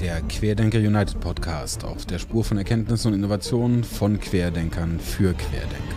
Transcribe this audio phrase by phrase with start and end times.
[0.00, 5.96] Der Querdenker United Podcast auf der Spur von Erkenntnissen und Innovationen von Querdenkern für Querdenker.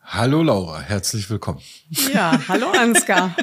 [0.00, 1.60] Hallo Laura, herzlich willkommen.
[2.12, 3.36] Ja, hallo Ansgar.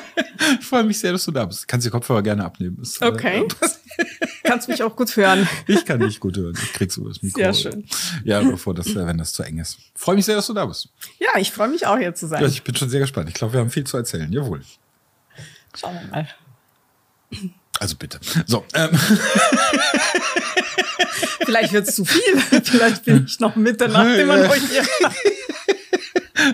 [0.59, 1.67] Ich freue mich sehr, dass du da bist.
[1.67, 2.77] Kannst die Kopfhörer gerne abnehmen.
[2.81, 3.47] Ist, äh, okay.
[3.61, 4.05] Äh,
[4.43, 5.47] Kannst mich auch gut hören.
[5.67, 6.57] Ich kann dich gut hören.
[6.61, 7.39] Ich krieg's über das Mikro.
[7.39, 7.85] Sehr schön.
[8.23, 9.77] Ja, bevor das, äh, wenn das zu eng ist.
[9.95, 10.89] Freue mich sehr, dass du da bist.
[11.19, 12.41] Ja, ich freue mich auch hier zu sein.
[12.41, 13.29] Ja, ich bin schon sehr gespannt.
[13.29, 14.31] Ich glaube, wir haben viel zu erzählen.
[14.31, 14.61] Jawohl.
[15.75, 16.27] Schauen wir mal.
[17.79, 18.19] Also bitte.
[18.45, 18.65] So.
[18.73, 18.89] Ähm.
[21.45, 22.39] Vielleicht wird es zu viel.
[22.63, 24.83] Vielleicht bin ich noch Mitternacht immer noch hier.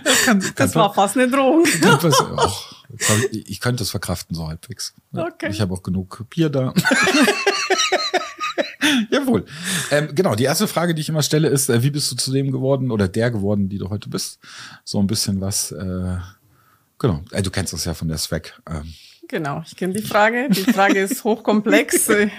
[0.03, 1.65] Das, kann, das kann war fast eine Drohung.
[3.31, 4.94] ich könnte es verkraften, so halbwegs.
[5.13, 5.49] Okay.
[5.49, 6.73] Ich habe auch genug Bier da.
[9.11, 9.45] Jawohl.
[9.91, 12.31] Ähm, genau, die erste Frage, die ich immer stelle, ist, äh, wie bist du zu
[12.31, 14.39] dem geworden oder der geworden, die du heute bist?
[14.83, 16.17] So ein bisschen was, äh,
[16.97, 18.61] genau, äh, du kennst das ja von der Swag.
[18.69, 18.94] Ähm.
[19.27, 20.47] Genau, ich kenne die Frage.
[20.49, 22.09] Die Frage ist hochkomplex.
[22.09, 22.31] ich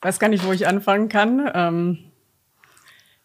[0.00, 1.48] weiß gar nicht, wo ich anfangen kann.
[1.54, 1.98] Ähm,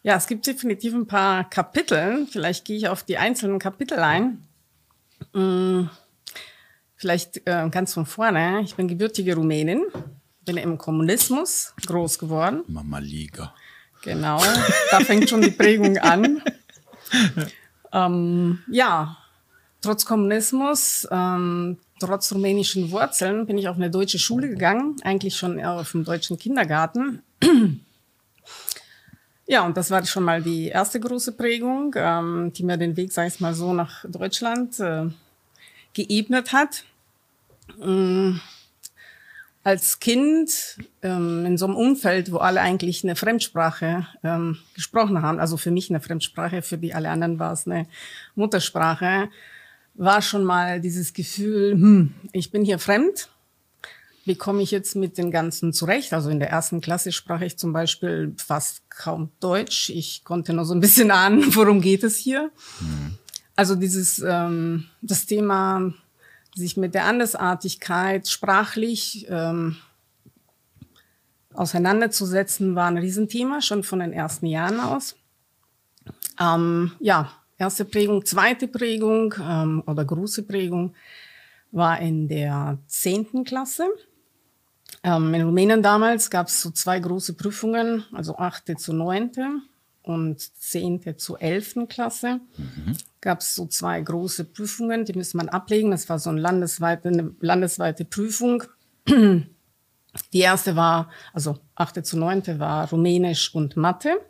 [0.04, 2.26] ja, es gibt definitiv ein paar Kapitel.
[2.30, 4.46] Vielleicht gehe ich auf die einzelnen Kapitel ein.
[5.32, 5.88] Hm,
[6.94, 8.60] vielleicht äh, ganz von vorne.
[8.64, 9.80] Ich bin gebürtige Rumänin,
[10.44, 12.64] bin im Kommunismus groß geworden.
[12.66, 13.54] Mama Liga.
[14.02, 14.42] Genau,
[14.90, 16.42] da fängt schon die Prägung an.
[17.94, 19.16] ähm, ja,
[19.80, 25.64] trotz Kommunismus, ähm, trotz rumänischen Wurzeln bin ich auf eine deutsche Schule gegangen, eigentlich schon
[25.64, 27.22] auf dem deutschen Kindergarten.
[29.46, 33.12] Ja, und das war schon mal die erste große Prägung, ähm, die mir den Weg,
[33.12, 35.06] sag ich mal so, nach Deutschland äh,
[35.92, 36.84] geebnet hat.
[37.80, 38.40] Ähm,
[39.62, 45.40] als Kind ähm, in so einem Umfeld, wo alle eigentlich eine Fremdsprache ähm, gesprochen haben,
[45.40, 47.86] also für mich eine Fremdsprache, für die alle anderen war es eine
[48.34, 49.30] Muttersprache,
[49.94, 53.30] war schon mal dieses Gefühl, hm, ich bin hier fremd
[54.24, 56.12] wie komme ich jetzt mit den Ganzen zurecht?
[56.12, 59.90] Also in der ersten Klasse sprach ich zum Beispiel fast kaum Deutsch.
[59.90, 62.50] Ich konnte nur so ein bisschen ahnen, worum geht es hier.
[62.80, 63.18] Mhm.
[63.56, 65.92] Also dieses ähm, das Thema,
[66.54, 69.76] sich mit der Andersartigkeit sprachlich ähm,
[71.52, 75.16] auseinanderzusetzen, war ein Riesenthema, schon von den ersten Jahren aus.
[76.40, 80.94] Ähm, ja, erste Prägung, zweite Prägung ähm, oder große Prägung
[81.70, 83.86] war in der zehnten Klasse.
[85.04, 89.60] Ähm, in Rumänien damals gab es so zwei große Prüfungen, also achte zu neunte
[90.02, 92.40] und zehnte zu elften Klasse.
[92.56, 92.96] Mhm.
[93.20, 95.90] Gab es so zwei große Prüfungen, die müsste man ablegen.
[95.90, 98.64] Das war so eine landesweite, eine landesweite Prüfung.
[100.32, 104.20] Die erste war, also achte zu neunte war Rumänisch und Mathe.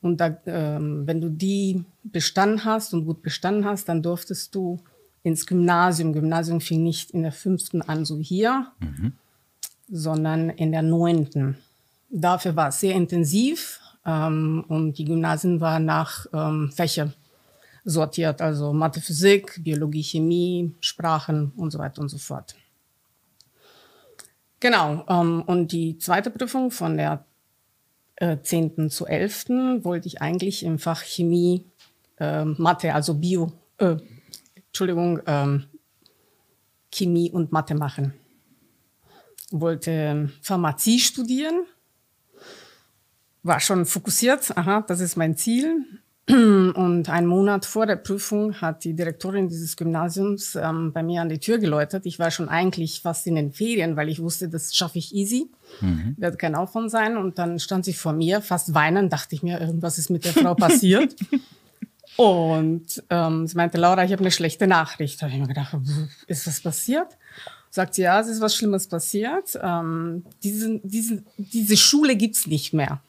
[0.00, 4.80] Und da, ähm, wenn du die bestanden hast und gut bestanden hast, dann durftest du
[5.22, 6.14] ins Gymnasium.
[6.14, 9.12] Gymnasium fing nicht in der fünften an, so hier, mhm
[9.94, 11.56] sondern in der neunten.
[12.10, 17.12] Dafür war es sehr intensiv ähm, und die Gymnasien waren nach ähm, Fächer
[17.84, 22.56] sortiert, also Mathe, Physik, Biologie, Chemie, Sprachen und so weiter und so fort.
[24.58, 27.24] Genau, ähm, und die zweite Prüfung von der
[28.16, 28.90] äh, 10.
[28.90, 29.48] zu 11.
[29.84, 31.66] wollte ich eigentlich im Fach Chemie,
[32.18, 33.96] äh, Mathe, also Bio, äh,
[34.66, 35.66] Entschuldigung, ähm,
[36.90, 38.14] Chemie und Mathe machen
[39.60, 41.64] wollte Pharmazie studieren,
[43.42, 45.84] war schon fokussiert, aha, das ist mein Ziel.
[46.28, 51.28] Und einen Monat vor der Prüfung hat die Direktorin dieses Gymnasiums ähm, bei mir an
[51.28, 52.06] die Tür geläutet.
[52.06, 55.50] Ich war schon eigentlich fast in den Ferien, weil ich wusste, das schaffe ich easy,
[55.82, 56.14] mhm.
[56.16, 57.18] wird kein Aufwand sein.
[57.18, 60.32] Und dann stand sie vor mir, fast weinend, dachte ich mir, irgendwas ist mit der
[60.32, 61.14] Frau passiert.
[62.16, 65.20] Und ähm, sie meinte, Laura, ich habe eine schlechte Nachricht.
[65.20, 65.76] Da habe ich mir gedacht,
[66.26, 67.08] ist was passiert?
[67.74, 69.58] Sagt sie, ja, es ist was Schlimmes passiert.
[69.60, 73.00] Ähm, diese, diese, diese Schule gibt's nicht mehr.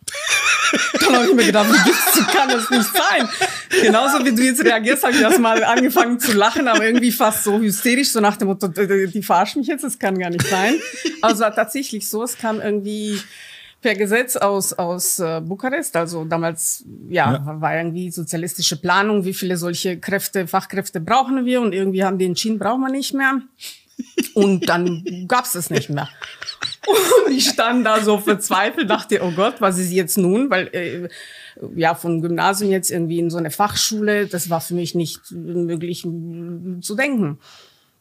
[1.02, 3.30] Dann habe ich mir gedacht, wie kann das nicht sein?
[3.84, 7.60] Genauso wie du jetzt reagierst, habe ich erstmal angefangen zu lachen, aber irgendwie fast so
[7.60, 10.80] hysterisch, so nach dem Motto, die verarschen mich jetzt, das kann gar nicht sein.
[11.22, 13.20] Also tatsächlich so, es kam irgendwie
[13.82, 19.34] per Gesetz aus, aus äh, Bukarest, also damals ja, ja, war irgendwie sozialistische Planung, wie
[19.36, 23.42] viele solche Kräfte, Fachkräfte brauchen wir und irgendwie haben die entschieden, brauchen wir nicht mehr.
[24.34, 26.10] Und dann gab's es nicht mehr.
[27.26, 30.50] Und ich stand da so verzweifelt, dachte, oh Gott, was ist jetzt nun?
[30.50, 31.10] Weil äh,
[31.76, 36.02] ja, von Gymnasium jetzt irgendwie in so eine Fachschule, das war für mich nicht möglich
[36.02, 37.40] zu denken.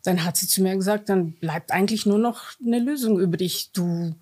[0.03, 3.71] dann hat sie zu mir gesagt, dann bleibt eigentlich nur noch eine Lösung übrig.
[3.73, 4.15] Du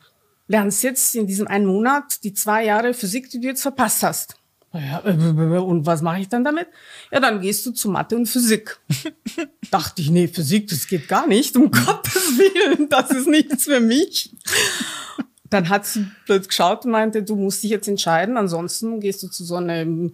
[0.47, 4.37] lernst jetzt in diesem einen Monat die zwei Jahre Physik, die du jetzt verpasst hast.
[4.75, 6.67] Ja, äh, und was mache ich dann damit?
[7.11, 8.79] Ja, dann gehst du zu Mathe und Physik.
[9.71, 13.81] Dachte ich, nee, Physik, das geht gar nicht, um Gottes Willen, das ist nichts für
[13.81, 14.35] mich.
[15.51, 19.29] Dann hat sie blöd geschaut und meinte, du musst dich jetzt entscheiden, ansonsten gehst du
[19.29, 20.11] zu so einer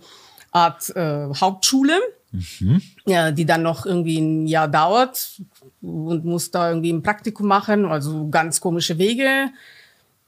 [0.50, 1.94] Art äh, Hauptschule,
[2.32, 2.82] mhm.
[3.06, 5.40] ja, die dann noch irgendwie ein Jahr dauert
[5.80, 9.50] und musst da irgendwie ein Praktikum machen, also ganz komische Wege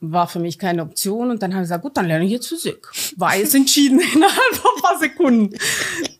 [0.00, 1.30] war für mich keine Option.
[1.30, 2.88] Und dann habe ich gesagt, gut, dann lerne ich jetzt Physik.
[3.16, 5.58] War jetzt entschieden innerhalb von ein paar Sekunden.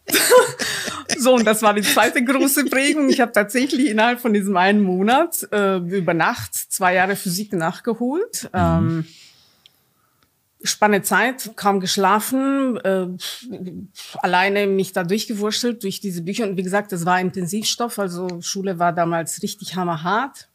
[1.18, 3.08] so, und das war die zweite große Prägung.
[3.08, 8.50] Ich habe tatsächlich innerhalb von diesem einen Monat äh, über Nacht zwei Jahre Physik nachgeholt.
[8.52, 8.58] Mhm.
[8.58, 9.04] Ähm,
[10.62, 13.06] spannende Zeit, kaum geschlafen, äh,
[14.18, 16.44] alleine mich da durchgewurschtelt durch diese Bücher.
[16.44, 20.49] Und wie gesagt, das war Intensivstoff, also Schule war damals richtig hammerhart.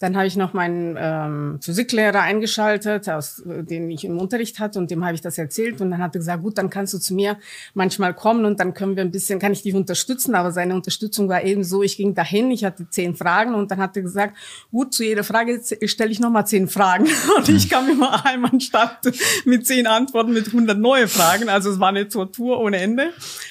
[0.00, 4.90] Dann habe ich noch meinen ähm, Physiklehrer eingeschaltet, aus, den ich im Unterricht hatte, und
[4.90, 5.80] dem habe ich das erzählt.
[5.80, 7.38] Und dann hat er gesagt, gut, dann kannst du zu mir
[7.74, 10.34] manchmal kommen und dann können wir ein bisschen, kann ich dich unterstützen.
[10.34, 13.78] Aber seine Unterstützung war eben so, ich ging dahin, ich hatte zehn Fragen und dann
[13.78, 14.36] hat er gesagt,
[14.72, 17.06] gut, zu jeder Frage stelle ich nochmal zehn Fragen.
[17.36, 18.98] Und ich kam immer heim anstatt
[19.44, 21.48] mit zehn Antworten mit 100 neue Fragen.
[21.48, 23.10] Also es war eine Tortur ohne Ende.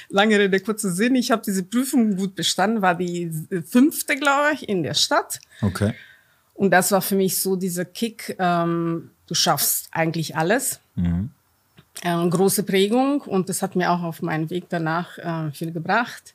[0.10, 1.16] Lange Rede, kurzer Sinn.
[1.16, 3.32] Ich habe diese Prüfung gut bestanden, war die
[3.66, 5.40] fünfte, glaube ich, in der Stadt.
[5.62, 5.94] Okay.
[6.54, 10.80] Und das war für mich so dieser Kick, ähm, du schaffst eigentlich alles.
[10.96, 11.32] Mhm.
[12.04, 16.34] Ähm, große Prägung und das hat mir auch auf meinen Weg danach äh, viel gebracht.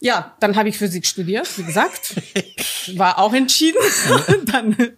[0.00, 2.14] Ja, dann habe ich Physik studiert, wie gesagt.
[2.98, 3.78] War auch entschieden.
[4.52, 4.90] dann äh,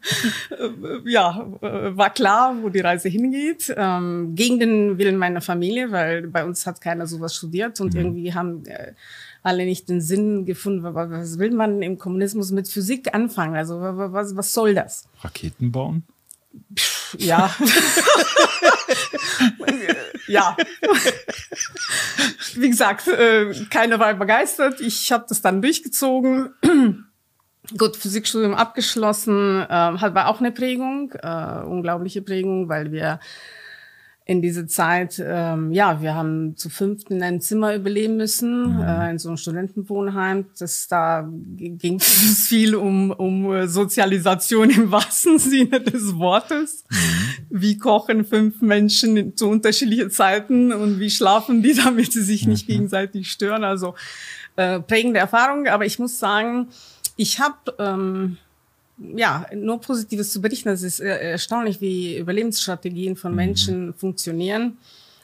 [1.05, 3.73] ja, äh, war klar, wo die Reise hingeht.
[3.77, 8.01] Ähm, gegen den Willen meiner Familie, weil bei uns hat keiner sowas studiert und mhm.
[8.01, 8.95] irgendwie haben äh,
[9.47, 10.83] alle nicht den Sinn gefunden.
[10.83, 13.55] Was will man im Kommunismus mit Physik anfangen?
[13.55, 15.09] Also was, was soll das?
[15.21, 16.03] Raketen bauen?
[17.19, 17.55] Ja.
[20.27, 20.57] ja.
[22.55, 24.81] Wie gesagt, äh, keiner war begeistert.
[24.81, 26.53] Ich habe das dann durchgezogen.
[27.79, 33.19] Gut, Physikstudium abgeschlossen, äh, war auch eine Prägung, äh, unglaubliche Prägung, weil wir
[34.29, 38.83] in diese Zeit, ähm, ja, wir haben zu fünft in einem Zimmer überleben müssen, mhm.
[38.83, 40.47] äh, in so einem Studentenwohnheim.
[40.59, 46.85] Das, da ging es viel um, um Sozialisation im wahrsten Sinne des Wortes.
[46.91, 46.97] Mhm.
[47.51, 52.69] Wie kochen fünf Menschen zu unterschiedlichen Zeiten und wie schlafen die, damit sie sich nicht
[52.69, 52.73] mhm.
[52.73, 53.63] gegenseitig stören.
[53.63, 53.95] Also
[54.57, 55.69] äh, prägende Erfahrung.
[55.69, 56.67] Aber ich muss sagen,
[57.15, 57.75] ich habe...
[57.79, 58.39] Ähm,
[58.99, 60.69] ja, nur Positives zu berichten.
[60.71, 63.37] Es ist äh, erstaunlich, wie Überlebensstrategien von mhm.
[63.37, 64.79] Menschen funktionieren.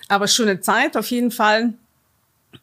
[0.08, 1.74] Aber schöne Zeit auf jeden Fall.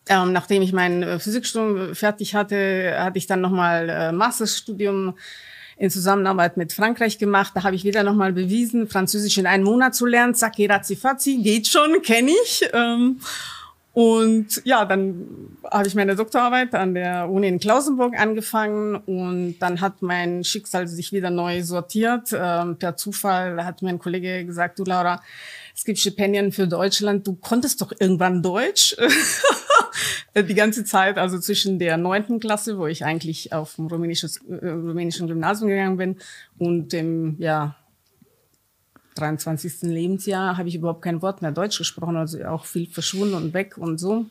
[0.07, 5.15] Ähm, nachdem ich mein äh, Physikstudium fertig hatte, hatte ich dann nochmal äh, Masterstudium
[5.77, 7.53] in Zusammenarbeit mit Frankreich gemacht.
[7.55, 10.35] Da habe ich wieder nochmal bewiesen, Französisch in einem Monat zu lernen.
[10.35, 12.69] Zacki, razzi, fazzi, geht schon, kenne ich.
[12.73, 13.19] Ähm,
[13.93, 19.81] und ja, dann habe ich meine Doktorarbeit an der Uni in Klausenburg angefangen und dann
[19.81, 22.29] hat mein Schicksal sich wieder neu sortiert.
[22.31, 25.21] Ähm, per Zufall hat mein Kollege gesagt, du Laura,
[25.75, 28.95] es gibt Stipendien für Deutschland, du konntest doch irgendwann Deutsch.
[30.35, 34.69] Die ganze Zeit, also zwischen der neunten Klasse, wo ich eigentlich auf dem rumänisches, äh,
[34.69, 36.17] rumänischen Gymnasium gegangen bin,
[36.59, 37.75] und dem ja,
[39.19, 39.81] 23.
[39.83, 43.77] Lebensjahr habe ich überhaupt kein Wort mehr Deutsch gesprochen, also auch viel verschwunden und weg
[43.77, 44.25] und so.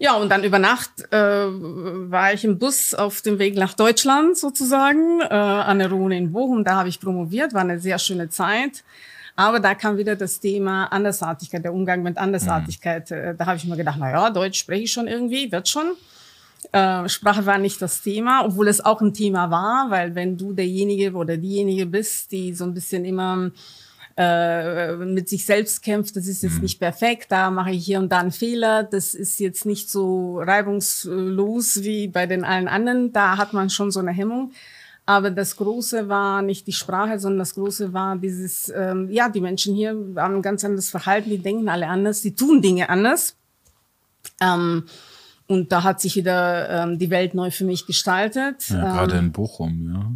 [0.00, 4.38] Ja, und dann über Nacht äh, war ich im Bus auf dem Weg nach Deutschland
[4.38, 6.62] sozusagen, äh, an der Ruhe in Bochum.
[6.62, 8.84] Da habe ich promoviert, war eine sehr schöne Zeit.
[9.34, 13.10] Aber da kam wieder das Thema Andersartigkeit, der Umgang mit Andersartigkeit.
[13.10, 13.36] Mhm.
[13.36, 15.92] Da habe ich mir gedacht, na ja, Deutsch spreche ich schon irgendwie, wird schon.
[16.72, 20.52] Äh, Sprache war nicht das Thema, obwohl es auch ein Thema war, weil wenn du
[20.52, 23.50] derjenige oder diejenige bist, die so ein bisschen immer
[24.16, 26.62] äh, mit sich selbst kämpft, das ist jetzt mhm.
[26.62, 30.40] nicht perfekt, da mache ich hier und da einen Fehler, das ist jetzt nicht so
[30.40, 34.52] reibungslos wie bei den allen anderen, da hat man schon so eine Hemmung.
[35.06, 39.40] Aber das Große war nicht die Sprache, sondern das Große war dieses, ähm, ja, die
[39.40, 43.34] Menschen hier haben ein ganz anderes Verhalten, die denken alle anders, die tun Dinge anders.
[44.38, 44.84] Ähm,
[45.48, 48.68] und da hat sich wieder ähm, die Welt neu für mich gestaltet.
[48.68, 50.12] Ja, gerade ähm, in Bochum, ja.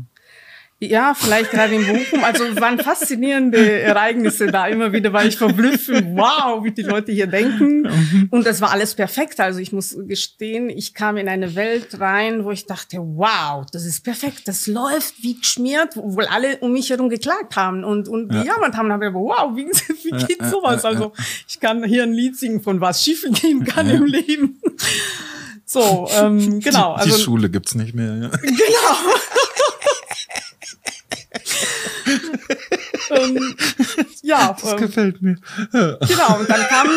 [0.88, 2.24] Ja, vielleicht gerade in Bochum.
[2.24, 4.66] Also waren faszinierende Ereignisse da.
[4.66, 5.88] Immer wieder war ich verblüfft.
[5.88, 8.28] Wow, wie die Leute hier denken.
[8.30, 9.38] Und das war alles perfekt.
[9.40, 13.84] Also ich muss gestehen, ich kam in eine Welt rein, wo ich dachte, wow, das
[13.84, 14.42] ist perfekt.
[14.46, 18.42] Das läuft wie geschmiert, obwohl alle um mich herum geklagt haben und, und ja.
[18.42, 18.90] gejammert haben.
[18.90, 20.84] Aber wow, wie, wie geht sowas?
[20.84, 21.12] Also
[21.48, 24.60] ich kann hier ein Lied singen von was schief gehen kann im Leben.
[25.64, 26.96] So, ähm, genau.
[26.98, 28.14] Die, die also, Schule gibt's nicht mehr.
[28.14, 28.28] Ja.
[28.28, 29.14] Genau.
[33.10, 33.56] ähm,
[34.22, 34.56] ja.
[34.60, 35.36] Das ähm, gefällt mir.
[35.72, 36.88] Genau, und dann kam.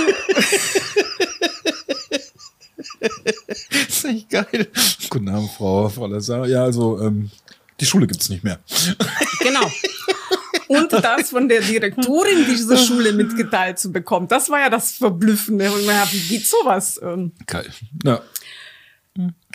[3.69, 4.67] das ist echt geil.
[5.09, 6.47] Guten Abend, Frau, Frau Lazar.
[6.47, 7.29] Ja, also, ähm,
[7.79, 8.59] die Schule gibt's nicht mehr.
[9.39, 9.69] Genau.
[10.67, 15.71] Und das von der Direktorin dieser Schule mitgeteilt zu bekommen, das war ja das Verblüffende.
[15.71, 16.99] Und man hat, wie geht sowas?
[17.03, 17.69] Ähm, geil.
[18.03, 18.21] Ja.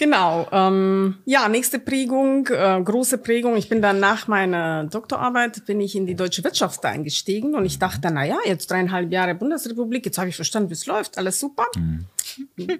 [0.01, 0.49] Genau.
[0.51, 3.59] Ähm, ja, nächste Prägung, äh, große Prägung.
[3.59, 7.79] Ich bin dann nach meiner Doktorarbeit bin ich in die deutsche Wirtschaft eingestiegen und ich
[7.79, 11.39] dachte, na ja, jetzt dreieinhalb Jahre Bundesrepublik, jetzt habe ich verstanden, wie es läuft, alles
[11.39, 11.67] super.
[11.77, 12.07] Mhm.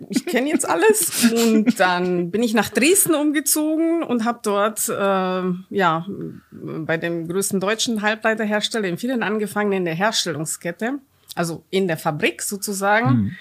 [0.09, 5.75] Ich kenne jetzt alles und dann bin ich nach Dresden umgezogen und habe dort äh,
[5.77, 6.07] ja
[6.53, 11.01] bei dem größten deutschen Halbleiterhersteller in vielen angefangen in der Herstellungskette,
[11.35, 13.11] also in der Fabrik sozusagen.
[13.11, 13.37] Mhm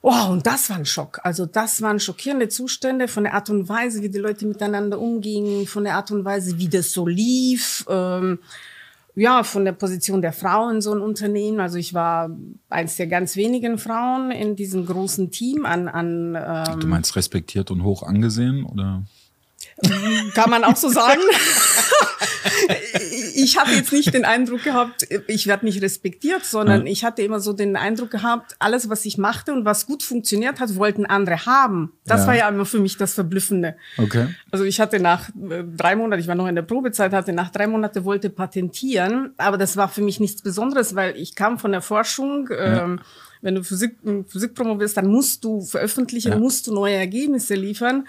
[0.00, 1.20] Wow, und das war ein Schock.
[1.24, 5.66] Also das waren schockierende Zustände von der Art und Weise, wie die Leute miteinander umgingen,
[5.66, 7.84] von der Art und Weise, wie das so lief.
[7.88, 8.38] Ähm,
[9.16, 11.58] ja, von der Position der Frau in so einem Unternehmen.
[11.58, 12.30] Also ich war
[12.70, 15.88] eins der ganz wenigen Frauen in diesem großen Team an.
[15.88, 19.02] an ähm, du meinst respektiert und hoch angesehen, oder?
[20.34, 21.20] Kann man auch so sagen.
[23.40, 26.92] ich hatte jetzt nicht den Eindruck gehabt, ich werde nicht respektiert, sondern ja.
[26.92, 30.58] ich hatte immer so den Eindruck gehabt, alles, was ich machte und was gut funktioniert
[30.58, 31.92] hat, wollten andere haben.
[32.04, 32.26] Das ja.
[32.26, 33.76] war ja immer für mich das Verblüffende.
[33.96, 34.34] Okay.
[34.50, 37.50] Also ich hatte nach äh, drei Monaten, ich war noch in der Probezeit, hatte nach
[37.50, 41.70] drei Monaten wollte patentieren, aber das war für mich nichts Besonderes, weil ich kam von
[41.70, 42.48] der Forschung.
[42.50, 42.84] Ja.
[42.84, 43.00] Ähm,
[43.40, 48.08] wenn du Physik, Physik promovierst, dann musst du veröffentlichen, musst du neue Ergebnisse liefern.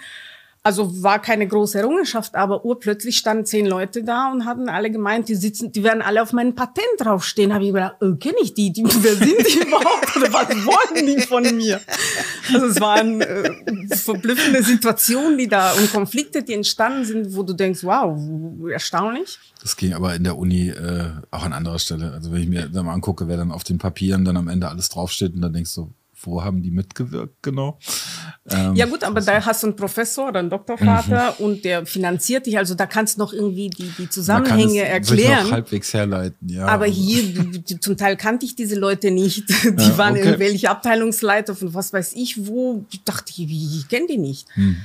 [0.62, 5.30] Also war keine große Errungenschaft, aber urplötzlich standen zehn Leute da und hatten alle gemeint,
[5.30, 7.54] die sitzen, die werden alle auf meinem Patent draufstehen.
[7.54, 8.70] Habe ich gedacht, oh, kenne ich die?
[8.70, 8.84] die?
[8.84, 10.14] Wer sind die überhaupt?
[10.14, 11.80] Oder was wollen die von mir?
[12.52, 17.54] Also es waren äh, verblüffende Situationen, die da und Konflikte, die entstanden sind, wo du
[17.54, 18.18] denkst, wow,
[18.70, 19.38] erstaunlich.
[19.62, 22.12] Das ging aber in der Uni äh, auch an anderer Stelle.
[22.12, 24.68] Also wenn ich mir dann mal angucke, wer dann auf den Papieren dann am Ende
[24.68, 25.90] alles draufsteht und dann denkst du,
[26.22, 27.78] wo haben die mitgewirkt genau?
[28.48, 31.44] Ähm, ja gut, aber da hast du einen Professor oder einen Doktorvater mhm.
[31.44, 35.44] und der finanziert dich, also da kannst du noch irgendwie die, die Zusammenhänge erklären.
[35.44, 36.66] Noch halbwegs herleiten, ja.
[36.66, 39.48] Aber hier, zum Teil kannte ich diese Leute nicht.
[39.80, 40.24] Die ja, waren okay.
[40.24, 42.84] irgendwelche Abteilungsleiter von was weiß ich wo.
[42.90, 44.48] Ich dachte, ich, ich kenne die nicht.
[44.54, 44.76] Hm.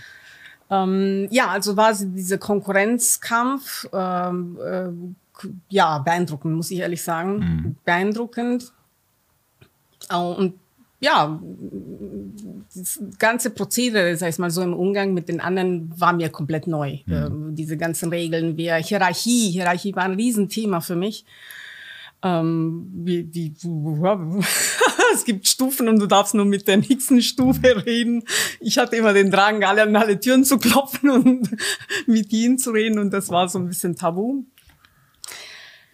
[0.69, 7.39] Ähm, ja, also war dieser Konkurrenzkampf, ähm, äh, ja, beeindruckend, muss ich ehrlich sagen.
[7.39, 7.75] Mhm.
[7.83, 8.71] Beeindruckend.
[10.11, 10.53] Und
[11.05, 11.39] ja,
[12.75, 16.65] das ganze Prozedere, sag ich mal so im Umgang mit den anderen, war mir komplett
[16.65, 16.97] neu.
[17.05, 17.13] Mhm.
[17.13, 21.25] Ähm, diese ganzen Regeln, wie Hierarchie, Hierarchie war ein Riesenthema für mich.
[22.23, 23.53] Ähm, wie, wie,
[25.13, 28.23] es gibt Stufen und du darfst nur mit der nächsten Stufe reden.
[28.59, 31.49] Ich hatte immer den Drang, alle an alle Türen zu klopfen und
[32.07, 34.43] mit ihnen zu reden und das war so ein bisschen tabu.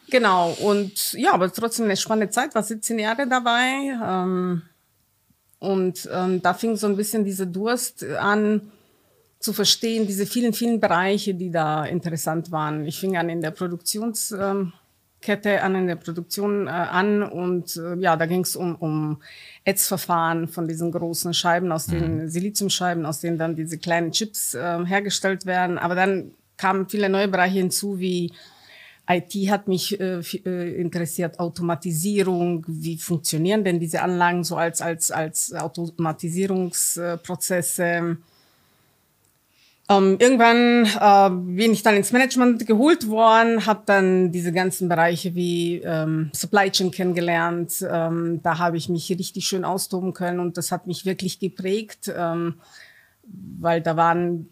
[0.09, 3.97] Genau, und ja, aber trotzdem eine spannende Zeit, war 17 Jahre dabei.
[4.03, 4.61] Ähm,
[5.61, 8.71] und ähm, da fing so ein bisschen dieser Durst an,
[9.37, 12.85] zu verstehen, diese vielen, vielen Bereiche, die da interessant waren.
[12.87, 14.73] Ich fing an in der Produktionskette
[15.61, 19.21] an, in der Produktion äh, an und äh, ja, da ging es um, um
[19.63, 22.27] Ätzverfahren von diesen großen Scheiben, aus den mhm.
[22.27, 25.77] Siliziumscheiben, aus denen dann diese kleinen Chips äh, hergestellt werden.
[25.77, 28.33] Aber dann kamen viele neue Bereiche hinzu, wie
[29.09, 35.11] IT hat mich äh, äh, interessiert, Automatisierung, wie funktionieren denn diese Anlagen so als, als,
[35.11, 38.17] als Automatisierungsprozesse.
[39.89, 45.35] Ähm, irgendwann äh, bin ich dann ins Management geholt worden, habe dann diese ganzen Bereiche
[45.35, 47.85] wie ähm, Supply Chain kennengelernt.
[47.89, 52.09] Ähm, da habe ich mich richtig schön austoben können und das hat mich wirklich geprägt,
[52.15, 52.61] ähm,
[53.23, 54.47] weil da waren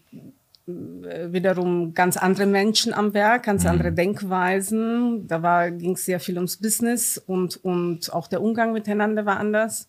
[1.31, 3.69] wiederum ganz andere Menschen am Werk, ganz mhm.
[3.69, 5.27] andere Denkweisen.
[5.27, 9.88] Da ging es sehr viel ums Business und, und auch der Umgang miteinander war anders.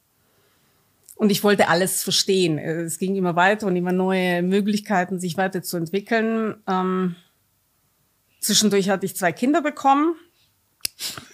[1.16, 2.58] Und ich wollte alles verstehen.
[2.58, 6.54] Es ging immer weiter und immer neue Möglichkeiten, sich weiterzuentwickeln.
[6.66, 7.16] Ähm,
[8.40, 10.14] zwischendurch hatte ich zwei Kinder bekommen.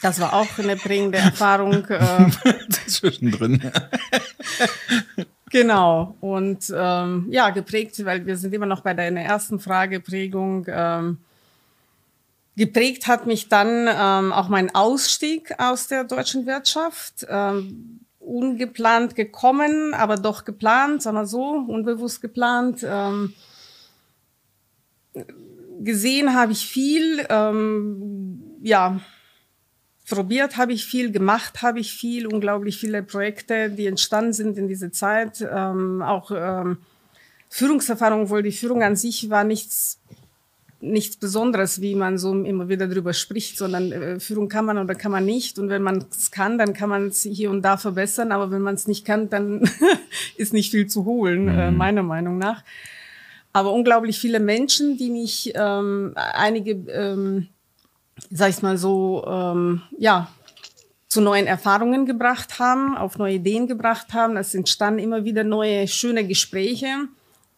[0.02, 1.84] Das war auch eine prägende Erfahrung.
[1.86, 2.30] Äh,
[2.86, 3.70] Zwischendrin.
[5.50, 6.16] Genau.
[6.20, 10.66] Und ähm, ja, geprägt, weil wir sind immer noch bei deiner ersten Frage, Prägung.
[10.68, 11.18] Ähm,
[12.56, 17.26] geprägt hat mich dann ähm, auch mein Ausstieg aus der deutschen Wirtschaft.
[17.28, 22.84] Ähm, ungeplant gekommen, aber doch geplant, sagen wir so, unbewusst geplant.
[22.84, 23.32] Ähm,
[25.80, 29.00] gesehen habe ich viel, ähm, ja,
[30.08, 34.68] probiert habe ich viel, gemacht habe ich viel, unglaublich viele Projekte, die entstanden sind in
[34.68, 36.78] dieser Zeit, ähm, auch ähm,
[37.48, 40.00] Führungserfahrung, obwohl die Führung an sich war nichts
[40.80, 44.94] nichts Besonderes, wie man so immer wieder drüber spricht, sondern äh, Führung kann man oder
[44.94, 45.58] kann man nicht.
[45.58, 48.32] Und wenn man es kann, dann kann man es hier und da verbessern.
[48.32, 49.68] Aber wenn man es nicht kann, dann
[50.36, 51.58] ist nicht viel zu holen, äh, mhm.
[51.58, 52.62] äh, meiner Meinung nach.
[53.52, 57.48] Aber unglaublich viele Menschen, die mich ähm, einige, ähm,
[58.30, 60.28] sag ich mal so, ähm, ja,
[61.08, 64.36] zu neuen Erfahrungen gebracht haben, auf neue Ideen gebracht haben.
[64.36, 67.08] Es entstanden immer wieder neue, schöne Gespräche.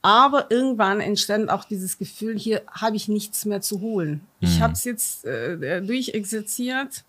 [0.03, 4.21] Aber irgendwann entstand auch dieses Gefühl, hier habe ich nichts mehr zu holen.
[4.41, 4.49] Mhm.
[4.49, 7.05] Ich habe es jetzt äh, durchexerziert.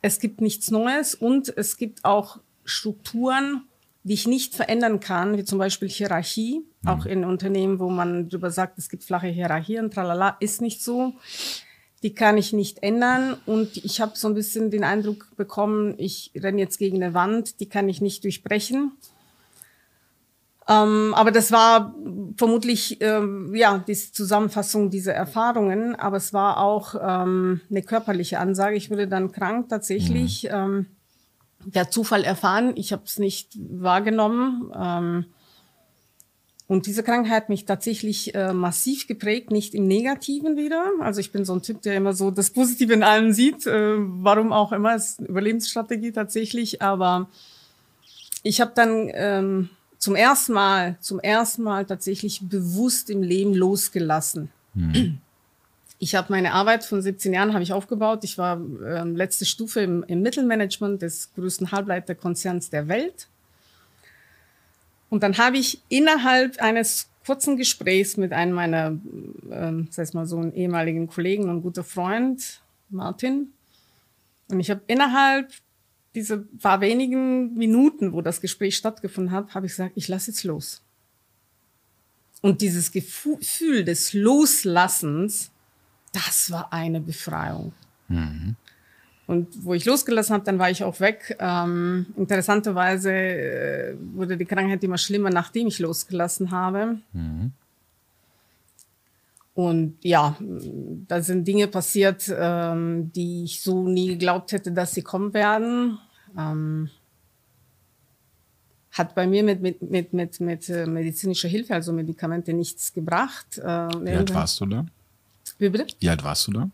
[0.00, 3.64] Es gibt nichts Neues und es gibt auch Strukturen,
[4.04, 6.62] die ich nicht verändern kann, wie zum Beispiel Hierarchie.
[6.82, 6.88] Mhm.
[6.88, 11.14] Auch in Unternehmen, wo man darüber sagt, es gibt flache Hierarchien, tralala, ist nicht so.
[12.02, 16.30] Die kann ich nicht ändern und ich habe so ein bisschen den Eindruck bekommen, ich
[16.36, 18.92] renne jetzt gegen eine Wand, die kann ich nicht durchbrechen.
[20.68, 21.94] Ähm, aber das war
[22.36, 25.96] vermutlich ähm, ja die Zusammenfassung dieser Erfahrungen.
[25.96, 28.76] Aber es war auch ähm, eine körperliche Ansage.
[28.76, 30.44] Ich wurde dann krank tatsächlich.
[30.44, 30.50] Mhm.
[30.52, 30.86] Ähm,
[31.64, 32.72] der Zufall erfahren.
[32.76, 35.26] Ich habe es nicht wahrgenommen.
[36.68, 40.92] Ähm, und diese Krankheit hat mich tatsächlich äh, massiv geprägt, nicht im Negativen wieder.
[41.00, 43.96] Also ich bin so ein Typ, der immer so das Positive in allem sieht, äh,
[43.96, 46.82] warum auch immer, es ist Überlebensstrategie tatsächlich.
[46.82, 47.28] Aber
[48.42, 54.50] ich habe dann ähm, zum ersten Mal, zum ersten Mal tatsächlich bewusst im Leben losgelassen.
[54.74, 55.18] Mhm.
[56.00, 58.22] Ich habe meine Arbeit von 17 Jahren habe ich aufgebaut.
[58.22, 63.28] Ich war äh, letzte Stufe im, im Mittelmanagement des größten Halbleiterkonzerns der Welt.
[65.10, 68.98] Und dann habe ich innerhalb eines kurzen Gesprächs mit einem meiner,
[69.50, 72.60] äh, sag ich mal so, einen ehemaligen Kollegen und guter Freund,
[72.90, 73.52] Martin,
[74.48, 75.52] und ich habe innerhalb
[76.14, 80.44] diese paar wenigen Minuten, wo das Gespräch stattgefunden hat, habe ich gesagt, ich lasse jetzt
[80.44, 80.82] los.
[82.40, 85.50] Und dieses Gefühl des Loslassens,
[86.12, 87.72] das war eine Befreiung.
[88.08, 88.56] Mhm.
[89.28, 91.36] Und wo ich losgelassen habe, dann war ich auch weg.
[91.38, 96.96] Ähm, interessanterweise äh, wurde die Krankheit immer schlimmer, nachdem ich losgelassen habe.
[97.12, 97.52] Mhm.
[99.52, 105.02] Und ja, da sind Dinge passiert, ähm, die ich so nie geglaubt hätte, dass sie
[105.02, 105.98] kommen werden.
[106.34, 106.88] Ähm,
[108.92, 113.58] hat bei mir mit, mit, mit, mit, mit äh, medizinischer Hilfe, also Medikamente, nichts gebracht.
[113.58, 114.86] Äh, Wie alt warst du da?
[115.58, 115.86] Wie bitte?
[116.00, 116.70] Wie alt warst du da?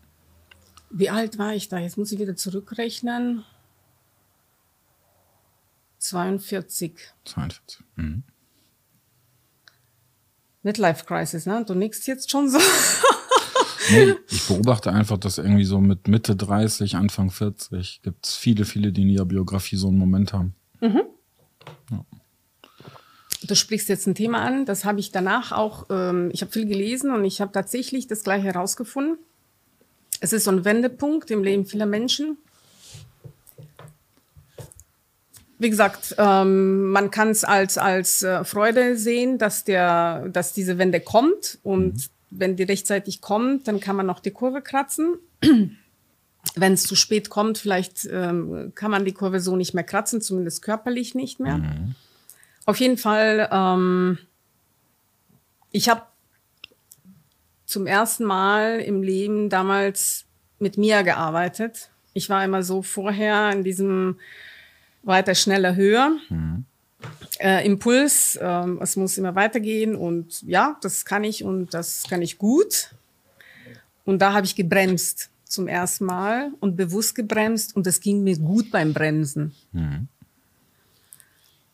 [0.97, 1.77] Wie alt war ich da?
[1.77, 3.43] Jetzt muss ich wieder zurückrechnen.
[5.99, 6.95] 42.
[7.25, 7.81] 42.
[7.97, 8.23] Mhm.
[10.63, 11.65] Midlife Crisis, ne?
[11.67, 12.59] Du nickst jetzt schon so.
[13.91, 18.63] nee, ich beobachte einfach, dass irgendwie so mit Mitte 30, Anfang 40 gibt es viele,
[18.63, 20.55] viele, die in ihrer Biografie so einen Moment haben.
[20.79, 21.01] Mhm.
[21.91, 22.05] Ja.
[23.43, 26.65] Du sprichst jetzt ein Thema an, das habe ich danach auch, ähm, ich habe viel
[26.65, 29.17] gelesen und ich habe tatsächlich das gleiche herausgefunden.
[30.21, 32.37] Es ist so ein Wendepunkt im Leben vieler Menschen
[35.57, 40.77] wie gesagt, ähm, man kann es als, als äh, Freude sehen, dass, der, dass diese
[40.77, 41.59] Wende kommt.
[41.63, 42.01] Und mhm.
[42.31, 45.15] wenn die rechtzeitig kommt, dann kann man noch die Kurve kratzen.
[46.55, 50.21] wenn es zu spät kommt, vielleicht ähm, kann man die Kurve so nicht mehr kratzen,
[50.21, 51.57] zumindest körperlich nicht mehr.
[51.57, 51.95] Mhm.
[52.65, 54.17] Auf jeden Fall, ähm,
[55.71, 56.03] ich habe
[57.75, 60.23] zum ersten Mal im Leben damals
[60.59, 61.89] mit mir gearbeitet.
[62.13, 64.15] Ich war immer so vorher in diesem
[65.03, 66.11] weiter, schneller, höher.
[66.29, 66.63] Mhm.
[67.37, 72.21] Äh, Impuls, äh, es muss immer weitergehen und ja, das kann ich und das kann
[72.21, 72.91] ich gut.
[74.05, 78.37] Und da habe ich gebremst zum ersten Mal und bewusst gebremst und das ging mir
[78.37, 79.53] gut beim Bremsen.
[79.73, 80.07] Mhm.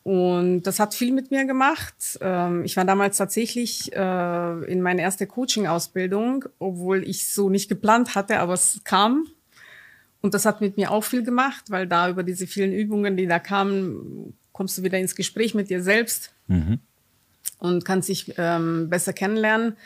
[0.04, 2.18] Und das hat viel mit mir gemacht.
[2.22, 8.16] Ähm, ich war damals tatsächlich äh, in meine erste Coaching-Ausbildung, obwohl ich so nicht geplant
[8.16, 9.28] hatte, aber es kam.
[10.22, 13.28] Und das hat mit mir auch viel gemacht, weil da über diese vielen Übungen, die
[13.28, 16.80] da kamen, kommst du wieder ins Gespräch mit dir selbst mhm.
[17.60, 19.78] und kannst dich ähm, besser kennenlernen.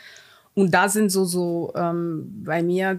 [0.54, 2.98] Und da sind so, so ähm, bei mir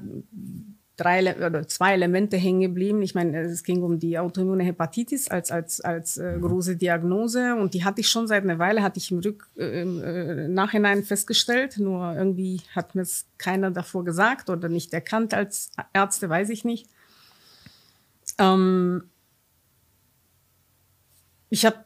[0.98, 3.02] drei oder zwei Elemente hängen geblieben.
[3.04, 6.42] Ich meine, es ging um die autoimmune Hepatitis als als als äh, mhm.
[6.42, 9.82] große Diagnose und die hatte ich schon seit einer Weile, hatte ich im Rück äh,
[9.82, 11.78] im äh, Nachhinein festgestellt.
[11.78, 16.66] Nur irgendwie hat mir es keiner davor gesagt oder nicht erkannt als Ärzte, weiß ich
[16.66, 16.90] nicht.
[18.40, 19.04] Ähm,
[21.50, 21.78] ich habe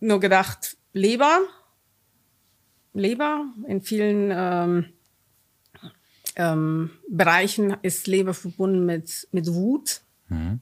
[0.00, 1.40] nur gedacht, Leber,
[2.94, 4.86] Leber in vielen ähm,
[6.36, 10.02] ähm, Bereichen ist Leber verbunden mit, mit Wut.
[10.28, 10.60] Mhm.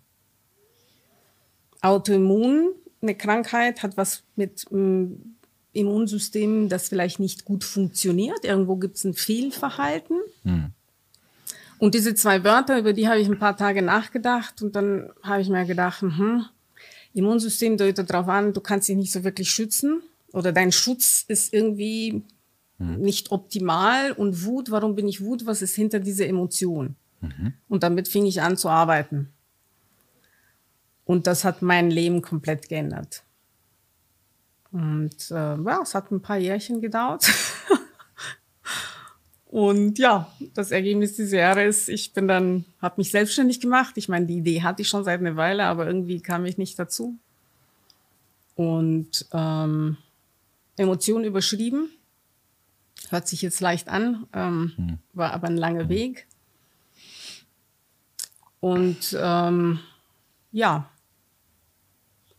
[1.81, 5.37] Autoimmun, eine Krankheit, hat was mit m,
[5.73, 8.45] Immunsystem, das vielleicht nicht gut funktioniert.
[8.45, 10.19] Irgendwo gibt es ein Fehlverhalten.
[10.45, 10.73] Hm.
[11.79, 15.43] Und diese zwei Wörter, über die habe ich ein paar Tage nachgedacht und dann habe
[15.43, 16.45] ich mir gedacht, hm,
[17.15, 21.53] Immunsystem deutet darauf an, du kannst dich nicht so wirklich schützen oder dein Schutz ist
[21.53, 22.23] irgendwie
[22.79, 23.01] hm.
[23.01, 25.47] nicht optimal und Wut, warum bin ich Wut?
[25.47, 26.97] Was ist hinter dieser Emotion?
[27.21, 27.55] Mhm.
[27.69, 29.33] Und damit fing ich an zu arbeiten.
[31.05, 33.23] Und das hat mein Leben komplett geändert.
[34.71, 37.31] Und äh, ja, es hat ein paar Jährchen gedauert.
[39.47, 43.99] Und ja, das Ergebnis dieser Jahre ist, ich bin dann, habe mich selbstständig gemacht.
[43.99, 46.79] Ich meine, die Idee hatte ich schon seit einer Weile, aber irgendwie kam ich nicht
[46.79, 47.19] dazu.
[48.55, 49.99] Und ähm,
[50.79, 51.91] Emotionen überschrieben.
[53.11, 54.99] Hört sich jetzt leicht an, ähm, hm.
[55.13, 56.27] war aber ein langer Weg.
[58.61, 59.81] Und ähm,
[60.53, 60.89] ja,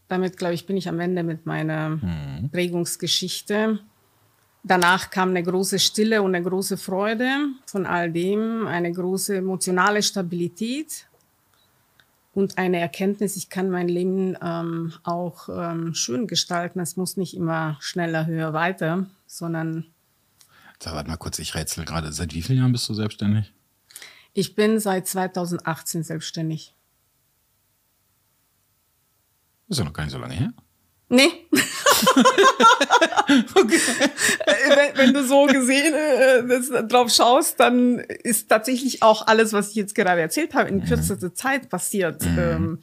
[0.08, 2.50] damit, glaube ich, bin ich am Ende mit meiner hm.
[2.52, 3.80] Prägungsgeschichte.
[4.64, 10.02] Danach kam eine große Stille und eine große Freude von all dem, eine große emotionale
[10.02, 11.08] Stabilität
[12.34, 16.80] und eine Erkenntnis, ich kann mein Leben ähm, auch ähm, schön gestalten.
[16.80, 19.86] Es muss nicht immer schneller, höher, weiter, sondern.
[20.84, 22.12] Da warte mal kurz, ich rätsel gerade.
[22.12, 23.54] Seit wie vielen Jahren bist du selbstständig?
[24.34, 26.76] Ich bin seit 2018 selbstständig.
[29.70, 30.52] ist ja noch gar nicht so lange her.
[31.08, 31.30] Nee.
[33.56, 33.80] okay.
[34.46, 39.76] wenn, wenn, du so gesehen äh, drauf schaust, dann ist tatsächlich auch alles, was ich
[39.76, 40.86] jetzt gerade erzählt habe, in mhm.
[40.86, 42.24] kürzester Zeit passiert.
[42.26, 42.40] Mhm.
[42.40, 42.80] Ähm,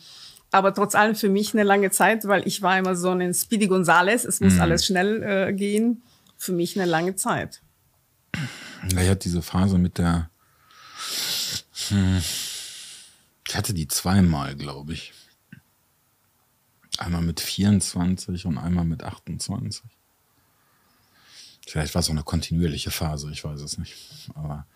[0.53, 3.67] aber trotz allem für mich eine lange Zeit, weil ich war immer so ein Speedy
[3.67, 4.61] Gonzales, es muss mhm.
[4.63, 6.03] alles schnell äh, gehen.
[6.39, 7.61] Für mich eine lange Zeit.
[8.93, 10.31] Ja, ich hatte diese Phase mit der.
[11.89, 12.23] Hm,
[13.47, 15.13] ich hatte die zweimal, glaube ich.
[16.99, 19.83] Einmal mit 24 und einmal mit 28.
[21.67, 23.95] Vielleicht war es so eine kontinuierliche Phase, ich weiß es nicht.
[24.35, 24.67] Aber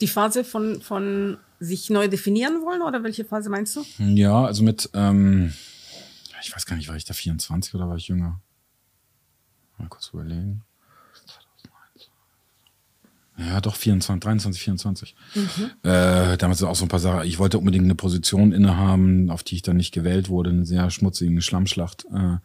[0.00, 3.84] die Phase von, von sich neu definieren wollen oder welche Phase meinst du?
[3.98, 5.52] Ja, also mit, ähm,
[6.42, 8.40] ich weiß gar nicht, war ich da 24 oder war ich jünger?
[9.78, 10.62] Mal kurz überlegen.
[13.40, 15.14] Ja, doch, 24, 23, 24.
[15.34, 15.42] Mhm.
[15.82, 17.26] Äh, damals sind auch so ein paar Sachen.
[17.26, 20.90] Ich wollte unbedingt eine Position innehaben, auf die ich dann nicht gewählt wurde, eine sehr
[20.90, 22.04] schmutzige Schlammschlacht.
[22.12, 22.36] Äh,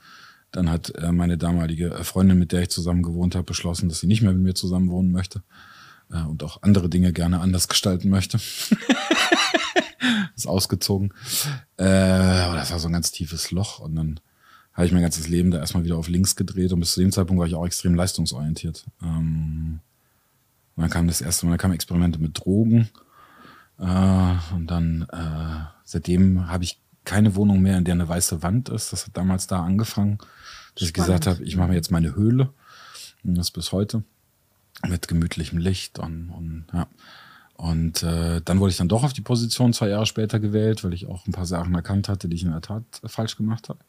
[0.51, 4.07] dann hat äh, meine damalige Freundin, mit der ich zusammen gewohnt habe, beschlossen, dass sie
[4.07, 5.43] nicht mehr mit mir zusammen wohnen möchte
[6.11, 8.39] äh, und auch andere Dinge gerne anders gestalten möchte.
[10.35, 11.13] ist ausgezogen.
[11.77, 14.19] Äh, aber das war so ein ganz tiefes Loch und dann
[14.73, 17.11] habe ich mein ganzes Leben da erstmal wieder auf links gedreht und bis zu dem
[17.11, 18.85] Zeitpunkt war ich auch extrem leistungsorientiert.
[19.01, 19.79] Ähm,
[20.75, 22.89] und dann kam das erste Mal, dann kamen Experimente mit Drogen.
[23.79, 28.69] Äh, und dann, äh, seitdem habe ich keine Wohnung mehr, in der eine weiße Wand
[28.69, 28.91] ist.
[28.91, 30.81] Das hat damals da angefangen, dass Spannend.
[30.81, 32.49] ich gesagt habe, ich mache mir jetzt meine Höhle.
[33.23, 34.03] Und das bis heute.
[34.85, 36.87] Mit gemütlichem Licht und, und ja.
[37.55, 40.93] Und äh, dann wurde ich dann doch auf die Position zwei Jahre später gewählt, weil
[40.93, 43.79] ich auch ein paar Sachen erkannt hatte, die ich in der Tat falsch gemacht habe.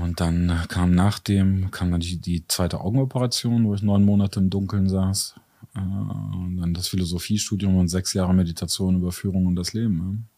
[0.00, 4.40] Und dann kam nach dem, kam dann die, die zweite Augenoperation, wo ich neun Monate
[4.40, 5.34] im Dunkeln saß.
[5.74, 10.28] Äh, und dann das Philosophiestudium und sechs Jahre Meditation über Führung und das Leben.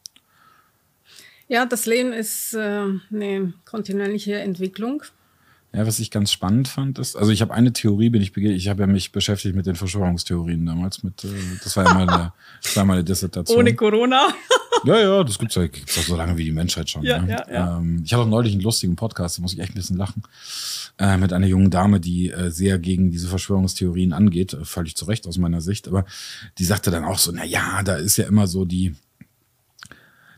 [1.46, 5.02] Ja, das Leben ist äh, eine kontinuierliche Entwicklung.
[5.74, 8.68] Ja, was ich ganz spannend fand, ist, also ich habe eine Theorie, bin ich ich
[8.68, 11.28] habe ja mich beschäftigt mit den Verschwörungstheorien damals, mit, äh,
[11.64, 12.32] das war ja meine,
[12.62, 13.58] das war meine Dissertation.
[13.58, 14.28] Ohne Corona.
[14.84, 17.02] ja, ja, das gibt's ja gibt's auch so lange wie die Menschheit schon.
[17.02, 17.44] Ja, ja.
[17.50, 17.78] ja.
[17.78, 20.22] Ähm, ich hatte auch neulich einen lustigen Podcast, da muss ich echt ein bisschen lachen,
[20.98, 25.06] äh, mit einer jungen Dame, die äh, sehr gegen diese Verschwörungstheorien angeht, äh, völlig zu
[25.06, 26.04] Recht aus meiner Sicht, aber
[26.58, 28.94] die sagte dann auch so, na ja, da ist ja immer so die,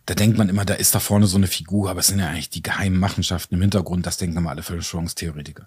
[0.07, 2.29] da denkt man immer, da ist da vorne so eine Figur, aber es sind ja
[2.29, 5.67] eigentlich die geheimen Machenschaften im Hintergrund, das denken immer alle Verschwörungstheoretiker.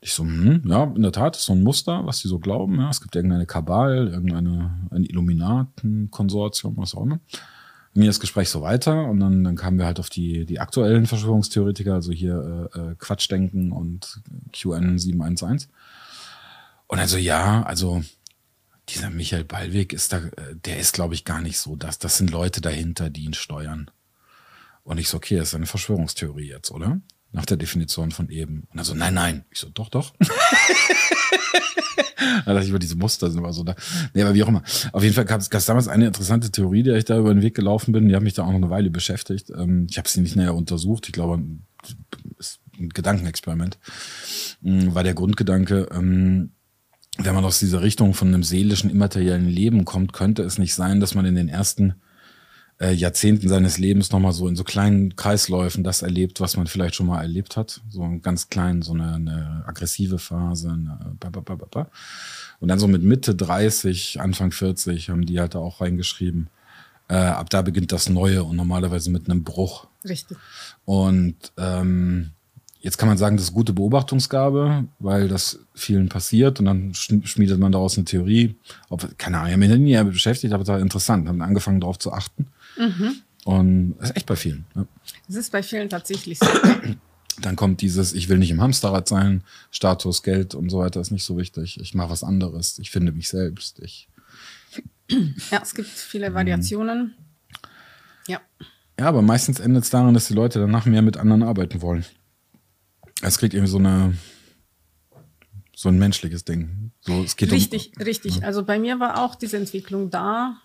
[0.00, 2.78] Ich so, hm, ja, in der Tat, ist so ein Muster, was die so glauben.
[2.78, 7.20] Ja, es gibt irgendeine Kabal, irgendeine ein Illuminaten-Konsortium, was auch immer.
[7.92, 11.06] Mir das Gespräch so weiter und dann, dann kamen wir halt auf die, die aktuellen
[11.06, 15.68] Verschwörungstheoretiker, also hier äh, äh Quatschdenken und QN 711.
[16.86, 18.02] Und also ja, also
[18.94, 21.76] dieser Michael Ballweg ist da, äh, der ist, glaube ich, gar nicht so.
[21.76, 23.90] Das, das sind Leute dahinter, die ihn steuern.
[24.82, 27.00] Und ich so, okay, das ist eine Verschwörungstheorie jetzt, oder?
[27.32, 28.66] Nach der Definition von eben.
[28.70, 29.44] Und er so, nein, nein.
[29.50, 30.12] Ich so, doch, doch.
[32.44, 33.76] da dachte ich über diese Muster sind immer so da.
[34.14, 34.62] Nee, aber wie auch immer.
[34.92, 37.54] Auf jeden Fall gab es damals eine interessante Theorie, der ich da über den Weg
[37.54, 38.08] gelaufen bin.
[38.08, 39.50] Die hat mich da auch noch eine Weile beschäftigt.
[39.50, 41.06] Ähm, ich habe sie nicht näher untersucht.
[41.06, 41.40] Ich glaube,
[42.38, 43.78] ist ein Gedankenexperiment.
[44.62, 46.52] Hm, war der Grundgedanke, ähm,
[47.18, 51.00] wenn man aus dieser Richtung von einem seelischen, immateriellen Leben kommt, könnte es nicht sein,
[51.00, 51.94] dass man in den ersten
[52.80, 56.94] äh, Jahrzehnten seines Lebens nochmal so in so kleinen Kreisläufen das erlebt, was man vielleicht
[56.94, 57.82] schon mal erlebt hat.
[57.90, 60.70] So einen ganz kleinen, so eine, eine aggressive Phase.
[60.70, 61.16] Eine,
[62.60, 66.48] und dann so mit Mitte 30, Anfang 40 haben die halt da auch reingeschrieben.
[67.08, 69.88] Äh, ab da beginnt das Neue und normalerweise mit einem Bruch.
[70.08, 70.38] Richtig.
[70.84, 72.30] Und ähm,
[72.80, 77.58] Jetzt kann man sagen, das ist gute Beobachtungsgabe, weil das vielen passiert und dann schmiedet
[77.58, 78.56] man daraus eine Theorie.
[78.88, 81.28] Ob, keine Ahnung, ich habe mich nie beschäftigt, aber es war interessant.
[81.28, 82.46] Haben angefangen darauf zu achten.
[82.78, 83.16] Mhm.
[83.44, 84.64] Und das ist echt bei vielen.
[84.74, 84.86] Ja.
[85.26, 86.46] Das ist bei vielen tatsächlich so.
[87.42, 91.10] Dann kommt dieses, ich will nicht im Hamsterrad sein, Status, Geld und so weiter ist
[91.10, 91.78] nicht so wichtig.
[91.80, 92.78] Ich mache was anderes.
[92.78, 93.78] Ich finde mich selbst.
[93.80, 94.08] Ich
[95.50, 97.14] ja, es gibt viele Variationen.
[98.26, 98.40] Ja.
[98.98, 102.04] Ja, aber meistens endet es daran, dass die Leute danach mehr mit anderen arbeiten wollen.
[103.22, 104.14] Es kriegt irgendwie so eine
[105.80, 106.92] so ein menschliches Ding.
[107.00, 108.36] So, es geht richtig, um, richtig.
[108.36, 108.46] Ja.
[108.46, 110.58] Also bei mir war auch diese Entwicklung da.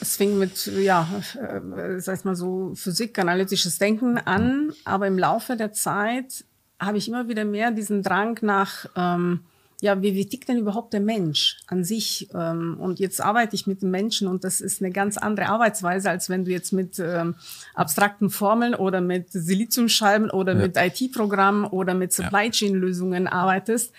[0.00, 5.18] Es fing mit, ja, äh, sag ich mal so, Physik, analytisches Denken an, aber im
[5.18, 6.44] Laufe der Zeit
[6.78, 9.40] habe ich immer wieder mehr diesen Drang nach ähm,
[9.80, 12.28] ja, wie, wie tickt denn überhaupt der Mensch an sich?
[12.34, 16.10] Ähm, und jetzt arbeite ich mit dem Menschen und das ist eine ganz andere Arbeitsweise,
[16.10, 17.36] als wenn du jetzt mit ähm,
[17.74, 20.62] abstrakten Formeln oder mit Siliziumscheiben oder ja.
[20.62, 23.92] mit IT-Programmen oder mit Supply Chain-Lösungen arbeitest.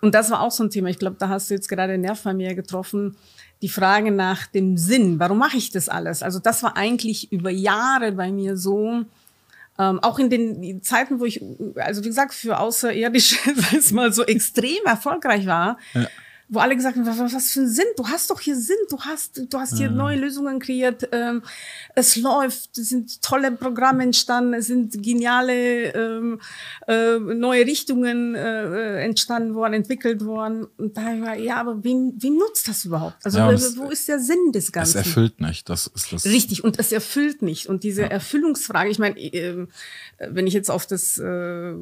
[0.00, 0.88] Und das war auch so ein Thema.
[0.88, 3.16] Ich glaube, da hast du jetzt gerade einen Nerv bei mir getroffen.
[3.60, 5.18] Die Frage nach dem Sinn.
[5.18, 6.22] Warum mache ich das alles?
[6.22, 9.04] Also das war eigentlich über Jahre bei mir so,
[9.78, 11.42] ähm, auch in den Zeiten, wo ich,
[11.76, 16.06] also wie gesagt, für Außerirdische, sag ich mal, so extrem erfolgreich war, ja
[16.52, 19.00] wo alle gesagt haben, was, was für ein Sinn, du hast doch hier Sinn, du
[19.00, 19.92] hast, du hast hier ja.
[19.92, 21.42] neue Lösungen kreiert, ähm,
[21.94, 26.40] es läuft, es sind tolle Programme entstanden, es sind geniale ähm,
[26.86, 30.66] äh, neue Richtungen äh, entstanden worden, entwickelt worden.
[30.76, 33.24] Und da war, ja, aber wem, wem nutzt das überhaupt?
[33.24, 34.98] Also ja, wo ist der Sinn des Ganzen?
[34.98, 36.26] Es erfüllt nicht, das ist das.
[36.26, 37.66] Richtig, und es erfüllt nicht.
[37.66, 38.08] Und diese ja.
[38.08, 39.66] Erfüllungsfrage, ich meine, äh,
[40.18, 41.74] wenn ich jetzt auf das äh,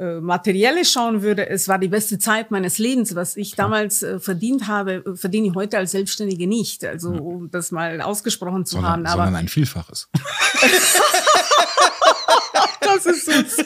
[0.00, 3.14] äh, Materielle schauen würde, es war die beste Zeit meines Lebens.
[3.14, 3.68] Was ich Klar.
[3.68, 6.86] damals äh, verdient habe, äh, verdiene ich heute als Selbstständige nicht.
[6.86, 9.04] Also um das mal ausgesprochen zu sondern, haben.
[9.06, 10.08] Aber sondern ein Vielfaches.
[12.80, 13.32] das ist so.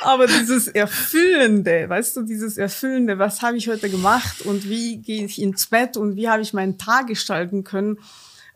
[0.00, 5.26] Aber dieses Erfüllende, weißt du, dieses Erfüllende, was habe ich heute gemacht und wie gehe
[5.26, 7.98] ich ins Bett und wie habe ich meinen Tag gestalten können,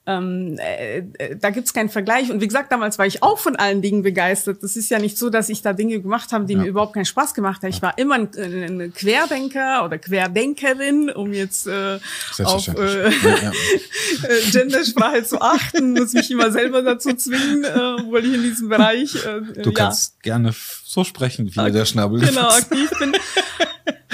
[0.05, 2.31] ähm, äh, äh, da gibt's keinen Vergleich.
[2.31, 4.63] Und wie gesagt, damals war ich auch von allen Dingen begeistert.
[4.63, 6.61] Das ist ja nicht so, dass ich da Dinge gemacht habe, die ja.
[6.61, 7.71] mir überhaupt keinen Spaß gemacht haben.
[7.71, 12.01] Ich war immer ein, ein Querdenker oder Querdenkerin, um jetzt äh,
[12.43, 13.53] auf äh, ja, ja.
[14.23, 18.69] Äh, Gendersprache zu achten, muss mich immer selber dazu zwingen, äh, obwohl ich in diesem
[18.69, 19.15] Bereich.
[19.25, 20.53] Äh, du kannst gerne
[20.85, 22.21] so sprechen, wie Ak der Schnabel.
[22.21, 23.13] Genau, aktiv bin.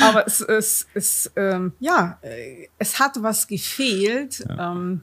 [0.01, 4.45] Aber es, es, es ähm, ja, äh, es hat was gefehlt.
[4.59, 5.03] Ähm,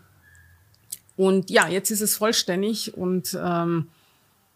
[1.15, 3.87] und ja, jetzt ist es vollständig und ähm,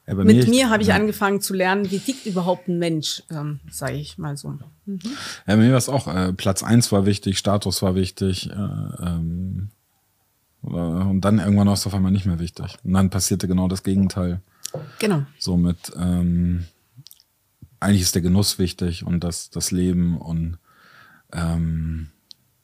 [0.08, 0.95] ja, mit mir, mir habe ich ja.
[0.95, 4.58] angefangen zu lernen, wie tickt überhaupt ein Mensch, ähm, sage ich mal so.
[4.86, 5.00] Mhm.
[5.04, 8.54] Ja, bei mir war es auch, äh, Platz eins war wichtig, Status war wichtig, äh,
[8.54, 9.69] ähm,
[10.62, 12.78] und dann irgendwann war es auf einmal nicht mehr wichtig.
[12.84, 14.41] Und dann passierte genau das Gegenteil.
[15.00, 15.24] Genau.
[15.38, 16.65] Somit, ähm,
[17.80, 20.58] eigentlich ist der Genuss wichtig und das, das Leben und
[21.32, 22.10] ähm,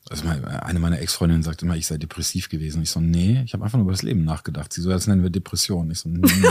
[0.09, 2.83] also eine meiner Ex-Freundinnen sagt immer, ich sei depressiv gewesen.
[2.83, 4.71] Ich so, nee, ich habe einfach nur über das Leben nachgedacht.
[4.71, 5.89] Sie so, das nennen wir Depression.
[5.89, 6.21] Ich so, nee.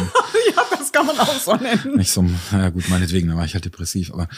[0.56, 2.00] ja, das kann man auch so nennen.
[2.00, 4.12] Ich so, ja gut, meinetwegen, dann war ich halt depressiv.
[4.12, 4.28] Aber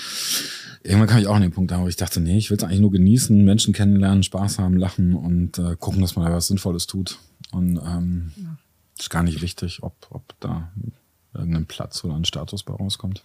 [0.82, 2.80] irgendwann kam ich auch an den Punkt, wo ich dachte, nee, ich will es eigentlich
[2.80, 6.86] nur genießen, Menschen kennenlernen, Spaß haben, lachen und äh, gucken, dass man da was Sinnvolles
[6.86, 7.18] tut.
[7.52, 8.58] Und ähm, ja.
[8.98, 10.70] ist gar nicht wichtig, ob, ob da
[11.32, 13.24] irgendein Platz oder ein Status bei rauskommt.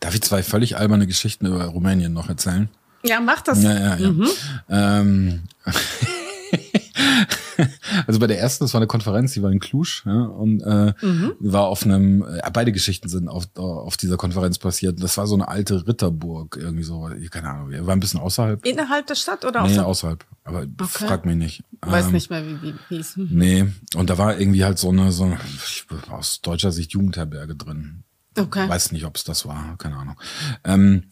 [0.00, 2.68] Darf ich zwei völlig alberne Geschichten über Rumänien noch erzählen?
[3.06, 3.62] Ja, mach das.
[3.62, 4.10] Ja, ja, ja.
[4.10, 4.28] Mhm.
[4.68, 5.42] Ähm,
[8.06, 10.92] also bei der ersten, das war eine Konferenz, die war in Cluj ja, und äh,
[11.00, 11.34] mhm.
[11.40, 15.02] war auf einem, äh, beide Geschichten sind auf, auf dieser Konferenz passiert.
[15.02, 18.64] Das war so eine alte Ritterburg, irgendwie so, keine Ahnung, wir waren ein bisschen außerhalb.
[18.64, 19.80] Innerhalb der Stadt oder außerhalb?
[19.80, 20.24] Nee, außerhalb.
[20.44, 20.86] Aber okay.
[20.86, 21.64] frag mich nicht.
[21.80, 23.14] Weiß ähm, nicht mehr, wie, wie hieß.
[23.16, 25.38] Nee, und da war irgendwie halt so eine, so eine,
[26.10, 28.04] aus deutscher Sicht Jugendherberge drin.
[28.38, 28.68] Okay.
[28.68, 30.20] Weiß nicht, ob es das war, keine Ahnung.
[30.64, 31.04] Ähm,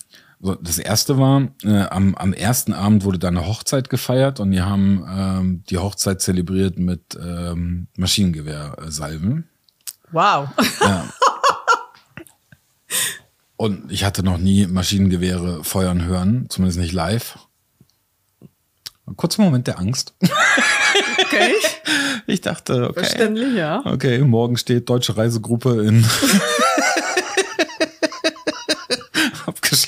[0.62, 4.60] das erste war, äh, am, am ersten Abend wurde da eine Hochzeit gefeiert und die
[4.60, 9.48] haben ähm, die Hochzeit zelebriert mit ähm, Maschinengewehrsalven.
[10.12, 10.48] Wow.
[10.80, 11.08] Ja.
[13.56, 17.38] Und ich hatte noch nie Maschinengewehre feuern hören, zumindest nicht live.
[19.16, 20.14] Kurzer Moment der Angst.
[21.18, 21.52] Okay.
[22.26, 23.00] Ich dachte, okay.
[23.00, 23.82] Verständlich, ja.
[23.84, 26.02] Okay, morgen steht deutsche Reisegruppe in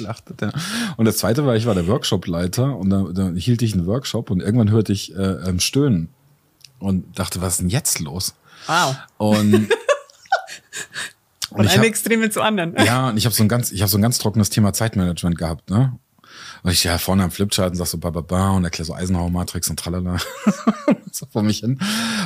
[0.07, 0.43] geschlachtet.
[0.43, 0.53] Ja.
[0.97, 4.31] Und das zweite war, ich war der Workshopleiter und da, da hielt ich einen Workshop
[4.31, 6.09] und irgendwann hörte ich äh, ähm, Stöhnen
[6.79, 8.35] und dachte, was ist denn jetzt los?
[8.67, 8.97] Wow.
[9.19, 9.69] Und
[11.49, 12.75] Von einem Extreme zu anderen.
[12.85, 15.39] Ja, und ich habe so ein ganz, ich habe so ein ganz trockenes Thema Zeitmanagement
[15.39, 15.99] gehabt, ne?
[16.67, 18.93] Und ich ja vorne am Flipchart und sag so ba, ba, ba und erkläre so
[18.93, 20.17] Eisenhower-Matrix und tralala.
[21.13, 21.79] so vor mich hin.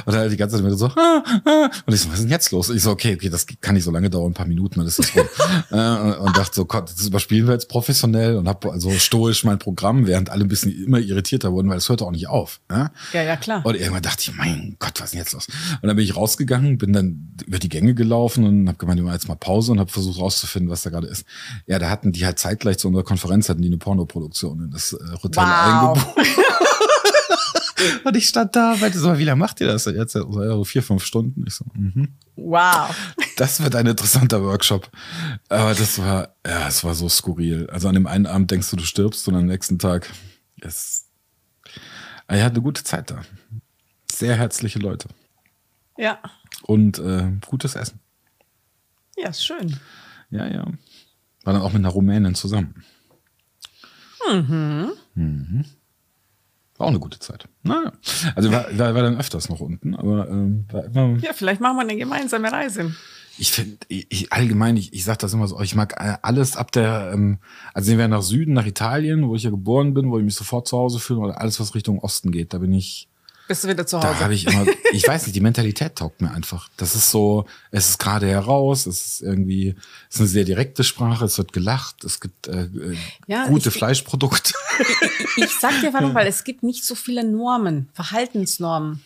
[0.06, 1.70] Und halt die ganze Zeit wieder so, ah, ah.
[1.84, 2.70] und ich so, was ist denn jetzt los?
[2.70, 4.86] Und ich so, okay, okay, das kann nicht so lange dauern, ein paar Minuten, dann
[4.86, 5.28] ist das rum.
[5.70, 9.58] äh, und dachte so, Gott, das überspielen wir jetzt professionell und habe also stoisch mein
[9.58, 12.60] Programm, während alle ein bisschen immer irritierter wurden, weil es hörte auch nicht auf.
[12.70, 13.60] Ja, ja, ja klar.
[13.66, 15.48] Und irgendwann dachte ich, mein Gott, was ist denn jetzt los?
[15.82, 19.16] Und dann bin ich rausgegangen, bin dann über die Gänge gelaufen und habe gemeint, mache
[19.16, 21.26] jetzt mal Pause und habe versucht rauszufinden, was da gerade ist.
[21.66, 24.92] Ja, da hatten die halt zeitgleich zu unserer Konferenz hatten die eine Pornoproduktion in das
[24.92, 26.14] äh, Hotel wow.
[26.14, 26.28] eingebucht.
[28.04, 30.12] Und ich stand da, meinte so, wie lange macht ihr das jetzt?
[30.12, 31.44] So vier, fünf Stunden.
[31.46, 32.16] Ich so, mhm.
[32.36, 32.94] Wow.
[33.36, 34.90] Das wird ein interessanter Workshop.
[35.48, 37.68] Aber das war, ja, es war so skurril.
[37.70, 40.10] Also an dem einen Abend denkst du, du stirbst und am nächsten Tag
[40.60, 41.06] ist,
[42.26, 43.22] er hat eine gute Zeit da.
[44.10, 45.08] Sehr herzliche Leute.
[45.96, 46.18] Ja.
[46.62, 48.00] Und äh, gutes Essen.
[49.16, 49.78] Ja, ist schön.
[50.30, 50.64] Ja, ja.
[51.44, 52.84] War dann auch mit einer Rumänin zusammen.
[54.28, 54.92] Mhm.
[55.14, 55.64] Mhm.
[56.76, 57.46] War auch eine gute Zeit.
[57.62, 57.92] Naja.
[58.34, 61.18] Also war, war, war dann öfters noch unten, aber ähm, war immer.
[61.18, 62.94] Ja, vielleicht machen wir eine gemeinsame Reise.
[63.36, 67.10] Ich finde, ich, allgemein, ich, ich sag das immer so, ich mag alles ab der,
[67.12, 67.38] ähm,
[67.74, 70.34] also sehen wir nach Süden, nach Italien, wo ich ja geboren bin, wo ich mich
[70.34, 73.09] sofort zu Hause fühle, oder alles, was Richtung Osten geht, da bin ich
[73.50, 74.06] bist du wieder zu Hause?
[74.06, 76.68] Da habe ich immer, ich weiß nicht, die Mentalität taugt mir einfach.
[76.76, 79.74] Das ist so, es ist gerade heraus, es ist irgendwie,
[80.08, 83.70] es ist eine sehr direkte Sprache, es wird gelacht, es gibt äh, äh ja, gute
[83.70, 84.52] ich, Fleischprodukte.
[85.36, 89.02] Ich, ich sag dir warum, weil es gibt nicht so viele Normen, Verhaltensnormen.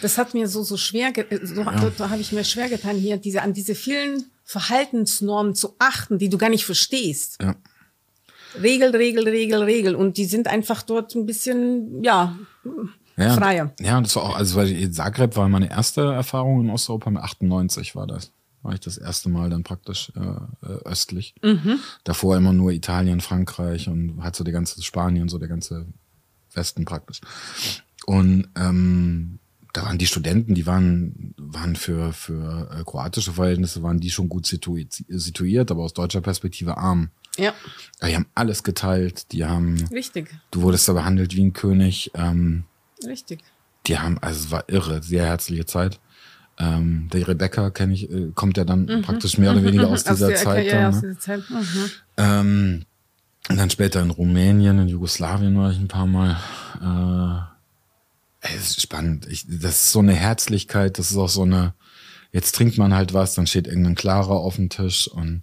[0.00, 1.92] Das hat mir so, so schwer, so, ja.
[1.98, 6.30] da habe ich mir schwer getan, hier diese, an diese vielen Verhaltensnormen zu achten, die
[6.30, 7.36] du gar nicht verstehst.
[7.42, 7.56] Ja.
[8.62, 9.94] Regel, Regel, Regel, Regel.
[9.94, 12.38] Und die sind einfach dort ein bisschen, ja,
[13.16, 13.72] ja, freier.
[13.80, 17.22] Ja, und das war auch, also weil Zagreb war meine erste Erfahrung in Osteuropa, mit
[17.22, 18.32] 98 war das.
[18.62, 21.34] War ich das erste Mal dann praktisch äh, äh, östlich.
[21.42, 21.78] Mhm.
[22.04, 25.86] Davor immer nur Italien, Frankreich und hat so der ganze Spanien, so der ganze
[26.52, 27.20] Westen praktisch.
[28.06, 29.38] Und ähm,
[29.72, 34.28] da waren die Studenten, die waren, waren für, für äh, kroatische Verhältnisse, waren die schon
[34.28, 37.10] gut situiert, aber aus deutscher Perspektive arm.
[37.36, 37.52] Ja.
[38.02, 39.86] Die haben alles geteilt, die haben.
[39.90, 40.28] Richtig.
[40.50, 42.10] Du wurdest da behandelt wie ein König.
[42.14, 42.64] Ähm,
[43.04, 43.40] Richtig.
[43.86, 46.00] Die haben, also es war irre, sehr herzliche Zeit.
[46.58, 49.02] Ähm, der Rebecca kenne ich, äh, kommt ja dann mhm.
[49.02, 50.66] praktisch mehr oder weniger aus dieser aus Zeit.
[50.66, 51.00] Ja, aus ne?
[51.02, 51.50] dieser Zeit.
[51.50, 51.90] Mhm.
[52.16, 52.84] Ähm,
[53.48, 56.36] und dann später in Rumänien, in Jugoslawien war ich ein paar Mal.
[56.80, 57.56] Äh,
[58.54, 59.26] es ist spannend.
[59.28, 61.74] Ich, das ist so eine Herzlichkeit, das ist auch so eine,
[62.32, 65.42] jetzt trinkt man halt was, dann steht irgendein Klarer auf dem Tisch und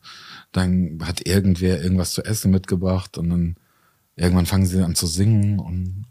[0.54, 3.56] dann hat irgendwer irgendwas zu essen mitgebracht und dann
[4.16, 6.06] irgendwann fangen sie an zu singen und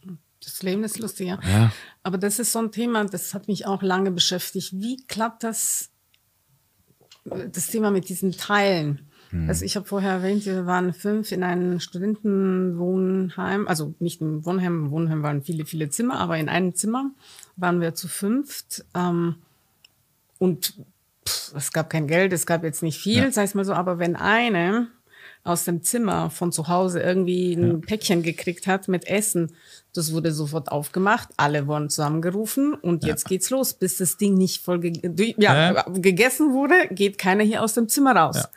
[0.44, 1.38] das Leben ist lustig, ja.
[1.48, 1.72] ja.
[2.02, 4.72] Aber das ist so ein Thema, das hat mich auch lange beschäftigt.
[4.72, 5.90] Wie klappt das,
[7.24, 9.08] das Thema mit diesen Teilen?
[9.30, 9.48] Hm.
[9.48, 14.86] Also ich habe vorher erwähnt, wir waren fünf in einem Studentenwohnheim, also nicht im Wohnheim,
[14.86, 17.12] im Wohnheim waren viele, viele Zimmer, aber in einem Zimmer
[17.56, 18.84] waren wir zu fünft.
[18.94, 19.36] Ähm,
[20.38, 20.74] und
[21.26, 23.30] pff, es gab kein Geld, es gab jetzt nicht viel, ja.
[23.30, 24.88] sag ich mal so, aber wenn eine
[25.44, 27.86] aus dem Zimmer von zu Hause irgendwie ein ja.
[27.86, 29.52] Päckchen gekriegt hat mit Essen,
[29.92, 33.10] das wurde sofort aufgemacht, alle wurden zusammengerufen und ja.
[33.10, 37.62] jetzt geht's los, bis das Ding nicht voll ge ja, gegessen wurde, geht keiner hier
[37.62, 38.48] aus dem Zimmer raus.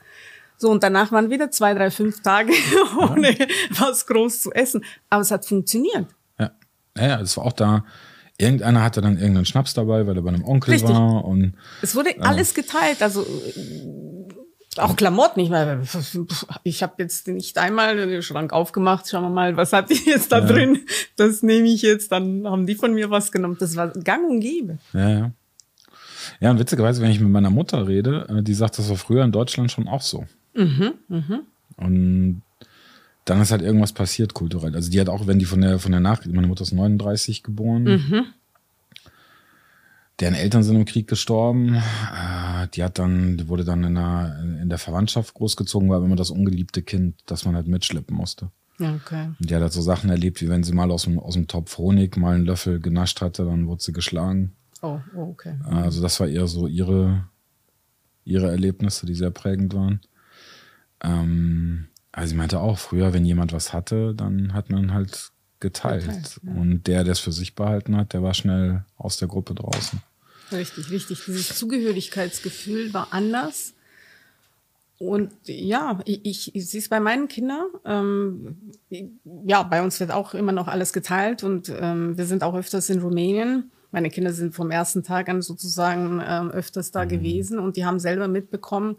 [0.57, 2.53] So, und danach waren wieder zwei, drei, fünf Tage
[2.97, 3.35] ohne
[3.71, 4.85] was groß zu essen.
[5.09, 6.07] Aber es hat funktioniert.
[6.39, 6.51] Ja,
[6.97, 7.83] ja, das war auch da.
[8.37, 10.91] Irgendeiner hatte dann irgendeinen Schnaps dabei, weil er bei einem Onkel Richtig.
[10.91, 11.23] war.
[11.23, 13.01] Und, es wurde äh, alles geteilt.
[13.01, 13.25] Also
[14.77, 15.39] auch Klamotten.
[15.39, 15.83] Ich meine,
[16.63, 19.09] ich habe jetzt nicht einmal den Schrank aufgemacht.
[19.09, 20.45] Schauen wir mal, was hat die jetzt da ja.
[20.45, 20.79] drin?
[21.15, 22.11] Das nehme ich jetzt.
[22.11, 23.55] Dann haben die von mir was genommen.
[23.59, 24.79] Das war gang und gäbe.
[24.93, 25.31] Ja, ja.
[26.39, 29.23] Ja, und witzigerweise, wenn ich mit meiner Mutter rede, äh, die sagt, das war früher
[29.23, 30.25] in Deutschland schon auch so.
[30.53, 31.41] Mhm, mhm.
[31.77, 32.41] Und
[33.25, 34.75] dann ist halt irgendwas passiert kulturell.
[34.75, 37.43] Also die hat auch, wenn die von der, von der Nachricht, meine Mutter ist 39
[37.43, 38.25] geboren, mhm.
[40.19, 41.75] Deren Eltern sind im Krieg gestorben.
[41.75, 46.15] Äh, die hat dann, die wurde dann in der, in der Verwandtschaft großgezogen, war immer
[46.15, 48.49] das ungeliebte Kind, das man halt mitschleppen musste.
[48.79, 49.29] Okay.
[49.39, 51.47] Und die hat halt so Sachen erlebt, wie wenn sie mal aus dem, aus dem
[51.47, 54.53] Topf Honig mal einen Löffel genascht hatte, dann wurde sie geschlagen.
[54.81, 55.55] Oh, oh okay.
[55.65, 57.25] Also das war eher so ihre,
[58.23, 59.99] ihre Erlebnisse, die sehr prägend waren.
[61.03, 66.05] Ähm, also sie meinte auch, früher, wenn jemand was hatte, dann hat man halt geteilt.
[66.05, 66.51] geteilt ja.
[66.53, 70.01] Und der, der es für sich behalten hat, der war schnell aus der Gruppe draußen.
[70.51, 71.25] Richtig, richtig.
[71.25, 73.73] Dieses Zugehörigkeitsgefühl war anders.
[74.97, 77.65] Und ja, ich, ich sehe es bei meinen Kindern.
[77.83, 78.71] Ähm,
[79.45, 82.89] ja, bei uns wird auch immer noch alles geteilt und ähm, wir sind auch öfters
[82.89, 83.71] in Rumänien.
[83.91, 87.09] Meine Kinder sind vom ersten Tag an sozusagen ähm, öfters da mhm.
[87.09, 88.95] gewesen und die haben selber mitbekommen,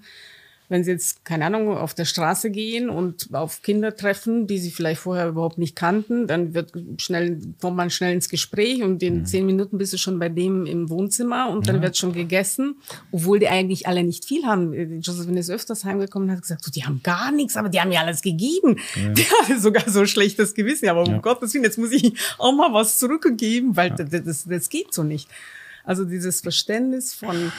[0.68, 4.70] wenn sie jetzt, keine Ahnung, auf der Straße gehen und auf Kinder treffen, die sie
[4.70, 9.20] vielleicht vorher überhaupt nicht kannten, dann wird schnell, kommt man schnell ins Gespräch und in
[9.20, 9.26] mhm.
[9.26, 12.76] zehn Minuten bist du schon bei dem im Wohnzimmer und dann wird schon gegessen,
[13.12, 15.00] obwohl die eigentlich alle nicht viel haben.
[15.00, 17.88] Josephine ist öfters heimgekommen und hat gesagt, so, die haben gar nichts, aber die haben
[17.88, 18.76] mir alles gegeben.
[18.94, 19.06] Ja.
[19.16, 21.18] Die hatte sogar so schlechtes Gewissen, aber um ja.
[21.18, 23.96] Gottes Willen, jetzt muss ich auch mal was zurückgeben, weil ja.
[23.96, 25.28] das, das, das geht so nicht.
[25.86, 27.52] Also dieses Verständnis von,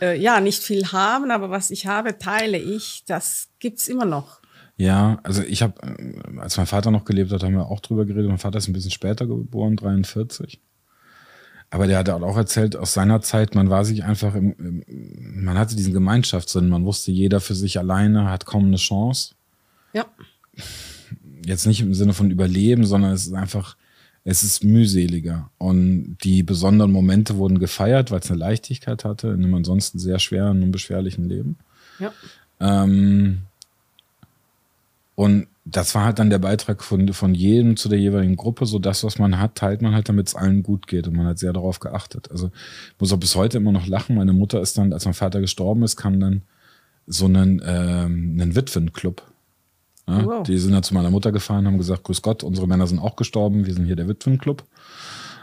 [0.00, 4.40] äh, ja, nicht viel haben, aber was ich habe, teile ich, das gibt's immer noch.
[4.78, 8.06] Ja, also ich habe, äh, als mein Vater noch gelebt hat, haben wir auch drüber
[8.06, 8.28] geredet.
[8.28, 10.60] Mein Vater ist ein bisschen später geboren, 43.
[11.68, 15.58] Aber der hat auch erzählt, aus seiner Zeit, man war sich einfach, im, im, man
[15.58, 19.34] hatte diesen Gemeinschaftssinn, man wusste, jeder für sich alleine hat kaum eine Chance.
[19.92, 20.06] Ja.
[21.44, 23.76] Jetzt nicht im Sinne von Überleben, sondern es ist einfach,
[24.30, 25.50] es ist mühseliger.
[25.56, 30.18] Und die besonderen Momente wurden gefeiert, weil es eine Leichtigkeit hatte in einem ansonsten sehr
[30.18, 31.56] schweren und beschwerlichen Leben.
[31.98, 32.12] Ja.
[32.60, 33.38] Ähm,
[35.14, 38.66] und das war halt dann der Beitrag von, von jedem zu der jeweiligen Gruppe.
[38.66, 41.08] So das, was man hat, teilt man halt, damit es allen gut geht.
[41.08, 42.30] Und man hat sehr darauf geachtet.
[42.30, 44.14] Also ich muss auch bis heute immer noch lachen.
[44.14, 46.42] Meine Mutter ist dann, als mein Vater gestorben ist, kam dann
[47.06, 49.22] so einen, ähm, einen Witwenclub
[50.08, 50.42] ja, wow.
[50.42, 53.16] Die sind ja zu meiner Mutter gefahren, haben gesagt, grüß Gott, unsere Männer sind auch
[53.16, 54.64] gestorben, wir sind hier der Witwenclub.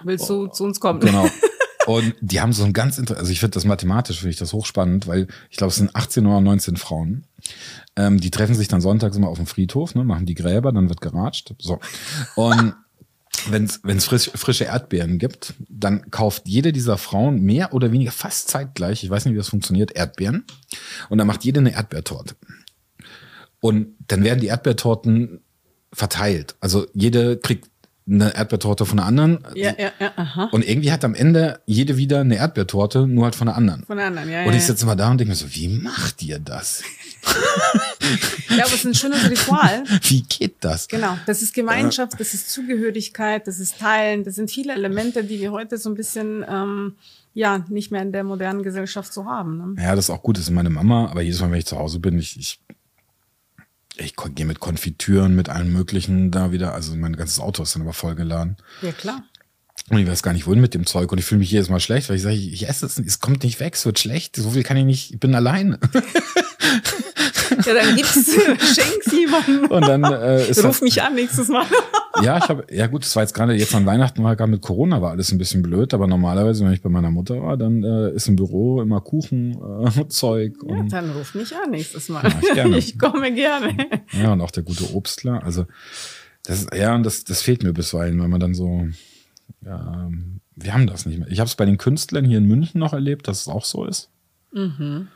[0.03, 0.99] Willst du oh, zu uns kommen?
[0.99, 1.28] Genau.
[1.86, 5.07] Und die haben so ein ganz, also ich finde das mathematisch, finde ich das hochspannend,
[5.07, 7.26] weil ich glaube, es sind 18 oder 19 Frauen.
[7.95, 10.89] Ähm, die treffen sich dann sonntags immer auf dem Friedhof, ne, machen die Gräber, dann
[10.89, 11.53] wird geratscht.
[11.59, 11.80] So.
[12.36, 12.74] Und
[13.49, 18.49] wenn es frisch, frische Erdbeeren gibt, dann kauft jede dieser Frauen mehr oder weniger fast
[18.49, 20.45] zeitgleich, ich weiß nicht, wie das funktioniert, Erdbeeren.
[21.09, 22.36] Und dann macht jede eine Erdbeertorte.
[23.60, 25.41] Und dann werden die Erdbeertorten
[25.91, 26.56] verteilt.
[26.60, 27.70] Also jede kriegt
[28.08, 29.39] eine Erdbeertorte von der anderen.
[29.56, 30.49] Ja, ja, ja, aha.
[30.51, 33.84] Und irgendwie hat am Ende jede wieder eine Erdbeertorte, nur halt von der anderen.
[33.84, 34.45] Von der anderen, ja.
[34.45, 36.84] Und ich sitze mal da und denke mir so, wie macht ihr das?
[38.49, 39.84] ja, aber es ist ein schönes Ritual.
[40.03, 40.88] Wie geht das?
[40.88, 45.39] Genau, das ist Gemeinschaft, das ist Zugehörigkeit, das ist Teilen, das sind viele Elemente, die
[45.39, 46.95] wir heute so ein bisschen ähm,
[47.34, 49.58] ja nicht mehr in der modernen Gesellschaft so haben.
[49.58, 49.84] Ne?
[49.84, 51.80] Ja, das ist auch gut, das ist meine Mama, aber jedes Mal, wenn ich zu
[51.80, 52.60] Hause bin, ich, ich
[53.98, 56.74] ich gehe mit Konfitüren, mit allem Möglichen da wieder.
[56.74, 58.58] Also mein ganzes Auto ist dann aber vollgeladen.
[58.82, 59.24] Ja, klar.
[59.89, 61.12] Und ich weiß gar nicht, wohin mit dem Zeug.
[61.12, 63.43] Und ich fühle mich jedes Mal schlecht, weil ich sage, ich, esse es, es kommt
[63.43, 64.36] nicht weg, es wird schlecht.
[64.36, 65.80] So viel kann ich nicht, ich bin alleine.
[67.66, 68.14] Ja, dann gib's,
[68.76, 69.70] schenk's jemandem.
[69.70, 71.66] Und dann äh, ist Ruf mich an nächstes Mal.
[72.24, 74.62] ja, ich habe, ja gut, das war jetzt gerade jetzt an Weihnachten war gerade mit
[74.62, 77.84] Corona war alles ein bisschen blöd, aber normalerweise, wenn ich bei meiner Mutter war, dann
[77.84, 80.62] äh, ist im Büro immer Kuchen, äh, Zeug.
[80.64, 82.24] Und, ja, dann ruf mich an nächstes Mal.
[82.24, 82.78] Ja, ich, gerne.
[82.78, 83.76] ich komme gerne.
[84.12, 85.43] Ja, und auch der gute Obstler.
[85.43, 85.66] Also
[86.43, 88.88] das ja, und das, das fehlt mir bisweilen, wenn man dann so,
[89.64, 90.10] ja,
[90.56, 91.30] wir haben das nicht mehr.
[91.30, 93.86] Ich habe es bei den Künstlern hier in München noch erlebt, dass es auch so
[93.86, 94.10] ist.
[94.54, 95.08] Mhm.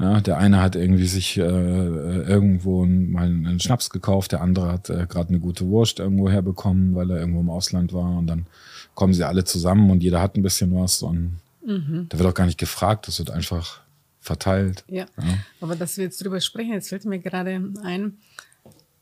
[0.00, 4.88] Ja, der eine hat irgendwie sich äh, irgendwo mal einen Schnaps gekauft, der andere hat
[4.88, 8.46] äh, gerade eine gute Wurst irgendwo herbekommen, weil er irgendwo im Ausland war und dann
[8.94, 12.06] kommen sie alle zusammen und jeder hat ein bisschen was und mhm.
[12.08, 13.80] da wird auch gar nicht gefragt, das wird einfach
[14.20, 14.84] verteilt.
[14.88, 15.06] Ja.
[15.18, 15.38] ja.
[15.60, 18.18] aber dass wir jetzt drüber sprechen, jetzt fällt mir gerade ein,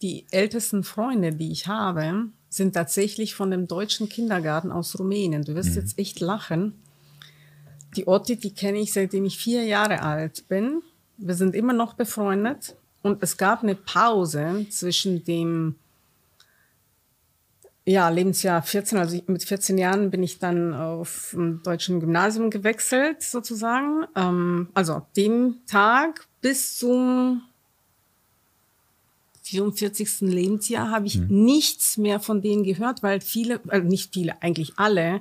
[0.03, 5.45] die ältesten Freunde, die ich habe, sind tatsächlich von dem deutschen Kindergarten aus Rumänien.
[5.45, 5.77] Du wirst mhm.
[5.77, 6.75] jetzt echt lachen.
[7.99, 10.83] Die Otti, die kenne ich seitdem ich vier Jahre alt bin.
[11.17, 15.75] Wir sind immer noch befreundet und es gab eine Pause zwischen dem
[17.85, 23.21] ja, Lebensjahr 14, also mit 14 Jahren bin ich dann auf ein deutschen Gymnasium gewechselt,
[23.23, 24.07] sozusagen.
[24.15, 27.43] Ähm, also ab dem Tag bis zum
[29.43, 30.21] 44.
[30.21, 31.47] Lebensjahr habe ich mhm.
[31.47, 35.21] nichts mehr von denen gehört, weil viele, also nicht viele, eigentlich alle,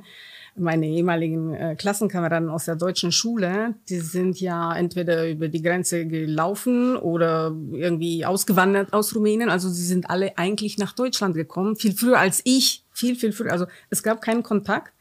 [0.60, 6.06] meine ehemaligen äh, Klassenkameraden aus der deutschen Schule, die sind ja entweder über die Grenze
[6.06, 9.50] gelaufen oder irgendwie ausgewandert aus Rumänien.
[9.50, 13.52] Also sie sind alle eigentlich nach Deutschland gekommen, viel früher als ich, viel, viel früher.
[13.52, 14.94] Also es gab keinen Kontakt.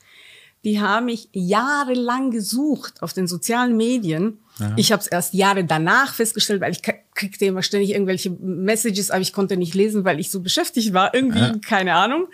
[0.65, 4.41] Die haben mich jahrelang gesucht auf den sozialen Medien.
[4.59, 4.73] Ja.
[4.77, 6.83] Ich habe es erst Jahre danach festgestellt, weil ich
[7.15, 11.15] kriegte immer ständig irgendwelche Messages, aber ich konnte nicht lesen, weil ich so beschäftigt war.
[11.15, 11.55] Irgendwie, ja.
[11.65, 12.27] keine Ahnung.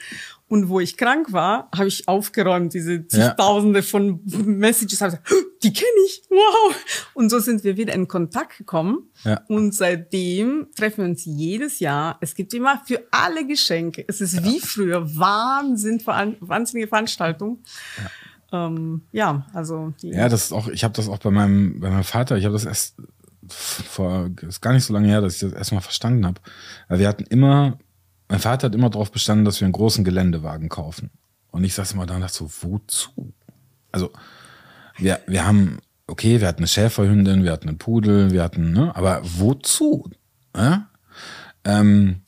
[0.53, 3.82] Und wo ich krank war, habe ich aufgeräumt, diese zigtausende ja.
[3.82, 5.00] von Messages.
[5.00, 5.32] Hab gesagt,
[5.62, 6.76] die kenne ich, wow.
[7.14, 9.09] Und so sind wir wieder in Kontakt gekommen.
[9.24, 9.40] Ja.
[9.48, 12.18] Und seitdem treffen wir uns jedes Jahr.
[12.20, 14.05] Es gibt immer für alle Geschenke.
[14.07, 14.44] Es ist ja.
[14.44, 17.62] wie früher Wahnsinn, wahnsinnige Veranstaltung.
[18.50, 18.66] Ja.
[18.66, 20.68] Ähm, ja, also ja, das ist auch.
[20.68, 22.36] Ich habe das auch bei meinem bei meinem Vater.
[22.36, 22.96] Ich habe das erst
[23.48, 26.40] vor, ist gar nicht so lange her, dass ich das erstmal verstanden habe.
[26.88, 27.78] Wir hatten immer,
[28.33, 31.11] mein Vater hat immer darauf bestanden, dass wir einen großen Geländewagen kaufen.
[31.51, 33.35] Und ich saß immer da und dachte so, wozu?
[33.91, 34.11] Also,
[34.97, 38.97] wir, wir haben, okay, wir hatten eine Schäferhündin, wir hatten einen Pudel, wir hatten, ne,
[38.97, 40.09] aber wozu?
[40.57, 40.89] Ja?
[41.64, 42.22] Ähm,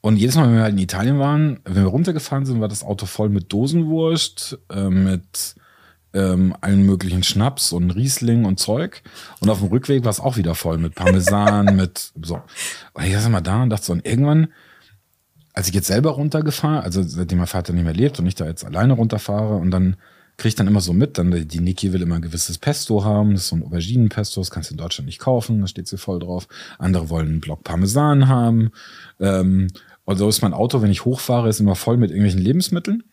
[0.00, 2.82] und jedes Mal, wenn wir halt in Italien waren, wenn wir runtergefahren sind, war das
[2.82, 5.54] Auto voll mit Dosenwurst, äh, mit
[6.14, 9.02] ähm, allen möglichen Schnaps und Riesling und Zeug.
[9.40, 12.40] Und auf dem Rückweg war es auch wieder voll mit Parmesan, mit so.
[12.94, 14.48] Und ich saß immer da und dachte so, und irgendwann,
[15.52, 18.46] als ich jetzt selber runtergefahren, also seitdem mein Vater nicht mehr lebt und ich da
[18.46, 19.96] jetzt alleine runterfahre und dann
[20.38, 23.32] kriege ich dann immer so mit, dann die Niki will immer ein gewisses Pesto haben,
[23.32, 25.98] das ist so ein Auberginenpesto, das kannst du in Deutschland nicht kaufen, da steht sie
[25.98, 26.48] voll drauf.
[26.78, 28.70] Andere wollen einen Block Parmesan haben.
[29.20, 29.68] Ähm,
[30.04, 33.04] und so ist mein Auto, wenn ich hochfahre, ist immer voll mit irgendwelchen Lebensmitteln.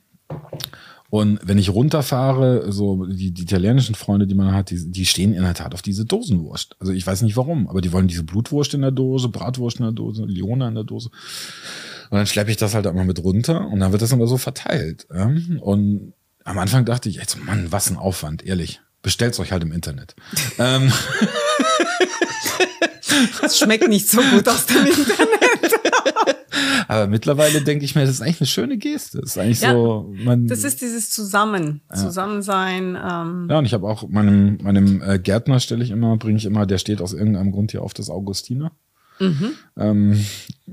[1.11, 5.33] Und wenn ich runterfahre, so die, die italienischen Freunde, die man hat, die, die stehen
[5.33, 6.75] in der Tat auf diese Dosenwurst.
[6.79, 9.85] Also ich weiß nicht warum, aber die wollen diese Blutwurst in der Dose, Bratwurst in
[9.85, 11.09] der Dose, Lione in der Dose.
[12.09, 14.37] Und dann schleppe ich das halt immer mit runter und dann wird das immer so
[14.37, 15.07] verteilt.
[15.13, 15.31] Ja?
[15.61, 18.81] Und am Anfang dachte ich, jetzt, Mann, was ein Aufwand, ehrlich.
[19.01, 20.15] Bestellt's euch halt im Internet.
[20.57, 20.91] ähm.
[23.41, 25.29] Das schmeckt nicht so gut aus dem Internet.
[26.87, 29.19] Aber mittlerweile denke ich mir, das ist eigentlich eine schöne Geste.
[29.21, 30.11] Das ist eigentlich ja, so.
[30.17, 31.95] Man, das ist dieses Zusammen, ja.
[31.95, 32.97] Zusammensein.
[32.97, 33.47] Ähm.
[33.49, 36.65] Ja, und ich habe auch meinem meinem äh, Gärtner stelle ich immer, bringe ich immer,
[36.65, 38.71] der steht aus irgendeinem Grund hier auf das Augustiner.
[39.19, 39.51] Mhm.
[39.77, 40.25] Ähm,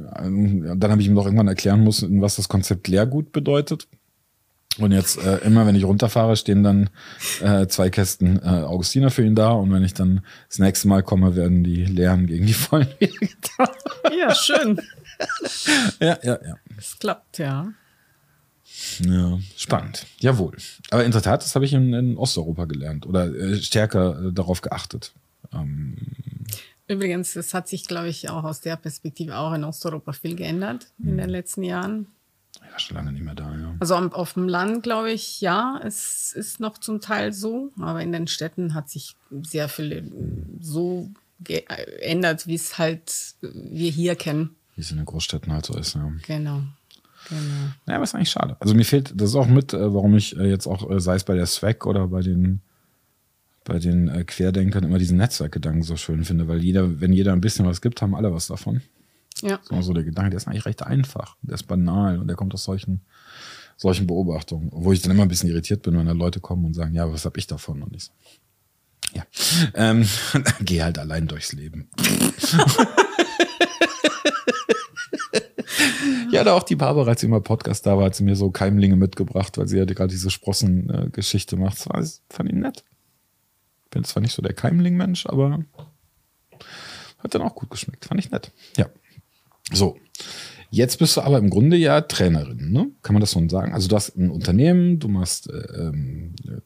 [0.02, 3.88] dann habe ich ihm noch irgendwann erklären müssen, was das Konzept Leergut bedeutet.
[4.78, 6.90] Und jetzt äh, immer, wenn ich runterfahre, stehen dann
[7.40, 9.50] äh, zwei Kästen äh, Augustiner für ihn da.
[9.50, 13.18] Und wenn ich dann das nächste Mal komme, werden die leeren gegen die vollen wieder
[13.18, 13.68] getan.
[14.18, 14.80] Ja, schön.
[16.00, 16.54] ja, ja, ja.
[16.76, 17.72] Es klappt, ja.
[19.00, 20.06] Ja, spannend.
[20.18, 20.56] Jawohl.
[20.90, 24.32] Aber in der Tat, das habe ich in, in, Osteuropa gelernt oder äh, stärker äh,
[24.32, 25.14] darauf geachtet.
[25.52, 25.96] Ähm,
[26.88, 30.92] Übrigens, es hat sich, glaube ich, auch aus der Perspektive auch in Osteuropa viel geändert
[30.98, 31.18] in mhm.
[31.18, 32.06] den letzten Jahren.
[32.64, 33.74] Ich war schon lange nicht mehr da, ja.
[33.80, 38.12] Also auf dem Land, glaube ich, ja, es ist noch zum Teil so, aber in
[38.12, 40.10] den Städten hat sich sehr viel
[40.60, 41.10] so
[41.40, 44.56] geändert, wie es halt wir hier kennen.
[44.74, 46.10] Wie es in den Großstädten halt so ist, ja.
[46.26, 46.62] Genau.
[47.28, 47.72] Genau.
[47.86, 48.56] Ja, aber ist eigentlich schade.
[48.60, 51.16] Also mir fehlt, das ist auch mit, äh, warum ich äh, jetzt auch, äh, sei
[51.16, 52.60] es bei der SWAG oder bei den,
[53.66, 57.66] bei den Querdenkern immer diesen Netzwerkgedanken so schön finde, weil jeder, wenn jeder ein bisschen
[57.66, 58.80] was gibt, haben alle was davon.
[59.42, 59.60] Ja.
[59.62, 62.54] So, so der Gedanke, der ist eigentlich recht einfach, der ist banal und der kommt
[62.54, 63.02] aus solchen,
[63.76, 66.74] solchen Beobachtungen, wo ich dann immer ein bisschen irritiert bin, wenn da Leute kommen und
[66.74, 67.82] sagen, ja, was habe ich davon?
[67.82, 68.12] Und ich so,
[69.12, 69.24] ja,
[69.74, 70.08] ähm,
[70.60, 71.90] geh halt allein durchs Leben.
[76.30, 78.50] ja, da auch die Barbara, als sie immer Podcast da war, hat sie mir so
[78.50, 81.78] Keimlinge mitgebracht, weil sie ja gerade diese Sprossen-Geschichte macht.
[81.78, 82.84] Das war, fand ich nett.
[83.96, 85.64] Bin zwar nicht so der Keimling-Mensch, aber
[87.16, 88.04] hat dann auch gut geschmeckt.
[88.04, 88.52] Fand ich nett.
[88.76, 88.90] Ja.
[89.72, 89.96] So.
[90.68, 92.90] Jetzt bist du aber im Grunde ja Trainerin, ne?
[93.00, 93.72] Kann man das so sagen?
[93.72, 96.60] Also du hast ein Unternehmen, du machst äh, ähm, äh,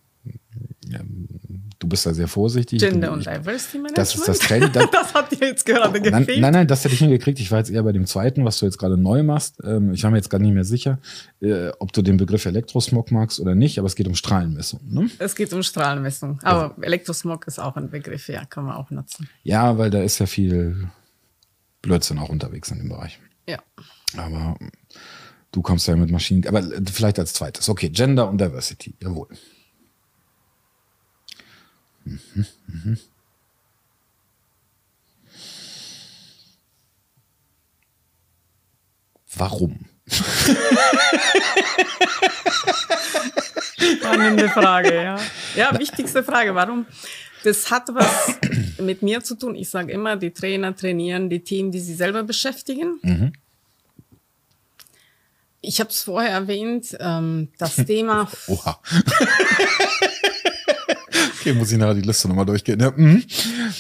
[0.99, 2.79] du bist da sehr vorsichtig.
[2.81, 3.99] Gender und Diversity Management.
[3.99, 4.71] Das ist das Training.
[4.73, 6.29] Das, das hat dir jetzt gerade gefehlt.
[6.29, 7.41] Nein, nein, nein, das hätte ich hingekriegt.
[7.41, 9.59] Ich war jetzt eher bei dem zweiten, was du jetzt gerade neu machst.
[9.65, 10.99] Ähm, ich war mir jetzt gar nicht mehr sicher,
[11.41, 14.81] äh, ob du den Begriff Elektrosmog magst oder nicht, aber es geht um Strahlenmessung.
[14.89, 15.11] Ne?
[15.19, 16.39] Es geht um Strahlenmessung.
[16.43, 19.29] Aber also, Elektrosmog ist auch ein Begriff, ja, kann man auch nutzen.
[19.43, 20.89] Ja, weil da ist ja viel
[21.83, 23.19] Blödsinn auch unterwegs in dem Bereich.
[23.49, 23.59] Ja.
[24.17, 24.57] Aber
[25.53, 26.63] du kommst ja mit Maschinen, aber
[26.93, 27.69] vielleicht als zweites.
[27.69, 29.29] Okay, Gender und Diversity, jawohl.
[32.11, 32.99] Mhm, mhm.
[39.37, 39.79] Warum?
[43.79, 45.19] Spannende Frage, ja.
[45.55, 46.55] Ja, wichtigste Frage.
[46.55, 46.87] Warum?
[47.45, 48.39] Das hat was
[48.79, 49.55] mit mir zu tun.
[49.55, 52.99] Ich sage immer, die Trainer trainieren die Teams, die sie selber beschäftigen.
[53.03, 53.33] Mhm.
[55.63, 58.29] Ich habe es vorher erwähnt, ähm, das Thema.
[58.49, 58.81] Oha.
[61.41, 62.79] okay, muss ich nachher die Liste nochmal durchgehen.
[62.79, 63.25] Ja, mhm.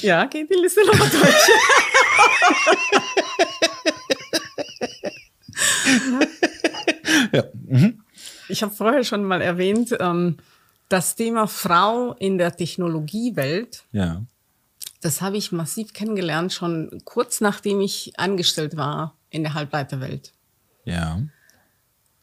[0.00, 1.32] ja geht die Liste nochmal durch.
[7.32, 7.44] ja.
[7.66, 8.02] Mhm.
[8.48, 10.38] Ich habe vorher schon mal erwähnt, ähm,
[10.88, 13.84] das Thema Frau in der Technologiewelt.
[13.92, 14.22] Ja.
[15.02, 20.32] Das habe ich massiv kennengelernt, schon kurz nachdem ich angestellt war in der Halbleiterwelt.
[20.84, 21.20] Ja.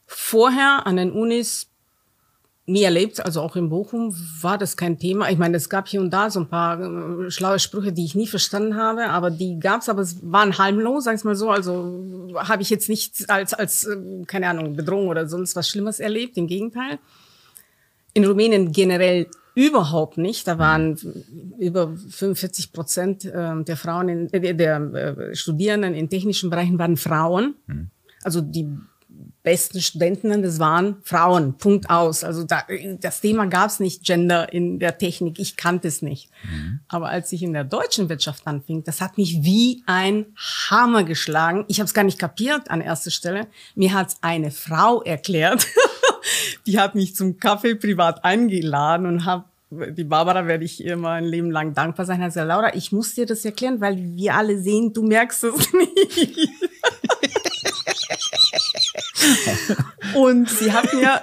[0.06, 1.68] Vorher an den Unis
[2.68, 5.30] nie erlebt, also auch in Bochum war das kein Thema.
[5.30, 8.14] Ich meine, es gab hier und da so ein paar äh, schlaue Sprüche, die ich
[8.14, 11.50] nie verstanden habe, aber die gab's, aber es waren harmlos, sag ich mal so.
[11.50, 13.96] Also habe ich jetzt nicht als als äh,
[14.26, 16.36] keine Ahnung Bedrohung oder sonst was Schlimmes erlebt.
[16.36, 16.98] Im Gegenteil.
[18.14, 19.26] In Rumänien generell
[19.58, 20.46] Überhaupt nicht.
[20.46, 20.96] Da waren
[21.58, 26.96] über 45 Prozent ähm, der Frauen, in, äh, der äh, Studierenden in technischen Bereichen waren
[26.96, 27.56] Frauen.
[27.66, 27.90] Mhm.
[28.22, 28.68] Also die
[29.42, 31.56] besten Studentinnen, das waren Frauen.
[31.56, 32.24] Punkt aus.
[32.24, 32.64] Also da,
[33.00, 35.38] das Thema gab es nicht, Gender in der Technik.
[35.38, 36.30] Ich kannte es nicht.
[36.44, 36.80] Mhm.
[36.88, 40.26] Aber als ich in der deutschen Wirtschaft anfing, das hat mich wie ein
[40.70, 41.64] Hammer geschlagen.
[41.68, 43.46] Ich habe es gar nicht kapiert an erster Stelle.
[43.74, 45.66] Mir hat es eine Frau erklärt.
[46.66, 51.18] Die hat mich zum Kaffee privat eingeladen und habe die Barbara werde ich ihr mal
[51.18, 52.20] ein Leben lang dankbar sein.
[52.20, 55.72] Hat gesagt, Laura, ich muss dir das erklären, weil wir alle sehen, du merkst es
[55.72, 56.50] nicht.
[60.18, 61.20] Und sie hat mir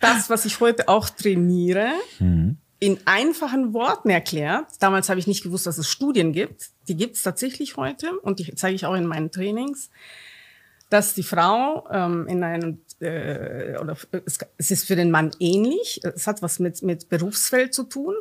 [0.00, 2.58] das, was ich heute auch trainiere, mhm.
[2.78, 4.66] in einfachen Worten erklärt.
[4.80, 6.70] Damals habe ich nicht gewusst, dass es Studien gibt.
[6.88, 9.90] Die gibt es tatsächlich heute und die zeige ich auch in meinen Trainings,
[10.90, 16.00] dass die Frau ähm, in einem äh, oder es, es ist für den Mann ähnlich.
[16.02, 18.14] Es hat was mit mit Berufsfeld zu tun.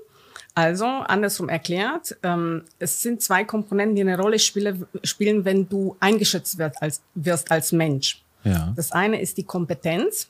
[0.55, 5.95] Also andersrum erklärt, ähm, es sind zwei Komponenten, die eine Rolle spiele, spielen, wenn du
[5.99, 8.23] eingeschätzt wirst als, wirst als Mensch.
[8.43, 8.73] Ja.
[8.75, 10.29] Das eine ist die Kompetenz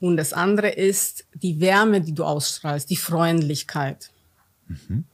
[0.00, 4.10] und das andere ist die Wärme, die du ausstrahlst, die Freundlichkeit.
[4.66, 5.04] Mhm.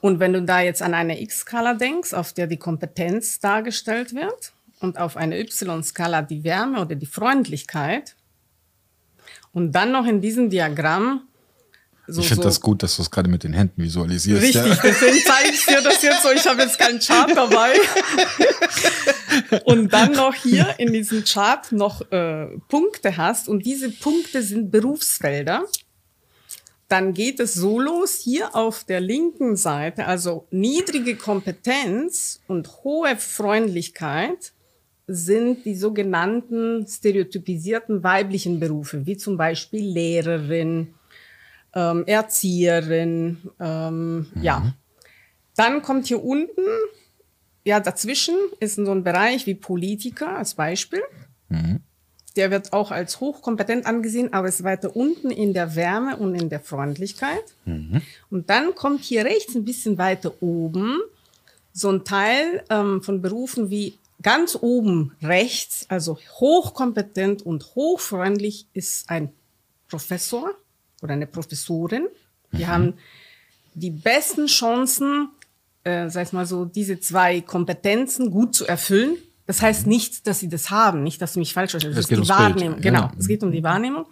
[0.00, 4.52] Und wenn du da jetzt an eine X-Skala denkst, auf der die Kompetenz dargestellt wird
[4.80, 8.14] und auf eine Y-Skala die Wärme oder die Freundlichkeit
[9.52, 11.22] und dann noch in diesem Diagramm
[12.08, 12.48] so, ich finde so.
[12.48, 14.40] das gut, dass du es gerade mit den Händen visualisierst.
[14.40, 14.78] Richtig, ja.
[14.80, 16.30] deswegen zeige ich dir das jetzt so.
[16.30, 17.72] Ich habe jetzt keinen Chart dabei.
[19.64, 24.70] und dann noch hier in diesem Chart noch äh, Punkte hast und diese Punkte sind
[24.70, 25.64] Berufsfelder.
[26.88, 33.16] Dann geht es so los hier auf der linken Seite, also niedrige Kompetenz und hohe
[33.16, 34.52] Freundlichkeit
[35.08, 40.94] sind die sogenannten stereotypisierten weiblichen Berufe, wie zum Beispiel Lehrerin,
[41.74, 44.42] ähm, Erzieherin, ähm, mhm.
[44.42, 44.74] ja.
[45.54, 46.66] Dann kommt hier unten,
[47.66, 51.02] ja, dazwischen ist so ein Bereich wie Politiker als Beispiel.
[51.48, 51.80] Mhm.
[52.36, 56.48] Der wird auch als hochkompetent angesehen, aber ist weiter unten in der Wärme und in
[56.48, 57.42] der Freundlichkeit.
[57.64, 58.02] Mhm.
[58.30, 61.00] Und dann kommt hier rechts ein bisschen weiter oben
[61.72, 69.10] so ein Teil ähm, von Berufen wie ganz oben rechts, also hochkompetent und hochfreundlich ist
[69.10, 69.32] ein
[69.88, 70.52] Professor
[71.02, 72.06] oder eine Professorin.
[72.52, 72.68] Die mhm.
[72.68, 72.94] haben
[73.74, 75.30] die besten Chancen,
[75.86, 79.16] äh, sag ich mal so, diese zwei Kompetenzen gut zu erfüllen.
[79.46, 79.92] Das heißt mhm.
[79.92, 81.96] nicht, dass sie das haben, nicht, dass du mich falsch verstehst.
[81.96, 82.80] Es geht die Wahrnehmung.
[82.80, 83.12] Genau, ja.
[83.16, 84.06] es geht um die Wahrnehmung.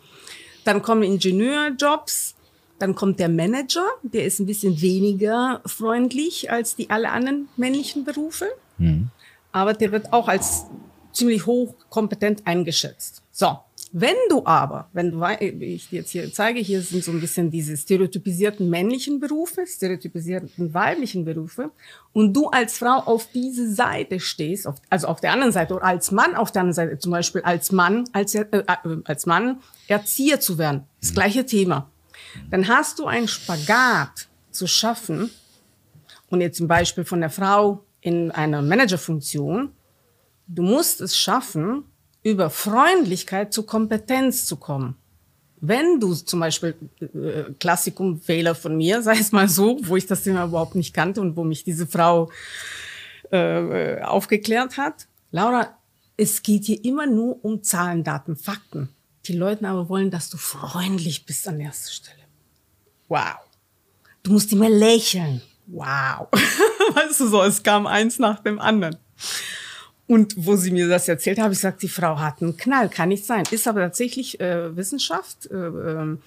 [0.64, 2.36] Dann kommen Ingenieurjobs,
[2.78, 8.04] dann kommt der Manager, der ist ein bisschen weniger freundlich als die alle anderen männlichen
[8.04, 8.46] Berufe,
[8.78, 9.08] mhm.
[9.50, 10.66] aber der wird auch als
[11.12, 13.22] ziemlich hochkompetent eingeschätzt.
[13.32, 13.58] So,
[13.96, 17.20] wenn du aber, wenn du, wie ich dir jetzt hier zeige, hier sind so ein
[17.20, 21.70] bisschen diese stereotypisierten männlichen Berufe, stereotypisierten weiblichen Berufe,
[22.12, 25.84] und du als Frau auf diese Seite stehst, auf, also auf der anderen Seite oder
[25.84, 28.64] als Mann auf der anderen Seite, zum Beispiel als Mann, als, äh, äh
[29.04, 31.14] als Mann Erzieher zu werden, das mhm.
[31.14, 31.88] gleiche Thema,
[32.50, 35.30] dann hast du einen Spagat zu schaffen,
[36.30, 39.70] und jetzt zum Beispiel von der Frau in einer Managerfunktion,
[40.48, 41.84] du musst es schaffen,
[42.24, 44.96] über Freundlichkeit zu Kompetenz zu kommen.
[45.60, 50.24] Wenn du zum Beispiel äh, Klassikum-Fehler von mir, sei es mal so, wo ich das
[50.24, 52.30] Thema überhaupt nicht kannte und wo mich diese Frau
[53.30, 55.76] äh, aufgeklärt hat, Laura,
[56.16, 58.88] es geht hier immer nur um Zahlen, Daten, Fakten.
[59.26, 62.22] Die Leute aber wollen, dass du freundlich bist an erster Stelle.
[63.08, 63.36] Wow.
[64.22, 65.40] Du musst immer lächeln.
[65.66, 66.28] Wow.
[66.94, 68.96] weißt du so, es kam eins nach dem anderen.
[70.06, 73.08] Und wo sie mir das erzählt habe, ich gesagt, die Frau hat einen Knall, kann
[73.08, 73.44] nicht sein.
[73.50, 75.50] Ist aber tatsächlich äh, Wissenschaft.
[75.50, 76.18] Äh, ähm,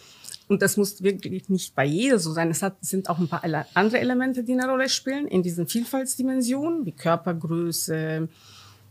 [0.48, 2.50] und das muss wirklich nicht bei jeder so sein.
[2.50, 6.86] Es hat, sind auch ein paar andere Elemente, die eine Rolle spielen in diesen Vielfaltsdimensionen,
[6.86, 8.28] wie Körpergröße,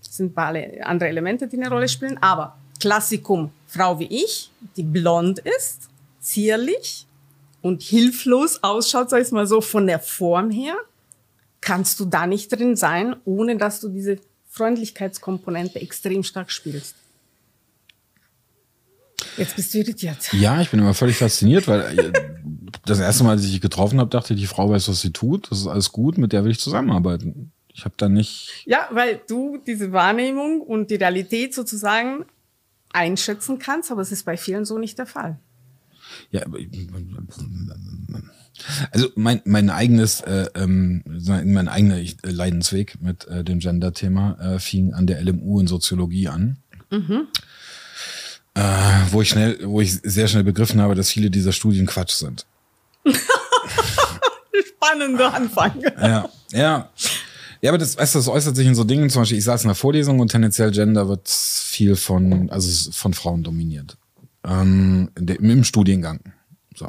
[0.02, 2.18] sind ein paar andere Elemente, die eine Rolle spielen.
[2.22, 5.88] Aber Klassikum, Frau wie ich, die blond ist,
[6.20, 7.06] zierlich
[7.62, 10.76] und hilflos ausschaut, sag ich mal so, von der Form her,
[11.60, 14.18] kannst du da nicht drin sein, ohne dass du diese
[14.56, 16.94] Freundlichkeitskomponente extrem stark spielst.
[19.36, 20.32] Jetzt bist du irritiert.
[20.32, 22.12] Ja, ich bin immer völlig fasziniert, weil äh,
[22.86, 25.12] das erste Mal, als ich dich getroffen habe, dachte ich, die Frau weiß, was sie
[25.12, 25.50] tut.
[25.50, 27.52] Das ist alles gut, mit der will ich zusammenarbeiten.
[27.74, 28.62] Ich habe da nicht.
[28.64, 32.24] Ja, weil du diese Wahrnehmung und die Realität sozusagen
[32.92, 35.38] einschätzen kannst, aber es ist bei vielen so nicht der Fall.
[36.30, 36.42] Ja,
[38.90, 44.94] also mein, mein eigenes, äh, ähm, mein eigener Leidensweg mit äh, dem Gender-Thema äh, fing
[44.94, 46.56] an der LMU in Soziologie an.
[46.90, 47.26] Mhm.
[48.54, 48.62] äh,
[49.10, 52.46] wo ich schnell, wo ich sehr schnell begriffen habe, dass viele dieser Studien Quatsch sind.
[54.68, 55.82] Spannender Anfang.
[56.00, 56.90] Ja, ja.
[57.62, 59.64] Ja, aber das, weißt du, das äußert sich in so Dingen, zum Beispiel, ich saß
[59.64, 63.96] in der Vorlesung und tendenziell Gender wird viel von, also von Frauen dominiert.
[64.46, 66.20] Ähm, Im Studiengang.
[66.74, 66.86] So.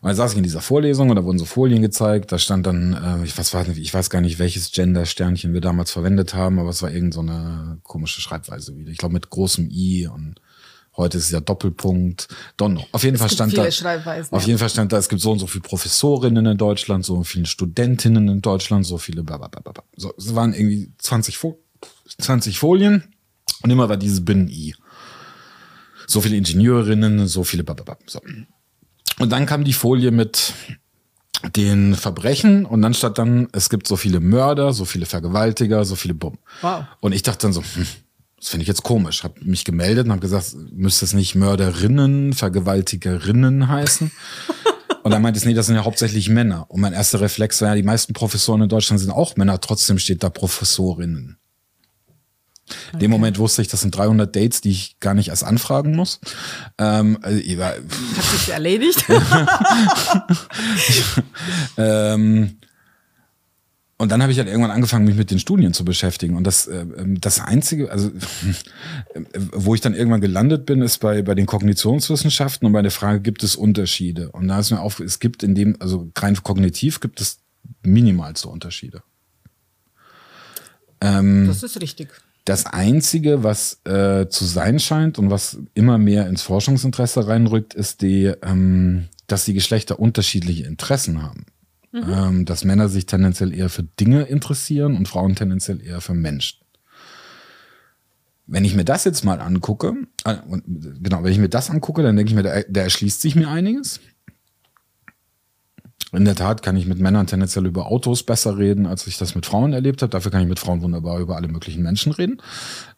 [0.00, 2.30] Und dann saß ich in dieser Vorlesung und da wurden so Folien gezeigt.
[2.30, 6.34] Da stand dann, äh, ich, weiß, ich weiß gar nicht, welches Gender-Sternchen wir damals verwendet
[6.34, 8.90] haben, aber es war irgend so eine komische Schreibweise wieder.
[8.90, 10.40] Ich glaube mit großem I und
[10.98, 12.26] Heute ist es ja Doppelpunkt.
[12.56, 12.84] Donno.
[12.90, 13.62] Auf jeden es Fall stand da.
[14.32, 17.22] Auf jeden Fall stand da, es gibt so und so viele Professorinnen in Deutschland, so
[17.22, 19.22] viele Studentinnen in Deutschland, so viele.
[19.22, 19.84] Blablabla.
[19.94, 21.60] So, es waren irgendwie 20, Fo
[22.18, 23.14] 20 Folien
[23.62, 24.74] und immer war dieses Binnen-I.
[26.08, 27.64] So viele Ingenieurinnen, so viele.
[27.64, 27.98] Blablabla.
[28.06, 28.20] So.
[29.18, 30.54] Und dann kam die Folie mit
[31.54, 35.94] den Verbrechen und dann stand dann, es gibt so viele Mörder, so viele Vergewaltiger, so
[35.94, 36.38] viele Bumm.
[36.62, 36.84] Wow.
[37.00, 37.86] Und ich dachte dann so, hm,
[38.38, 39.22] das finde ich jetzt komisch.
[39.22, 44.10] Habe mich gemeldet und habe gesagt, müsste es nicht Mörderinnen, Vergewaltigerinnen heißen?
[45.04, 46.66] Und dann meinte es, nee, das sind ja hauptsächlich Männer.
[46.68, 49.98] Und mein erster Reflex war ja, die meisten Professoren in Deutschland sind auch Männer, trotzdem
[49.98, 51.38] steht da Professorinnen.
[52.68, 52.94] Okay.
[52.94, 55.94] In dem Moment wusste ich, das sind 300 Dates, die ich gar nicht erst anfragen
[55.94, 56.20] muss.
[56.78, 59.04] Ähm, also, ich war, Hat sich erledigt?
[61.76, 62.58] ähm,
[64.00, 66.36] und dann habe ich halt irgendwann angefangen, mich mit den Studien zu beschäftigen.
[66.36, 68.08] Und das, äh, ähm, das Einzige, also
[69.14, 72.92] äh, wo ich dann irgendwann gelandet bin, ist bei, bei den Kognitionswissenschaften und bei der
[72.92, 74.30] Frage, gibt es Unterschiede?
[74.30, 77.40] Und da ist mir auf, es gibt in dem, also rein kognitiv gibt es
[77.82, 79.02] minimalste Unterschiede.
[81.00, 82.10] Ähm, das ist richtig.
[82.48, 88.00] Das Einzige, was äh, zu sein scheint und was immer mehr ins Forschungsinteresse reinrückt, ist
[88.00, 91.44] die, ähm, dass die Geschlechter unterschiedliche Interessen haben.
[91.92, 92.04] Mhm.
[92.10, 96.60] Ähm, dass Männer sich tendenziell eher für Dinge interessieren und Frauen tendenziell eher für Menschen.
[98.46, 99.92] Wenn ich mir das jetzt mal angucke,
[100.24, 100.36] äh,
[101.02, 103.48] genau, wenn ich mir das angucke, dann denke ich mir, da, da erschließt sich mir
[103.48, 104.00] einiges.
[106.12, 109.34] In der Tat kann ich mit Männern tendenziell über Autos besser reden, als ich das
[109.34, 110.10] mit Frauen erlebt habe.
[110.10, 112.40] Dafür kann ich mit Frauen wunderbar über alle möglichen Menschen reden.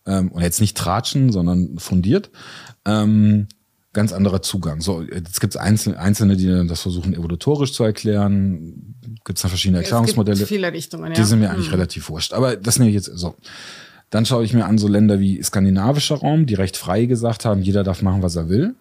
[0.07, 2.31] Ähm, und jetzt nicht tratschen, sondern fundiert.
[2.87, 3.49] Ähm,
[3.93, 4.81] ganz anderer Zugang.
[4.81, 8.95] So, jetzt gibt es Einzel Einzelne, die das versuchen evolutorisch zu erklären.
[9.25, 10.35] Gibt es da verschiedene Erklärungsmodelle.
[10.35, 11.15] Es gibt viele Richtungen, ja.
[11.15, 11.75] Die sind mir eigentlich hm.
[11.75, 12.33] relativ wurscht.
[12.33, 13.35] Aber das nehme ich jetzt so.
[14.11, 17.63] Dann schaue ich mir an so Länder wie skandinavischer Raum, die recht frei gesagt haben,
[17.63, 18.75] jeder darf machen, was er will.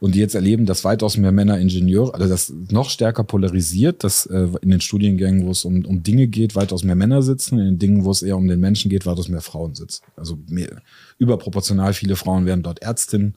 [0.00, 4.24] Und die jetzt erleben, dass weitaus mehr Männer Ingenieure, also das noch stärker polarisiert, dass
[4.24, 7.66] äh, in den Studiengängen, wo es um, um Dinge geht, weitaus mehr Männer sitzen, in
[7.66, 10.02] den Dingen, wo es eher um den Menschen geht, weitaus mehr Frauen sitzen.
[10.16, 10.80] Also mehr,
[11.18, 13.34] überproportional viele Frauen werden dort Ärztinnen,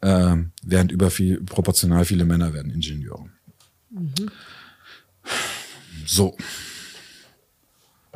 [0.00, 3.26] äh, während über viel, proportional viele Männer werden Ingenieure.
[3.90, 4.30] Mhm.
[6.06, 6.34] So.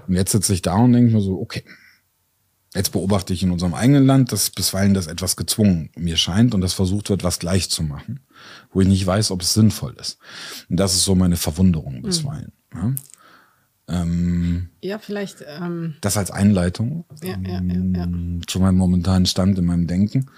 [0.07, 1.65] Und jetzt sitze ich da und denke mir so, okay,
[2.75, 6.61] jetzt beobachte ich in unserem eigenen Land, dass bisweilen das etwas gezwungen mir scheint und
[6.61, 8.21] das versucht wird, was gleich zu machen,
[8.73, 10.19] wo ich nicht weiß, ob es sinnvoll ist.
[10.69, 12.53] Und das ist so meine Verwunderung bisweilen.
[12.73, 12.81] Mhm.
[12.81, 12.95] Ja.
[13.87, 15.45] Ähm, ja, vielleicht.
[15.47, 18.09] Ähm, das als Einleitung ja, ja, ja,
[18.47, 20.31] zu meinem momentanen Stand in meinem Denken.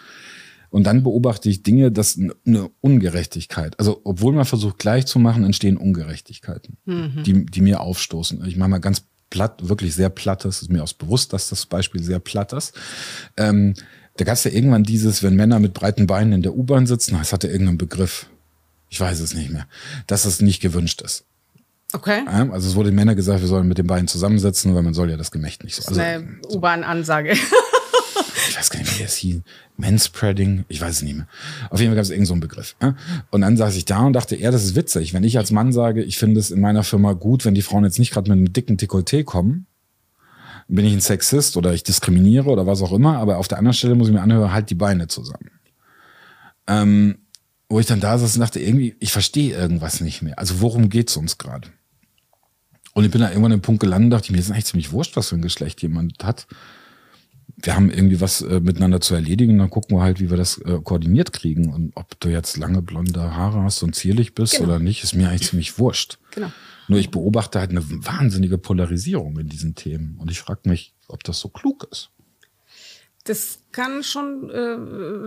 [0.70, 5.44] Und dann beobachte ich Dinge, dass eine Ungerechtigkeit, also obwohl man versucht gleich zu machen,
[5.44, 7.22] entstehen Ungerechtigkeiten, mhm.
[7.24, 8.44] die, die mir aufstoßen.
[8.46, 12.02] Ich mache mal ganz platt, wirklich sehr plattes, ist mir auch bewusst, dass das Beispiel
[12.02, 12.74] sehr platt ist.
[13.36, 13.74] Ähm,
[14.16, 17.16] da gab es ja irgendwann dieses, wenn Männer mit breiten Beinen in der U-Bahn sitzen,
[17.18, 18.26] das hatte irgendeinen Begriff.
[18.88, 19.66] Ich weiß es nicht mehr.
[20.06, 21.24] Dass es nicht gewünscht ist.
[21.92, 22.22] Okay.
[22.26, 25.10] Also es wurde den Männern gesagt, wir sollen mit den Beinen zusammensetzen, weil man soll
[25.10, 25.82] ja das Gemächt nicht so.
[25.82, 27.36] Das ist also, eine U-Bahn-Ansage.
[28.48, 29.40] ich weiß gar nicht mehr, wie es hieß.
[29.76, 31.26] Manspreading, ich weiß es nicht mehr.
[31.70, 32.76] Auf jeden Fall gab es irgendeinen so einen Begriff.
[33.30, 35.14] Und dann saß ich da und dachte, ja, das ist witzig.
[35.14, 37.84] Wenn ich als Mann sage, ich finde es in meiner Firma gut, wenn die Frauen
[37.84, 39.66] jetzt nicht gerade mit einem dicken Dekolleté kommen,
[40.68, 43.74] bin ich ein Sexist oder ich diskriminiere oder was auch immer, aber auf der anderen
[43.74, 45.50] Stelle muss ich mir anhören, halt die Beine zusammen.
[46.66, 47.18] Ähm,
[47.68, 50.38] wo ich dann da saß und dachte, irgendwie, ich verstehe irgendwas nicht mehr.
[50.38, 51.68] Also worum geht's uns gerade?
[52.94, 54.90] Und ich bin da irgendwann an den Punkt gelandet, dachte ich, mir ist eigentlich ziemlich
[54.90, 56.46] wurscht, was für ein Geschlecht jemand hat
[57.66, 60.58] wir haben irgendwie was äh, miteinander zu erledigen, dann gucken wir halt, wie wir das
[60.58, 61.72] äh, koordiniert kriegen.
[61.72, 64.68] Und ob du jetzt lange blonde Haare hast und zierlich bist genau.
[64.68, 66.18] oder nicht, ist mir eigentlich ziemlich wurscht.
[66.30, 66.52] Genau.
[66.86, 70.16] Nur ich beobachte halt eine wahnsinnige Polarisierung in diesen Themen.
[70.18, 72.10] Und ich frage mich, ob das so klug ist.
[73.24, 74.58] Das kann schon äh,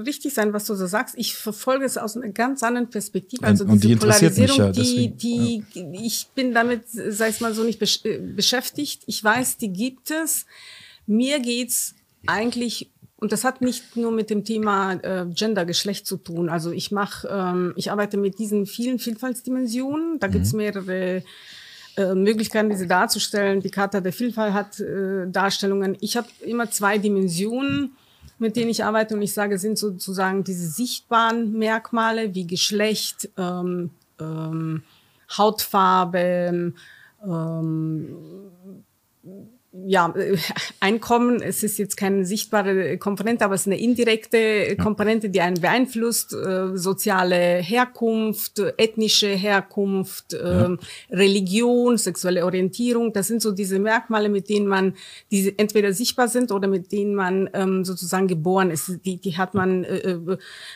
[0.06, 1.16] richtig sein, was du so sagst.
[1.18, 3.46] Ich verfolge es aus einer ganz anderen Perspektive.
[3.46, 5.86] Also und, diese die Polarisierung, ja, die, die, ja.
[5.92, 9.04] ich bin damit, sei es mal so, nicht besch äh, beschäftigt.
[9.08, 10.46] Ich weiß, die gibt es.
[11.06, 11.96] Mir geht's
[12.28, 16.48] eigentlich und das hat nicht nur mit dem Thema äh, Gender, Geschlecht zu tun.
[16.48, 20.20] Also ich mache, ähm, ich arbeite mit diesen vielen Vielfaltsdimensionen.
[20.20, 20.32] Da mhm.
[20.32, 21.24] gibt es mehrere
[21.98, 23.60] äh, Möglichkeiten, diese darzustellen.
[23.60, 25.98] Die Charta der Vielfalt hat äh, Darstellungen.
[26.00, 27.92] Ich habe immer zwei Dimensionen.
[28.42, 33.90] mit denen ich arbeite und ich sage, sind sozusagen diese sichtbaren Merkmale wie Geschlecht, ähm,
[34.18, 34.84] ähm,
[35.38, 36.74] Hautfarbe,
[37.22, 38.16] ähm,
[39.72, 40.38] ja, äh,
[40.80, 45.62] Einkommen, es ist jetzt keine sichtbare Komponente, aber es ist eine indirekte Komponente, die einen
[45.62, 50.78] beeinflusst, äh, soziale Herkunft, ethnische Herkunft, äh, ja.
[51.12, 54.96] Religion, sexuelle Orientierung, das sind so diese Merkmale, mit denen man,
[55.32, 59.54] die entweder sichtbar sind oder mit denen man ähm, sozusagen geboren ist, die, die hat
[59.54, 60.18] man äh,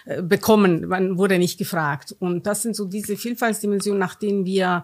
[0.06, 2.16] äh, bekommen, man wurde nicht gefragt.
[2.20, 4.84] Und das sind so diese Vielfaltsdimensionen, nach denen wir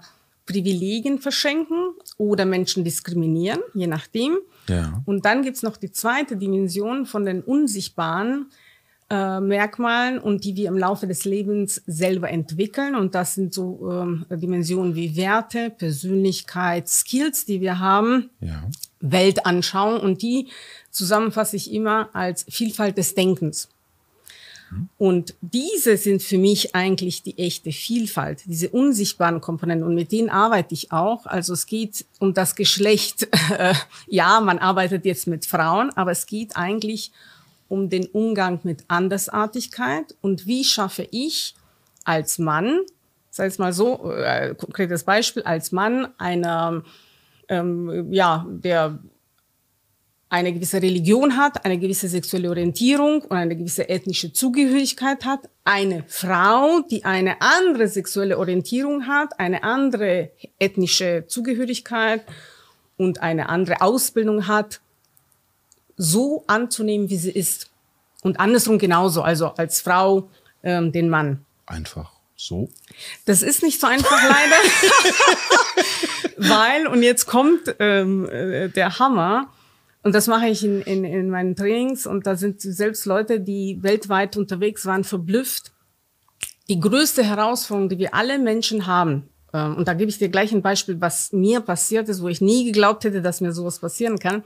[0.49, 4.39] Privilegien verschenken oder Menschen diskriminieren, je nachdem.
[4.67, 5.01] Ja.
[5.05, 8.47] Und dann gibt's noch die zweite Dimension von den unsichtbaren
[9.11, 12.95] äh, Merkmalen und die wir im Laufe des Lebens selber entwickeln.
[12.95, 18.63] Und das sind so ähm, Dimensionen wie Werte, Persönlichkeit, Skills, die wir haben, ja.
[19.01, 20.47] Weltanschauung und die
[20.89, 23.69] zusammenfasse ich immer als Vielfalt des Denkens.
[24.97, 29.87] Und diese sind für mich eigentlich die echte Vielfalt, diese unsichtbaren Komponenten.
[29.87, 31.25] Und mit denen arbeite ich auch.
[31.25, 33.27] Also es geht um das Geschlecht.
[34.07, 37.11] ja, man arbeitet jetzt mit Frauen, aber es geht eigentlich
[37.67, 41.55] um den Umgang mit Andersartigkeit und wie schaffe ich
[42.03, 42.81] als Mann,
[43.29, 46.83] sei es mal so, äh, konkretes Beispiel, als Mann einer,
[47.47, 48.99] ähm, ja, der
[50.29, 56.03] eine gewisse Religion hat, eine gewisse sexuelle Orientierung und eine gewisse ethnische Zugehörigkeit hat, eine
[56.07, 62.23] Frau, die eine andere sexuelle Orientierung hat, eine andere ethnische Zugehörigkeit
[62.95, 64.81] und eine andere Ausbildung hat,
[65.97, 67.71] so anzunehmen, wie sie ist.
[68.21, 70.29] Und andersrum genauso, also als Frau
[70.61, 71.43] ähm, den Mann.
[71.65, 72.69] Einfach so.
[73.25, 74.55] Das ist nicht so einfach leider,
[76.37, 79.51] weil, und jetzt kommt ähm, äh, der Hammer,
[80.03, 83.79] und das mache ich in, in, in meinen Trainings und da sind selbst Leute, die
[83.81, 85.71] weltweit unterwegs waren, verblüfft.
[86.69, 90.51] Die größte Herausforderung, die wir alle Menschen haben, ähm, und da gebe ich dir gleich
[90.51, 94.17] ein Beispiel, was mir passiert ist, wo ich nie geglaubt hätte, dass mir sowas passieren
[94.19, 94.43] kann.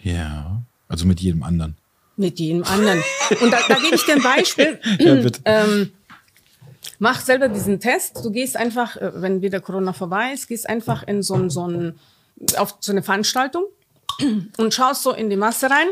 [0.03, 1.77] Ja, also mit jedem anderen.
[2.17, 3.01] Mit jedem anderen.
[3.39, 4.77] Und da, da gebe ich dir ein Beispiel.
[4.99, 5.39] ja, bitte.
[5.45, 5.91] Ähm,
[6.99, 8.25] mach selber diesen Test.
[8.25, 11.97] Du gehst einfach, äh, wenn wieder Corona vorbei ist, gehst einfach in so, so ein,
[12.57, 13.63] auf so eine Veranstaltung
[14.57, 15.87] und schaust so in die Masse rein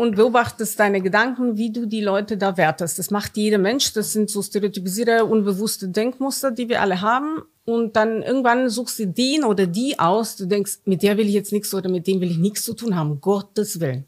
[0.00, 2.98] und beobachtest deine Gedanken, wie du die Leute da wertest.
[2.98, 3.92] Das macht jeder Mensch.
[3.92, 7.42] Das sind so stereotypisierte, unbewusste Denkmuster, die wir alle haben.
[7.66, 10.36] Und dann irgendwann suchst du den oder die aus.
[10.36, 12.72] Du denkst, mit der will ich jetzt nichts oder mit dem will ich nichts zu
[12.72, 13.20] tun haben.
[13.20, 14.06] Gottes Willen.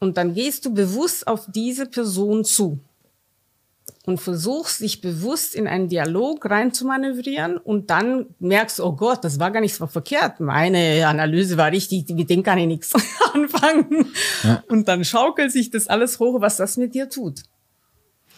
[0.00, 2.80] Und dann gehst du bewusst auf diese Person zu
[4.04, 9.38] und versuchst, dich bewusst in einen Dialog reinzumanövrieren und dann merkst du, oh Gott, das
[9.38, 10.40] war gar nicht so verkehrt.
[10.40, 12.92] Meine Analyse war richtig, mit dem kann ich nichts
[13.32, 14.06] anfangen.
[14.42, 14.64] Ja.
[14.68, 17.42] Und dann schaukelt sich das alles hoch, was das mit dir tut.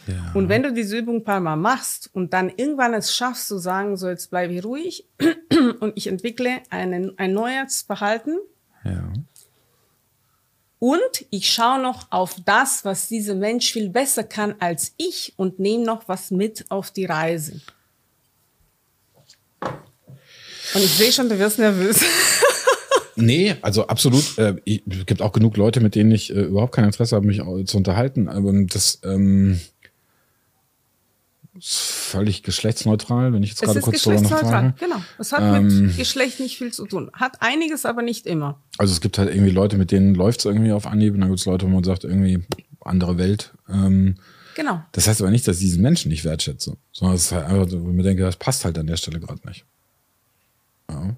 [0.07, 0.33] Ja.
[0.35, 3.57] Und wenn du diese Übung ein paar Mal machst und dann irgendwann es schaffst zu
[3.57, 5.09] sagen, so jetzt bleibe ich ruhig
[5.81, 8.37] und ich entwickle einen, ein neues Verhalten,
[8.85, 9.11] ja.
[10.85, 15.59] Und ich schaue noch auf das, was dieser Mensch viel besser kann als ich und
[15.59, 17.63] nehme noch was mit auf die Reise.
[19.63, 22.05] Und ich sehe schon, du wirst nervös.
[23.17, 24.37] Nee, also absolut.
[24.39, 27.41] Äh, es gibt auch genug Leute, mit denen ich äh, überhaupt kein Interesse habe, mich
[27.65, 28.29] zu unterhalten.
[28.29, 29.61] Aber das, ähm,
[31.61, 34.75] völlig geschlechtsneutral, wenn ich jetzt gerade kurz drüber nachfrage.
[34.79, 34.97] Genau.
[35.19, 37.11] Es hat ähm, mit Geschlecht nicht viel zu tun.
[37.13, 38.61] Hat einiges, aber nicht immer.
[38.79, 41.29] Also es gibt halt irgendwie Leute, mit denen läuft es irgendwie auf Anhieb und dann
[41.29, 42.45] gibt es Leute, wo man sagt, irgendwie
[42.81, 43.53] andere Welt.
[43.69, 44.17] Ähm,
[44.57, 44.83] genau.
[44.93, 47.71] Das heißt aber nicht, dass ich diesen Menschen nicht wertschätze, sondern es ist halt einfach,
[47.71, 49.65] wo ich mir denke, das passt halt an der Stelle gerade nicht.
[50.91, 51.17] Ja.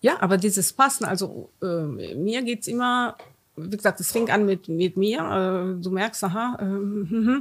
[0.00, 3.16] ja, aber dieses Passen, also äh, mir es immer,
[3.56, 5.18] wie gesagt, es fängt an mit, mit mir.
[5.18, 7.40] Äh, du merkst, aha, äh,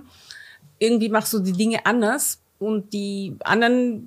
[0.80, 4.03] irgendwie machst du die Dinge anders und die anderen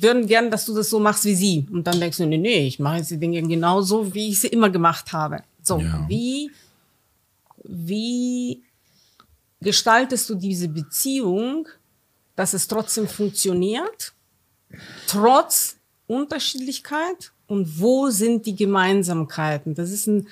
[0.00, 1.66] würden gern, dass du das so machst wie sie.
[1.72, 4.48] Und dann denkst du, nee, nee, ich mache jetzt die Dinge genauso, wie ich sie
[4.48, 5.42] immer gemacht habe.
[5.62, 6.04] So, ja.
[6.08, 6.50] wie,
[7.64, 8.62] wie
[9.60, 11.68] gestaltest du diese Beziehung,
[12.36, 14.12] dass es trotzdem funktioniert,
[15.06, 17.32] trotz Unterschiedlichkeit?
[17.48, 19.74] Und wo sind die Gemeinsamkeiten?
[19.74, 20.28] Das ist ein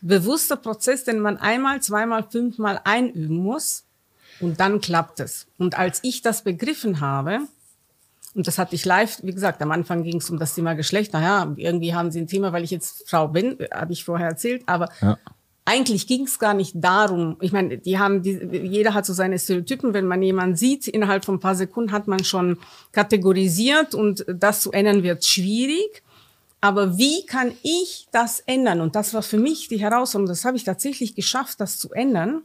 [0.00, 3.82] bewusster Prozess, den man einmal, zweimal, fünfmal einüben muss
[4.40, 5.46] und dann klappt es.
[5.58, 7.40] Und als ich das begriffen habe,
[8.34, 11.12] und das hatte ich live, wie gesagt, am Anfang ging es um das Thema Geschlecht.
[11.12, 14.62] Naja, irgendwie haben sie ein Thema, weil ich jetzt Frau bin, habe ich vorher erzählt.
[14.66, 15.18] Aber ja.
[15.64, 17.36] eigentlich ging es gar nicht darum.
[17.40, 19.94] Ich meine, die haben, die, jeder hat so seine Stereotypen.
[19.94, 22.58] Wenn man jemanden sieht, innerhalb von ein paar Sekunden hat man schon
[22.92, 26.04] kategorisiert und das zu ändern wird schwierig.
[26.60, 28.80] Aber wie kann ich das ändern?
[28.80, 30.28] Und das war für mich die Herausforderung.
[30.28, 32.42] Das habe ich tatsächlich geschafft, das zu ändern.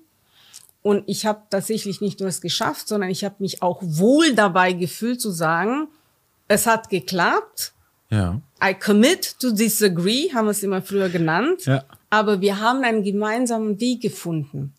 [0.86, 4.72] Und ich habe tatsächlich nicht nur es geschafft, sondern ich habe mich auch wohl dabei
[4.72, 5.88] gefühlt zu sagen,
[6.48, 7.74] es hat geklappt.
[8.12, 8.40] Ja.
[8.64, 11.66] I commit to disagree, haben wir es immer früher genannt.
[11.66, 11.84] Ja.
[12.12, 14.76] Aber wir haben einen gemeinsamen Weg gefunden.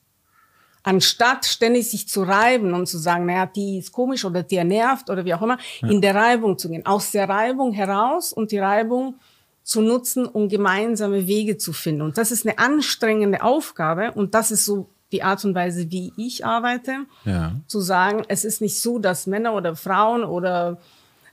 [0.85, 5.11] Anstatt ständig sich zu reiben und zu sagen, naja, die ist komisch oder die nervt
[5.11, 5.89] oder wie auch immer, ja.
[5.89, 6.87] in der Reibung zu gehen.
[6.87, 9.17] Aus der Reibung heraus und die Reibung
[9.65, 12.03] zu nutzen, um gemeinsame Wege zu finden.
[12.03, 16.13] Und das ist eine anstrengende Aufgabe und das ist so die Art und Weise, wie
[16.17, 17.55] ich arbeite, ja.
[17.67, 20.79] zu sagen, es ist nicht so, dass Männer oder Frauen oder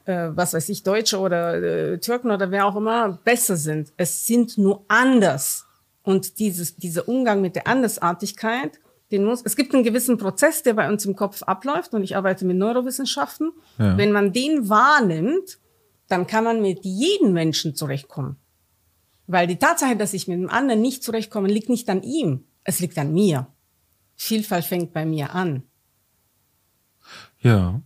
[0.06, 3.94] äh, was weiß ich, Deutsche oder äh, Türken oder wer auch immer besser sind.
[3.98, 5.66] Es sind nur anders.
[6.04, 8.80] Und dieses, dieser Umgang mit der Andersartigkeit,
[9.12, 12.16] den muss, es gibt einen gewissen Prozess, der bei uns im Kopf abläuft und ich
[12.16, 13.52] arbeite mit Neurowissenschaften.
[13.78, 13.98] Ja.
[13.98, 15.60] Wenn man den wahrnimmt,
[16.08, 18.38] dann kann man mit jedem Menschen zurechtkommen.
[19.28, 22.80] Weil die Tatsache, dass ich mit dem anderen nicht zurechtkomme, liegt nicht an ihm, es
[22.80, 23.48] liegt an mir.
[24.16, 25.64] Vielfalt fängt bei mir an.
[27.42, 27.82] Ja.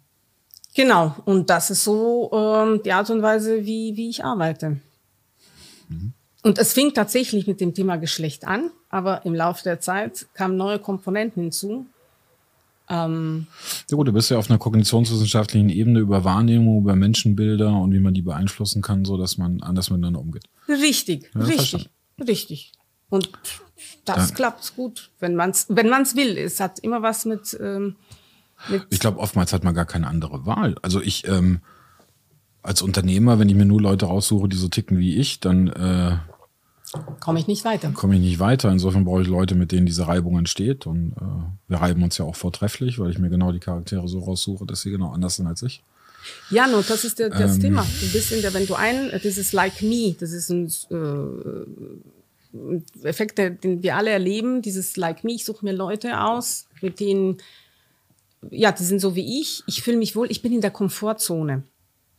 [0.76, 4.80] Genau, und das ist so ähm, die Art und Weise, wie, wie ich arbeite.
[5.90, 6.14] Mhm.
[6.44, 10.56] Und es fing tatsächlich mit dem Thema Geschlecht an, aber im Laufe der Zeit kamen
[10.56, 11.88] neue Komponenten hinzu.
[12.90, 13.48] Ähm,
[13.90, 18.00] ja gut, du bist ja auf einer kognitionswissenschaftlichen Ebene über Wahrnehmung, über Menschenbilder und wie
[18.00, 20.46] man die beeinflussen kann, so dass man anders miteinander umgeht.
[20.70, 21.90] Richtig, ja, richtig,
[22.26, 22.72] richtig.
[23.10, 23.32] Und
[24.06, 26.38] das klappt gut, wenn man es wenn man's will.
[26.38, 27.58] Es hat immer was mit.
[27.60, 27.96] Ähm,
[28.70, 30.76] mit ich glaube, oftmals hat man gar keine andere Wahl.
[30.82, 31.62] Also ich ähm,
[32.64, 36.18] als Unternehmer, wenn ich mir nur Leute raussuche, die so ticken wie ich, dann äh,
[37.20, 37.92] komme ich nicht weiter.
[37.92, 38.72] Komme ich nicht weiter.
[38.72, 40.86] Insofern brauche ich Leute, mit denen diese Reibung entsteht.
[40.86, 44.20] Und äh, wir reiben uns ja auch vortrefflich, weil ich mir genau die Charaktere so
[44.20, 45.84] raussuche, dass sie genau anders sind als ich.
[46.50, 47.88] Ja, nur das ist der, das ähm, Thema.
[48.02, 52.17] Du bist in der, wenn du ein, das ist like me, das ist ein äh,
[53.04, 57.38] Effekte, den wir alle erleben, dieses Like Me, ich suche mir Leute aus, mit denen,
[58.50, 61.64] ja, die sind so wie ich, ich fühle mich wohl, ich bin in der Komfortzone.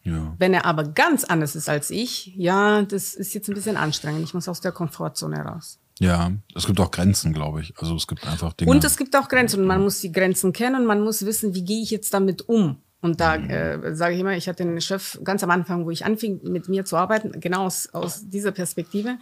[0.05, 0.35] Ja.
[0.39, 4.25] Wenn er aber ganz anders ist als ich, ja, das ist jetzt ein bisschen anstrengend.
[4.25, 5.79] Ich muss aus der Komfortzone raus.
[5.99, 7.75] Ja, es gibt auch Grenzen, glaube ich.
[7.77, 8.71] Also es gibt einfach Dinge.
[8.71, 11.55] Und es gibt auch Grenzen und man muss die Grenzen kennen und man muss wissen,
[11.55, 12.79] wie gehe ich jetzt damit um.
[13.01, 13.51] Und da mhm.
[13.51, 16.69] äh, sage ich immer, ich hatte einen Chef ganz am Anfang, wo ich anfing, mit
[16.69, 19.19] mir zu arbeiten, genau aus, aus dieser Perspektive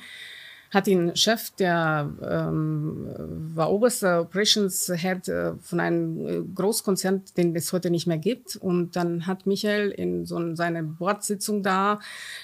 [0.77, 3.07] hat ihn Chef, der ähm,
[3.55, 8.57] war oberster Operations Head äh, von einem äh, Großkonzern, den es heute nicht mehr gibt.
[8.57, 11.99] Und dann hat Michael in so seiner Bordsitzung da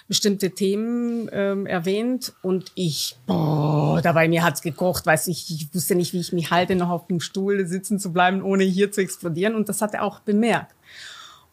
[0.09, 5.95] bestimmte Themen ähm, erwähnt und ich, boah, dabei mir hat's gekocht, weiß ich, ich wusste
[5.95, 9.03] nicht, wie ich mich halte, noch auf dem Stuhl sitzen zu bleiben, ohne hier zu
[9.03, 9.55] explodieren.
[9.55, 10.75] Und das hat er auch bemerkt.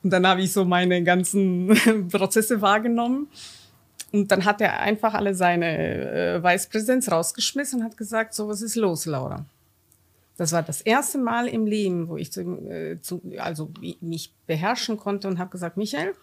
[0.01, 3.27] Und dann habe ich so meine ganzen Prozesse wahrgenommen.
[4.11, 8.61] Und dann hat er einfach alle seine äh, Vicepräsidents rausgeschmissen und hat gesagt, so, was
[8.61, 9.45] ist los, Laura?
[10.37, 14.97] Das war das erste Mal im Leben, wo ich zu, äh, zu, also mich beherrschen
[14.97, 16.15] konnte und habe gesagt, Michael,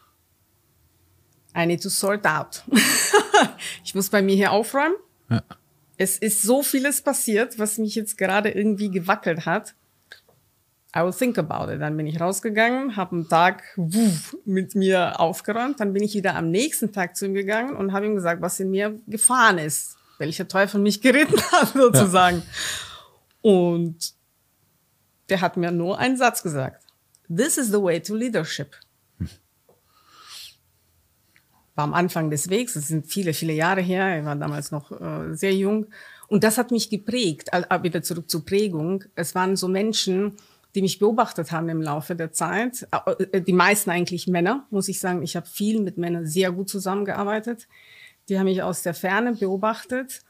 [1.56, 2.64] I need to sort out.
[3.84, 4.96] ich muss bei mir hier aufräumen.
[5.28, 5.42] Ja.
[5.96, 9.74] Es ist so vieles passiert, was mich jetzt gerade irgendwie gewackelt hat.
[10.96, 11.82] I will think about it.
[11.82, 15.78] Dann bin ich rausgegangen, habe einen Tag wuff, mit mir aufgeräumt.
[15.78, 18.58] Dann bin ich wieder am nächsten Tag zu ihm gegangen und habe ihm gesagt, was
[18.60, 22.38] in mir gefahren ist, welcher Teufel mich geritten hat sozusagen.
[22.38, 23.50] Ja.
[23.50, 24.14] Und
[25.28, 26.82] der hat mir nur einen Satz gesagt.
[27.28, 28.76] This is the way to leadership.
[31.76, 34.90] war am Anfang des Wegs, das sind viele, viele Jahre her, ich war damals noch
[34.92, 35.86] äh, sehr jung.
[36.26, 39.04] Und das hat mich geprägt, also wieder zurück zur Prägung.
[39.14, 40.36] Es waren so Menschen,
[40.76, 42.86] die mich beobachtet haben im Laufe der Zeit.
[43.32, 45.22] Äh, die meisten eigentlich Männer, muss ich sagen.
[45.22, 47.66] Ich habe viel mit Männern sehr gut zusammengearbeitet.
[48.28, 50.20] Die haben mich aus der Ferne beobachtet.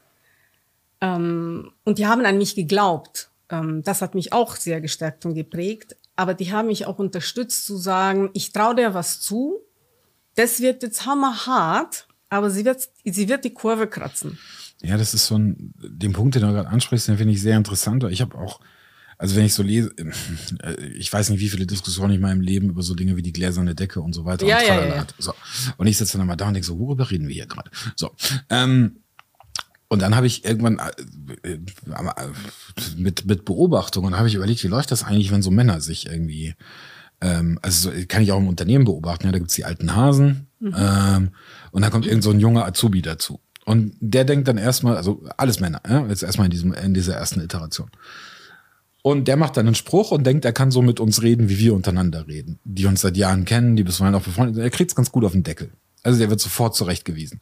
[1.01, 3.29] Ähm, und die haben an mich geglaubt.
[3.49, 5.97] Ähm, das hat mich auch sehr gestärkt und geprägt.
[6.15, 9.59] Aber die haben mich auch unterstützt zu sagen, ich traue dir was zu.
[10.35, 14.39] Das wird jetzt hammerhart, aber sie wird, sie wird die Kurve kratzen.
[14.81, 17.57] Ja, das ist so ein, den Punkt, den du gerade ansprichst, den finde ich sehr
[17.57, 18.03] interessant.
[18.05, 18.59] Ich habe auch,
[19.17, 22.41] also wenn ich so lese, äh, ich weiß nicht, wie viele Diskussionen ich in meinem
[22.41, 24.95] Leben über so Dinge wie die gläserne Decke und so weiter ja, und ja, ja,
[24.95, 25.07] ja.
[25.17, 25.33] So.
[25.77, 27.71] Und ich sitze dann mal da und denke so, worüber reden wir hier gerade?
[27.95, 28.11] So.
[28.49, 28.97] Ähm,
[29.89, 30.79] und dann habe ich irgendwann
[31.43, 31.59] äh, äh,
[32.95, 36.55] mit, mit Beobachtungen habe ich überlegt, wie läuft das eigentlich, wenn so Männer sich irgendwie,
[37.21, 40.75] ähm, also kann ich auch im Unternehmen beobachten, ja, da gibt's die alten Hasen mhm.
[40.77, 41.29] ähm,
[41.71, 43.39] und dann kommt irgend so ein junger Azubi dazu.
[43.65, 47.15] Und der denkt dann erstmal, also alles Männer, ja, jetzt erstmal in, diesem, in dieser
[47.15, 47.89] ersten Iteration.
[49.07, 51.57] Und der macht dann einen Spruch und denkt, er kann so mit uns reden, wie
[51.59, 52.59] wir untereinander reden.
[52.65, 54.65] Die uns seit Jahren kennen, die bisweilen auch befreundet sind.
[54.65, 55.69] Er kriegt's ganz gut auf den Deckel.
[56.03, 57.39] Also der wird sofort zurechtgewiesen.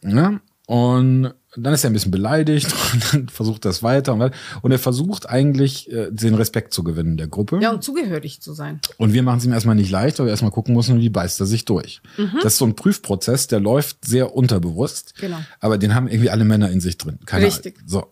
[0.00, 0.08] Mhm.
[0.08, 0.40] Ja?
[0.68, 4.30] Und dann ist er ein bisschen beleidigt und dann versucht er es weiter und,
[4.62, 7.58] und er versucht eigentlich äh, den Respekt zu gewinnen der Gruppe.
[7.60, 8.80] Ja, und zugehörig zu sein.
[8.98, 11.40] Und wir machen es ihm erstmal nicht leicht, weil wir erstmal gucken müssen, wie beißt
[11.40, 12.02] er sich durch.
[12.16, 12.38] Mhm.
[12.40, 15.14] Das ist so ein Prüfprozess, der läuft sehr unterbewusst.
[15.18, 15.38] Genau.
[15.58, 17.18] Aber den haben irgendwie alle Männer in sich drin.
[17.26, 17.78] Keine Richtig.
[17.78, 17.88] Ahnung.
[17.88, 18.06] So.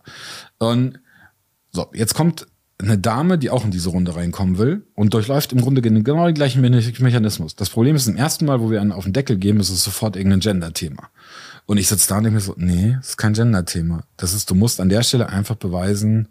[0.59, 0.99] Und
[1.71, 2.47] so, jetzt kommt
[2.79, 6.35] eine Dame, die auch in diese Runde reinkommen will und durchläuft im Grunde genau den
[6.35, 7.55] gleichen Mechanismus.
[7.55, 9.83] Das Problem ist, im ersten Mal, wo wir einen auf den Deckel geben, ist es
[9.83, 11.09] sofort irgendein Gender-Thema.
[11.65, 14.03] Und ich sitze da und denke mir so, nee, das ist kein Gender-Thema.
[14.15, 16.27] Das ist, du musst an der Stelle einfach beweisen,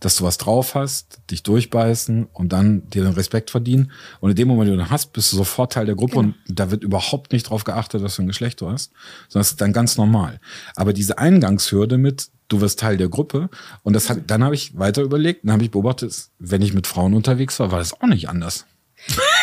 [0.00, 3.90] dass du was drauf hast, dich durchbeißen und dann dir den Respekt verdienen.
[4.20, 6.26] Und in dem Moment, wo du den hast, bist du sofort Teil der Gruppe genau.
[6.26, 8.92] und da wird überhaupt nicht drauf geachtet, was für ein Geschlecht du hast,
[9.28, 10.40] sondern es ist dann ganz normal.
[10.74, 13.48] Aber diese Eingangshürde mit, du wirst Teil der Gruppe
[13.82, 16.86] und das hat, dann habe ich weiter überlegt, dann habe ich beobachtet, wenn ich mit
[16.86, 18.66] Frauen unterwegs war, war das auch nicht anders.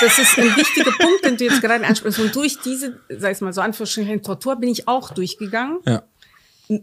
[0.01, 2.19] Das ist ein wichtiger Punkt, den du jetzt gerade ansprichst.
[2.19, 5.79] Und durch diese, sag ich mal so Anführungsstrichen, Tortur bin ich auch durchgegangen.
[5.85, 6.03] Ja.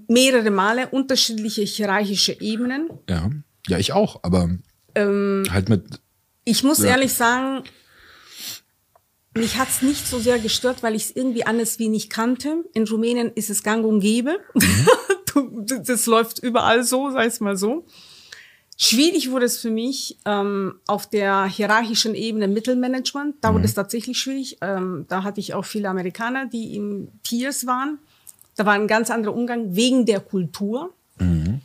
[0.08, 2.88] Mehrere Male, unterschiedliche hierarchische Ebenen.
[3.08, 3.30] Ja,
[3.66, 4.50] ja, ich auch, aber
[4.94, 6.00] ähm, halt mit.
[6.44, 6.90] Ich muss ja.
[6.90, 7.64] ehrlich sagen,
[9.34, 12.64] mich hat's nicht so sehr gestört, weil ich es irgendwie anders wie nicht kannte.
[12.74, 14.38] In Rumänien ist es gang und gäbe.
[14.54, 14.88] Mhm.
[15.83, 17.85] das läuft überall so, sag ich mal so.
[18.83, 23.37] Schwierig wurde es für mich ähm, auf der hierarchischen Ebene Mittelmanagement.
[23.43, 23.57] Da mhm.
[23.57, 24.57] wurde es tatsächlich schwierig.
[24.62, 27.99] Ähm, da hatte ich auch viele Amerikaner, die im Peers waren.
[28.57, 30.95] Da war ein ganz anderer Umgang wegen der Kultur.
[31.18, 31.61] Mhm.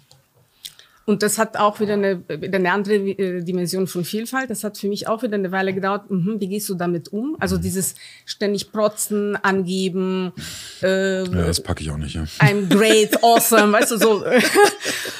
[1.07, 4.49] Und das hat auch wieder eine, wieder eine andere äh, Dimension von Vielfalt.
[4.49, 6.09] Das hat für mich auch wieder eine Weile gedauert.
[6.09, 7.37] Mhm, wie gehst du damit um?
[7.39, 7.93] Also dieses
[8.25, 10.33] ständig protzen, angeben.
[10.81, 12.15] Äh, ja, das packe ich auch nicht.
[12.15, 12.23] Ja.
[12.39, 14.23] I'm great, awesome, weißt du so.
[14.23, 14.41] äh,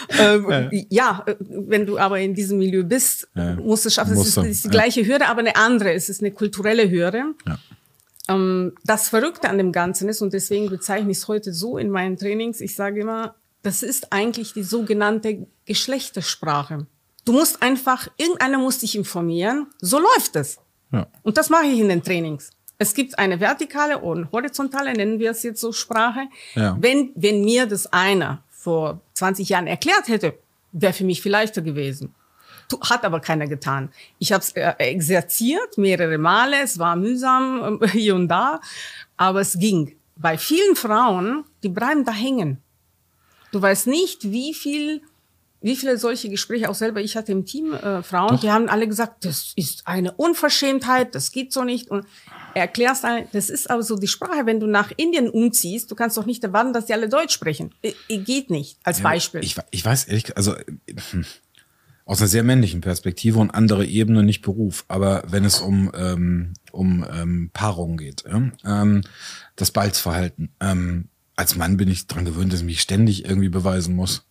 [0.18, 0.70] ja.
[0.90, 1.26] ja.
[1.50, 3.56] wenn du aber in diesem Milieu bist, ja.
[3.56, 4.14] musst du es schaffen.
[4.14, 5.94] Es ist, ist, die gleiche Hürde, aber eine andere.
[5.94, 7.36] Es ist eine kulturelle Hürde.
[8.28, 11.92] Ähm, das Verrückte an dem Ganzen ist, und deswegen bezeichne ich es heute so in
[11.92, 13.36] meinen Trainings, ich sage immer,
[13.66, 16.86] das ist eigentlich die sogenannte Geschlechtersprache.
[17.26, 20.60] Du musst einfach, irgendeiner muss dich informieren, so läuft es.
[20.92, 21.08] Ja.
[21.24, 22.52] Und das mache ich in den Trainings.
[22.78, 26.28] Es gibt eine vertikale und horizontale, nennen wir es jetzt so Sprache.
[26.54, 26.78] Ja.
[26.80, 30.38] Wenn, wenn mir das einer vor 20 Jahren erklärt hätte,
[30.72, 32.14] wäre für mich viel leichter gewesen.
[32.82, 33.90] Hat aber keiner getan.
[34.20, 38.62] Ich habe es äh, exerziert mehrere Male, es war mühsam äh, hier und da,
[39.18, 39.96] aber es ging.
[40.18, 42.62] Bei vielen Frauen, die bleiben da hängen.
[43.56, 45.02] Du weißt nicht, wie viel,
[45.62, 48.42] wie viele solche Gespräche auch selber ich hatte im Team äh, Frauen, Doch.
[48.42, 52.06] die haben alle gesagt, das ist eine Unverschämtheit, das geht so nicht und
[52.54, 56.18] erklärst allen, das ist aber so die Sprache, wenn du nach Indien umziehst, du kannst
[56.18, 57.74] doch nicht erwarten, dass die alle Deutsch sprechen.
[58.12, 59.40] I geht nicht, als Beispiel.
[59.42, 60.54] Ich, ich weiß ehrlich, also
[62.04, 64.84] aus einer sehr männlichen Perspektive und andere Ebene, nicht Beruf.
[64.90, 68.52] Aber wenn es um, ähm, um ähm, Paarung geht, ja?
[68.66, 69.02] ähm,
[69.56, 73.96] das Balzverhalten, ähm, als Mann bin ich dran gewöhnt, dass ich mich ständig irgendwie beweisen
[73.96, 74.26] muss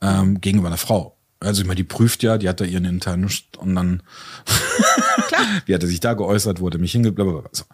[0.00, 1.16] ähm, gegenüber einer Frau.
[1.40, 4.02] Also ich meine, die prüft ja, die hat da ihren internen und dann
[5.66, 7.54] wie hat er sich da geäußert, wurde mich hingeblabbert.
[7.54, 7.64] So.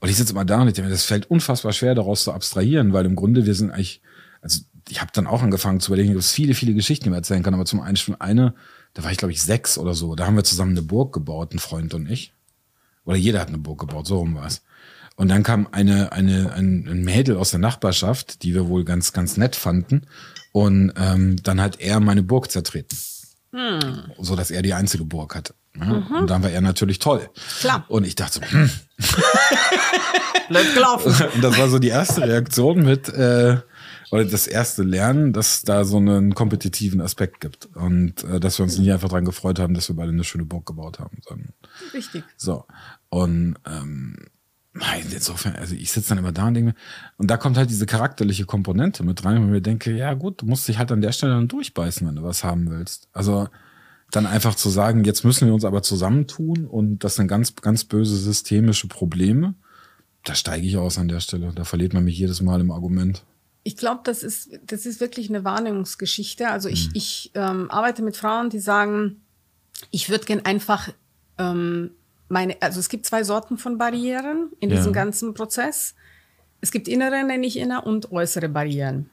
[0.00, 2.32] Und ich sitze immer da und ich denke mir, das fällt unfassbar schwer, daraus zu
[2.32, 4.02] abstrahieren, weil im Grunde wir sind eigentlich,
[4.40, 7.18] also ich habe dann auch angefangen zu überlegen, dass es viele, viele Geschichten, die man
[7.18, 8.54] erzählen kann, aber zum einen schon eine,
[8.94, 11.54] da war ich glaube ich sechs oder so, da haben wir zusammen eine Burg gebaut,
[11.54, 12.32] ein Freund und ich.
[13.04, 14.62] Oder jeder hat eine Burg gebaut, so rum war es.
[15.16, 19.12] Und dann kam eine, eine, ein, ein Mädel aus der Nachbarschaft, die wir wohl ganz,
[19.12, 20.06] ganz nett fanden.
[20.52, 22.96] Und ähm, dann hat er meine Burg zertreten.
[23.52, 24.04] Hm.
[24.18, 25.54] So dass er die einzige Burg hatte.
[25.76, 26.16] Ja, mhm.
[26.16, 27.28] Und dann war er natürlich toll.
[27.60, 27.84] Klar.
[27.88, 28.70] Und ich dachte so, hm.
[30.48, 31.14] Blöd gelaufen.
[31.34, 33.58] Und das war so die erste Reaktion mit, äh,
[34.10, 37.66] oder das erste Lernen, dass da so einen kompetitiven Aspekt gibt.
[37.74, 40.44] Und äh, dass wir uns nicht einfach dran gefreut haben, dass wir beide eine schöne
[40.44, 41.18] Burg gebaut haben.
[41.26, 41.54] Sondern,
[41.94, 42.24] Richtig.
[42.36, 42.66] So.
[43.08, 44.16] Und ähm,
[45.10, 46.76] insofern, also ich sitze dann immer da und denke mir,
[47.18, 50.40] und da kommt halt diese charakterliche Komponente mit rein, wo ich mir denke, ja gut,
[50.40, 53.08] du musst dich halt an der Stelle dann durchbeißen, wenn du was haben willst.
[53.12, 53.48] Also
[54.10, 57.84] dann einfach zu sagen, jetzt müssen wir uns aber zusammentun und das sind ganz, ganz
[57.84, 59.54] böse systemische Probleme.
[60.24, 61.52] Da steige ich aus an der Stelle.
[61.54, 63.24] Da verliert man mich jedes Mal im Argument.
[63.64, 66.48] Ich glaube, das ist, das ist wirklich eine Wahrnehmungsgeschichte.
[66.48, 66.92] Also ich, mhm.
[66.94, 69.22] ich ähm, arbeite mit Frauen, die sagen,
[69.90, 70.90] ich würde gern einfach
[71.38, 71.90] ähm,
[72.32, 74.76] meine, also es gibt zwei Sorten von Barrieren in ja.
[74.76, 75.94] diesem ganzen Prozess.
[76.60, 79.10] Es gibt innere, nenne ich inner, und äußere Barrieren.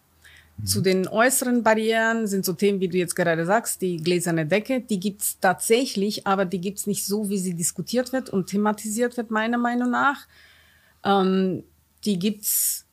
[0.65, 4.81] Zu den äußeren Barrieren sind so Themen, wie du jetzt gerade sagst, die gläserne Decke,
[4.81, 9.31] die gibt's tatsächlich, aber die gibt's nicht so, wie sie diskutiert wird und thematisiert wird,
[9.31, 10.27] meiner Meinung nach.
[11.05, 11.63] Ähm,
[12.03, 12.85] die gibt's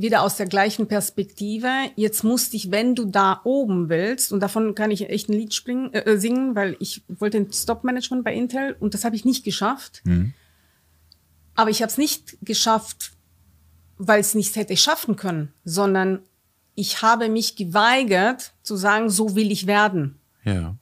[0.00, 1.68] wieder aus der gleichen Perspektive.
[1.96, 5.54] Jetzt musste ich, wenn du da oben willst, und davon kann ich echt ein Lied
[5.54, 9.24] springen, äh, äh singen, weil ich wollte ein Stop-Management bei Intel und das habe ich
[9.24, 10.02] nicht geschafft.
[10.04, 10.34] Mhm.
[11.54, 13.12] Aber ich habe es nicht geschafft,
[13.98, 16.20] weil es nicht hätte schaffen können, sondern
[16.74, 20.18] ich habe mich geweigert zu sagen, so will ich werden.
[20.44, 20.76] Ja.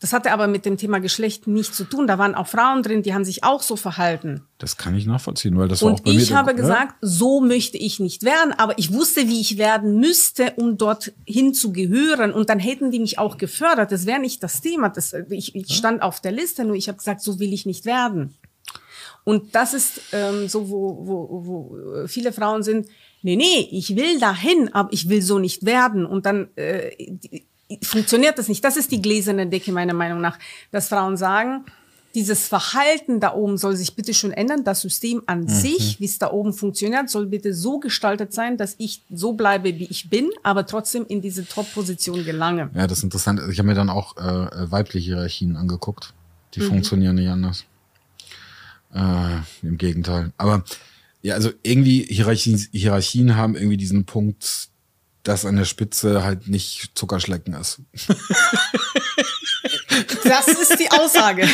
[0.00, 2.06] Das hatte aber mit dem Thema Geschlecht nichts zu tun.
[2.06, 4.46] Da waren auch Frauen drin, die haben sich auch so verhalten.
[4.56, 6.16] Das kann ich nachvollziehen, weil das und war auch bei mir.
[6.16, 10.00] Und ich habe gesagt, so möchte ich nicht werden, aber ich wusste, wie ich werden
[10.00, 12.32] müsste, um dorthin zu gehören.
[12.32, 13.92] Und dann hätten die mich auch gefördert.
[13.92, 14.88] Das wäre nicht das Thema.
[14.88, 17.84] Das, ich, ich stand auf der Liste, nur ich habe gesagt, so will ich nicht
[17.84, 18.34] werden.
[19.24, 22.88] Und das ist ähm, so, wo, wo, wo viele Frauen sind,
[23.20, 26.06] nee, nee, ich will dahin, aber ich will so nicht werden.
[26.06, 26.90] Und dann äh,
[27.82, 28.64] funktioniert das nicht.
[28.64, 30.38] Das ist die gläserne Decke meiner Meinung nach,
[30.70, 31.64] dass Frauen sagen,
[32.14, 34.64] dieses Verhalten da oben soll sich bitte schon ändern.
[34.64, 35.48] Das System an mhm.
[35.48, 39.78] sich, wie es da oben funktioniert, soll bitte so gestaltet sein, dass ich so bleibe,
[39.78, 42.70] wie ich bin, aber trotzdem in diese Top-Position gelange.
[42.74, 43.40] Ja, das ist interessant.
[43.50, 46.12] Ich habe mir dann auch äh, weibliche Hierarchien angeguckt.
[46.54, 46.68] Die mhm.
[46.68, 47.64] funktionieren nicht anders.
[48.92, 50.32] Äh, Im Gegenteil.
[50.36, 50.64] Aber
[51.22, 54.69] ja, also irgendwie Hierarchien, Hierarchien haben irgendwie diesen Punkt,
[55.22, 57.82] dass an der Spitze halt nicht Zuckerschlecken ist.
[60.24, 61.48] Das ist die Aussage.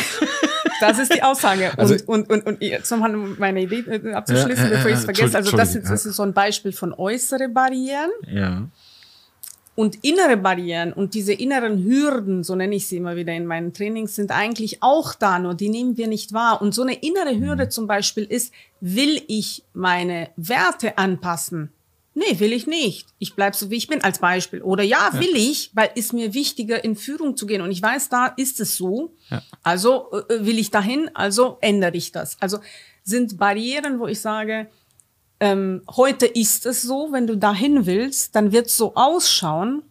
[0.79, 1.71] Das ist die Aussage.
[1.71, 5.05] Und, also, und, und, und jetzt nochmal meine Idee äh, abzuschließen, ja, bevor ich es
[5.05, 5.37] vergesse.
[5.37, 8.11] Also das ist, das ist so ein Beispiel von äußere Barrieren.
[8.27, 8.67] Ja.
[9.75, 13.73] Und innere Barrieren und diese inneren Hürden, so nenne ich sie immer wieder in meinen
[13.73, 16.61] Trainings, sind eigentlich auch da, nur die nehmen wir nicht wahr.
[16.61, 17.69] Und so eine innere Hürde mhm.
[17.69, 21.71] zum Beispiel ist, will ich meine Werte anpassen?
[22.17, 23.09] Nee, will ich nicht.
[23.19, 24.63] Ich bleib so, wie ich bin, als Beispiel.
[24.63, 25.51] Oder ja, will ja.
[25.51, 27.61] ich, weil ist mir wichtiger, in Führung zu gehen.
[27.61, 29.13] Und ich weiß, da ist es so.
[29.29, 29.43] Ja.
[29.61, 32.35] Also äh, will ich dahin, also ändere ich das.
[32.41, 32.57] Also
[33.03, 34.67] sind Barrieren, wo ich sage,
[35.39, 39.83] ähm, heute ist es so, wenn du dahin willst, dann wird es so ausschauen,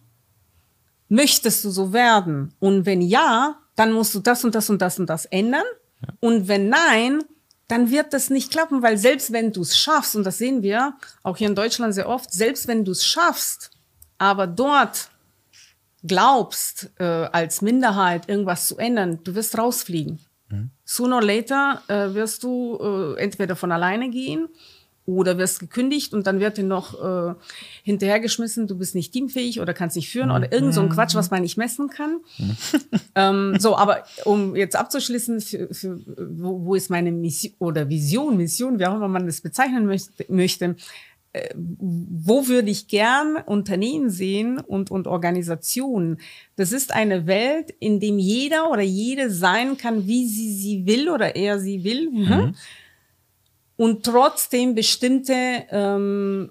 [1.07, 2.53] möchtest du so werden?
[2.59, 5.63] Und wenn ja, dann musst du das und das und das und das ändern.
[6.01, 6.09] Ja.
[6.19, 7.23] Und wenn nein,
[7.67, 10.93] dann wird das nicht klappen, weil selbst wenn du es schaffst, und das sehen wir
[11.23, 13.71] auch hier in Deutschland sehr oft, selbst wenn du es schaffst,
[14.17, 15.09] aber dort
[16.03, 20.19] glaubst, äh, als Minderheit irgendwas zu ändern, du wirst rausfliegen.
[20.49, 20.71] Mhm.
[20.85, 22.77] Sooner or later äh, wirst du
[23.17, 24.47] äh, entweder von alleine gehen
[25.07, 27.33] oder wirst gekündigt und dann wird dir noch äh,
[27.83, 31.31] hinterhergeschmissen, du bist nicht teamfähig oder kannst nicht führen oder irgend so ein Quatsch, was
[31.31, 32.19] man nicht messen kann.
[33.15, 38.35] ähm, so, aber um jetzt abzuschließen, für, für, wo, wo ist meine Mission oder Vision,
[38.35, 40.75] Mission, wie auch immer man das bezeichnen möchte, möchte
[41.31, 46.17] äh, wo würde ich gern Unternehmen sehen und, und Organisationen?
[46.57, 51.09] Das ist eine Welt, in dem jeder oder jede sein kann, wie sie sie will
[51.09, 52.11] oder er sie will.
[52.11, 52.55] Mhm
[53.77, 55.33] und trotzdem bestimmte
[55.71, 56.49] ähm,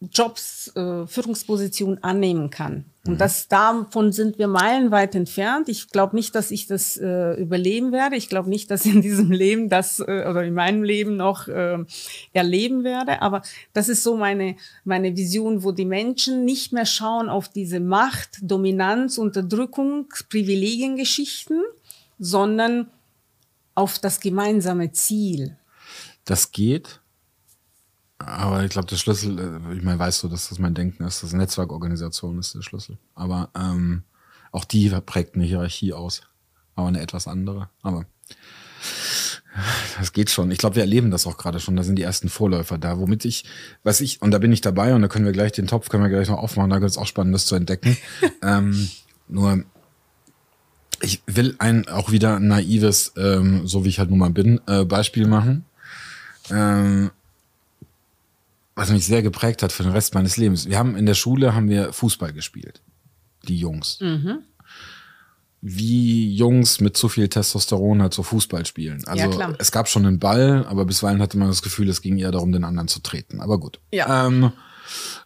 [0.00, 2.84] Jobs, äh, Führungspositionen annehmen kann.
[3.06, 3.18] Und mhm.
[3.18, 5.68] das davon sind wir meilenweit entfernt.
[5.68, 8.16] Ich glaube nicht, dass ich das äh, überleben werde.
[8.16, 11.78] Ich glaube nicht, dass in diesem Leben das äh, oder in meinem Leben noch äh,
[12.32, 13.22] erleben werde.
[13.22, 13.40] Aber
[13.72, 18.38] das ist so meine meine Vision, wo die Menschen nicht mehr schauen auf diese Macht,
[18.42, 21.62] Dominanz, Unterdrückung, Privilegiengeschichten,
[22.18, 22.88] sondern
[23.74, 25.56] auf das gemeinsame Ziel.
[26.26, 27.00] Das geht.
[28.18, 31.22] Aber ich glaube, der Schlüssel, äh, ich meine, weißt du, dass das mein Denken ist,
[31.22, 32.98] dass Netzwerkorganisation ist der Schlüssel.
[33.14, 34.02] Aber ähm,
[34.52, 36.22] auch die prägt eine Hierarchie aus.
[36.74, 37.70] Aber eine etwas andere.
[37.82, 38.04] Aber
[39.98, 40.50] das geht schon.
[40.50, 41.76] Ich glaube, wir erleben das auch gerade schon.
[41.76, 43.44] Da sind die ersten Vorläufer da, womit ich,
[43.82, 46.02] was ich, und da bin ich dabei und da können wir gleich den Topf, können
[46.02, 47.96] wir gleich noch aufmachen, da gibt es auch Spannendes zu entdecken.
[48.42, 48.88] ähm,
[49.28, 49.64] nur
[51.00, 54.84] Ich will ein auch wieder naives, ähm, so wie ich halt nun mal bin, äh,
[54.84, 55.64] Beispiel machen.
[56.50, 57.10] Ähm,
[58.76, 60.68] was mich sehr geprägt hat für den Rest meines Lebens.
[60.68, 62.82] Wir haben in der Schule haben wir Fußball gespielt.
[63.48, 63.98] Die Jungs.
[64.00, 64.40] Mhm.
[65.62, 69.02] Wie Jungs mit zu viel Testosteron halt so Fußball spielen.
[69.06, 72.18] Also ja, es gab schon einen Ball, aber bisweilen hatte man das Gefühl, es ging
[72.18, 73.40] eher darum, den anderen zu treten.
[73.40, 73.80] Aber gut.
[73.90, 74.26] Ja.
[74.26, 74.52] Ähm,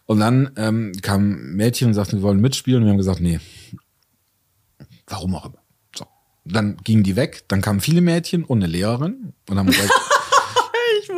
[0.05, 2.81] und dann ähm, kam Mädchen und sagten, wir wollen mitspielen.
[2.81, 3.39] Und wir haben gesagt, nee.
[5.07, 5.61] Warum auch immer.
[5.95, 6.05] So.
[6.45, 9.91] Dann gingen die weg, dann kamen viele Mädchen und eine Lehrerin und haben gesagt,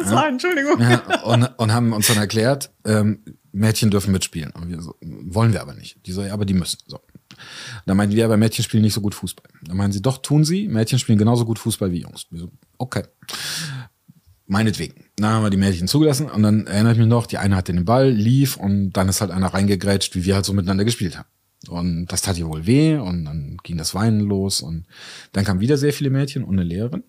[0.06, 0.80] ja, sagen, Entschuldigung.
[0.80, 4.52] Ja, und, und haben uns dann erklärt, ähm, Mädchen dürfen mitspielen.
[4.52, 6.06] Und wir so, wollen wir aber nicht.
[6.06, 6.80] Die so, ja, aber die müssen.
[6.88, 7.00] So.
[7.86, 9.46] Da meinten wir, aber Mädchen spielen nicht so gut Fußball.
[9.62, 10.68] Da meinen sie, doch, tun sie.
[10.68, 12.26] Mädchen spielen genauso gut Fußball wie Jungs.
[12.32, 13.04] Wir so, okay.
[14.46, 15.06] Meinetwegen.
[15.16, 17.74] Dann haben wir die Mädchen zugelassen und dann erinnere ich mich noch, die eine hatte
[17.74, 21.18] den Ball, lief und dann ist halt einer reingegrätscht, wie wir halt so miteinander gespielt
[21.18, 21.30] haben.
[21.70, 24.86] Und das tat ihr wohl weh und dann ging das Weinen los und
[25.32, 27.04] dann kamen wieder sehr viele Mädchen und eine Lehrerin.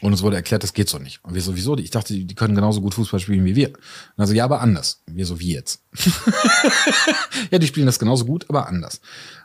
[0.00, 1.24] Und uns wurde erklärt, das geht so nicht.
[1.24, 1.76] Und wir so, wieso?
[1.78, 3.68] Ich dachte, die können genauso gut Fußball spielen wie wir.
[3.70, 3.78] Und
[4.18, 5.02] also, ja, aber anders.
[5.06, 5.82] Wir so, wie jetzt?
[7.50, 9.00] ja, die spielen das genauso gut, aber anders.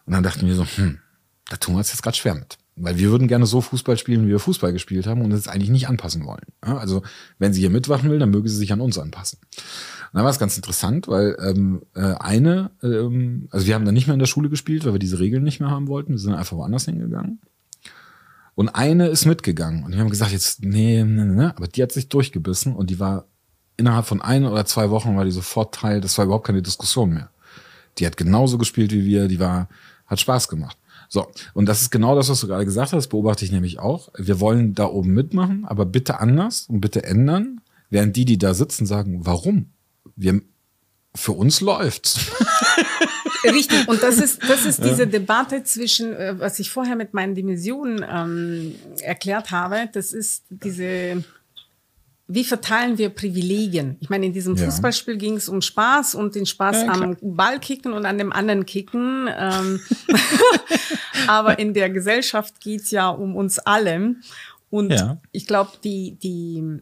[0.05, 0.99] Und dann dachten wir so, hm,
[1.49, 2.57] da tun wir uns jetzt gerade schwer mit.
[2.75, 5.69] Weil wir würden gerne so Fußball spielen, wie wir Fußball gespielt haben und es eigentlich
[5.69, 6.45] nicht anpassen wollen.
[6.61, 7.03] Also,
[7.37, 9.39] wenn sie hier mitwachen will, dann möge sie sich an uns anpassen.
[9.51, 13.93] Und dann war es ganz interessant, weil ähm, äh, eine, ähm, also wir haben dann
[13.93, 16.13] nicht mehr in der Schule gespielt, weil wir diese Regeln nicht mehr haben wollten.
[16.13, 17.39] Wir sind einfach woanders hingegangen.
[18.55, 19.83] Und eine ist mitgegangen.
[19.83, 22.99] Und wir haben gesagt, jetzt, nee, nee, nee, aber die hat sich durchgebissen und die
[22.99, 23.25] war
[23.77, 27.11] innerhalb von ein oder zwei Wochen war die sofort Teil, das war überhaupt keine Diskussion
[27.11, 27.29] mehr.
[27.97, 29.69] Die hat genauso gespielt wie wir, die war,
[30.05, 30.77] hat Spaß gemacht.
[31.07, 34.09] So, und das ist genau das, was du gerade gesagt hast, beobachte ich nämlich auch.
[34.15, 38.53] Wir wollen da oben mitmachen, aber bitte anders und bitte ändern, während die, die da
[38.53, 39.71] sitzen, sagen, warum?
[40.15, 40.41] Wir,
[41.15, 42.19] für uns läuft's.
[43.43, 47.35] Richtig, und das ist, das ist diese Debatte zwischen, äh, was ich vorher mit meinen
[47.35, 51.23] Dimensionen ähm, erklärt habe, das ist diese,
[52.27, 53.97] wie verteilen wir Privilegien?
[54.01, 54.65] Ich meine, in diesem ja.
[54.65, 58.31] Fußballspiel ging es um Spaß und den Spaß ja, am Ball kicken und an dem
[58.31, 59.29] anderen kicken.
[59.35, 59.79] Ähm,
[61.27, 64.15] aber in der Gesellschaft geht's ja um uns alle.
[64.69, 65.19] Und ja.
[65.31, 66.81] ich glaube, die, die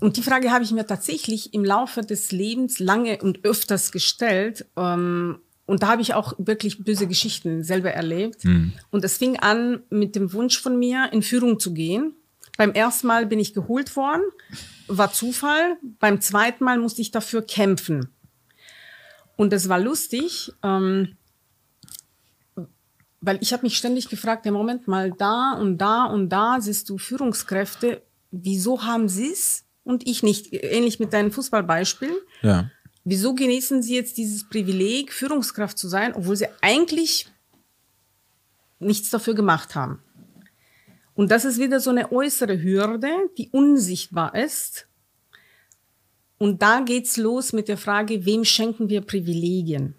[0.00, 4.66] und die Frage habe ich mir tatsächlich im Laufe des Lebens lange und öfters gestellt.
[4.76, 8.44] Ähm, und da habe ich auch wirklich böse Geschichten selber erlebt.
[8.44, 8.72] Mhm.
[8.90, 12.14] Und es fing an mit dem Wunsch von mir, in Führung zu gehen.
[12.56, 14.22] Beim ersten Mal bin ich geholt worden,
[14.88, 15.78] war Zufall.
[15.98, 18.08] Beim zweiten Mal musste ich dafür kämpfen.
[19.36, 21.16] Und es war lustig, ähm,
[23.20, 26.88] weil ich habe mich ständig gefragt, der Moment mal da und da und da siehst
[26.88, 28.02] du Führungskräfte.
[28.30, 30.52] Wieso haben sie es und ich nicht?
[30.52, 32.12] Ähnlich mit deinem Fußballbeispiel.
[32.42, 32.70] Ja.
[33.04, 37.28] Wieso genießen Sie jetzt dieses Privileg, Führungskraft zu sein, obwohl Sie eigentlich
[38.78, 40.02] nichts dafür gemacht haben?
[41.14, 44.86] Und das ist wieder so eine äußere Hürde, die unsichtbar ist.
[46.38, 49.94] Und da geht's los mit der Frage, wem schenken wir Privilegien?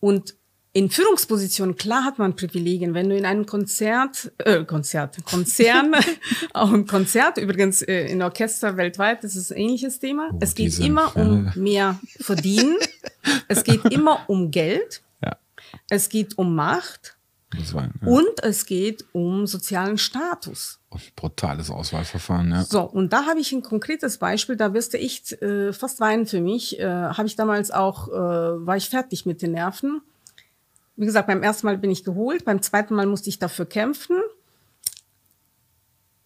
[0.00, 0.34] Und
[0.72, 2.94] in Führungspositionen, klar hat man Privilegien.
[2.94, 5.94] Wenn du in einem Konzert, äh, Konzert, Konzern,
[6.52, 10.30] auch im Konzert, übrigens äh, in Orchester weltweit, das ist ein ähnliches Thema.
[10.32, 12.76] Oh, es geht immer um mehr verdienen.
[13.48, 15.02] es geht immer um Geld.
[15.24, 15.36] Ja.
[15.88, 17.16] Es geht um Macht.
[17.72, 18.06] War, ja.
[18.06, 20.80] Und es geht um sozialen Status.
[21.16, 22.62] Brutales Auswahlverfahren, ja.
[22.62, 26.26] So, und da habe ich ein konkretes Beispiel, da wirst du echt äh, fast weinen
[26.26, 26.78] für mich.
[26.78, 30.02] Äh, habe ich damals auch, äh, war ich fertig mit den Nerven
[30.98, 34.16] wie gesagt, beim ersten Mal bin ich geholt, beim zweiten Mal musste ich dafür kämpfen.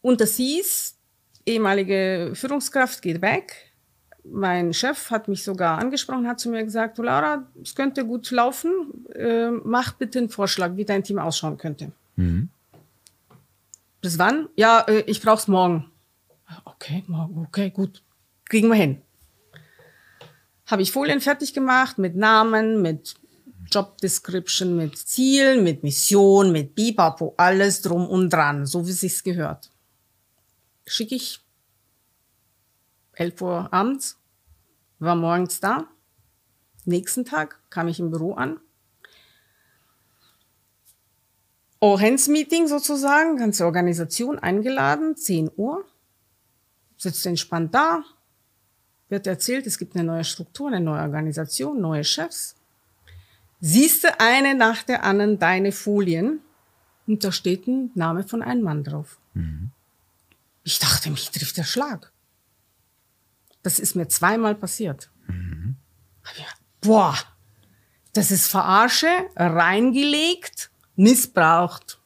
[0.00, 0.96] Und das hieß,
[1.44, 3.70] ehemalige Führungskraft geht weg.
[4.24, 8.30] Mein Chef hat mich sogar angesprochen, hat zu mir gesagt, du Laura, es könnte gut
[8.30, 11.92] laufen, äh, mach bitte einen Vorschlag, wie dein Team ausschauen könnte.
[12.16, 12.48] Mhm.
[14.00, 14.48] Bis wann?
[14.56, 15.90] Ja, äh, ich brauch's morgen.
[16.64, 18.02] Okay, morgen, okay, gut.
[18.46, 19.02] Kriegen wir hin.
[20.66, 23.16] Habe ich Folien fertig gemacht mit Namen, mit
[23.72, 29.24] Job Description mit Zielen, mit Mission, mit Bipapo, alles drum und dran, so wie sich's
[29.24, 29.70] gehört.
[30.86, 31.40] Schicke ich
[33.14, 34.18] 11 Uhr abends,
[34.98, 35.88] war morgens da.
[36.84, 38.60] Nächsten Tag kam ich im Büro an.
[41.80, 45.84] All-Hands-Meeting sozusagen, ganze Organisation eingeladen, 10 Uhr.
[46.96, 48.04] Sitzt entspannt da,
[49.08, 52.54] wird erzählt, es gibt eine neue Struktur, eine neue Organisation, neue Chefs
[53.62, 56.40] siehst du eine nach der anderen deine Folien
[57.06, 59.18] und da steht ein Name von einem Mann drauf.
[59.32, 59.70] Mhm.
[60.64, 62.12] Ich dachte, mich trifft der Schlag.
[63.62, 65.10] Das ist mir zweimal passiert.
[65.28, 65.76] Mhm.
[66.80, 67.16] Boah,
[68.12, 72.00] das ist Verarsche, reingelegt, missbraucht.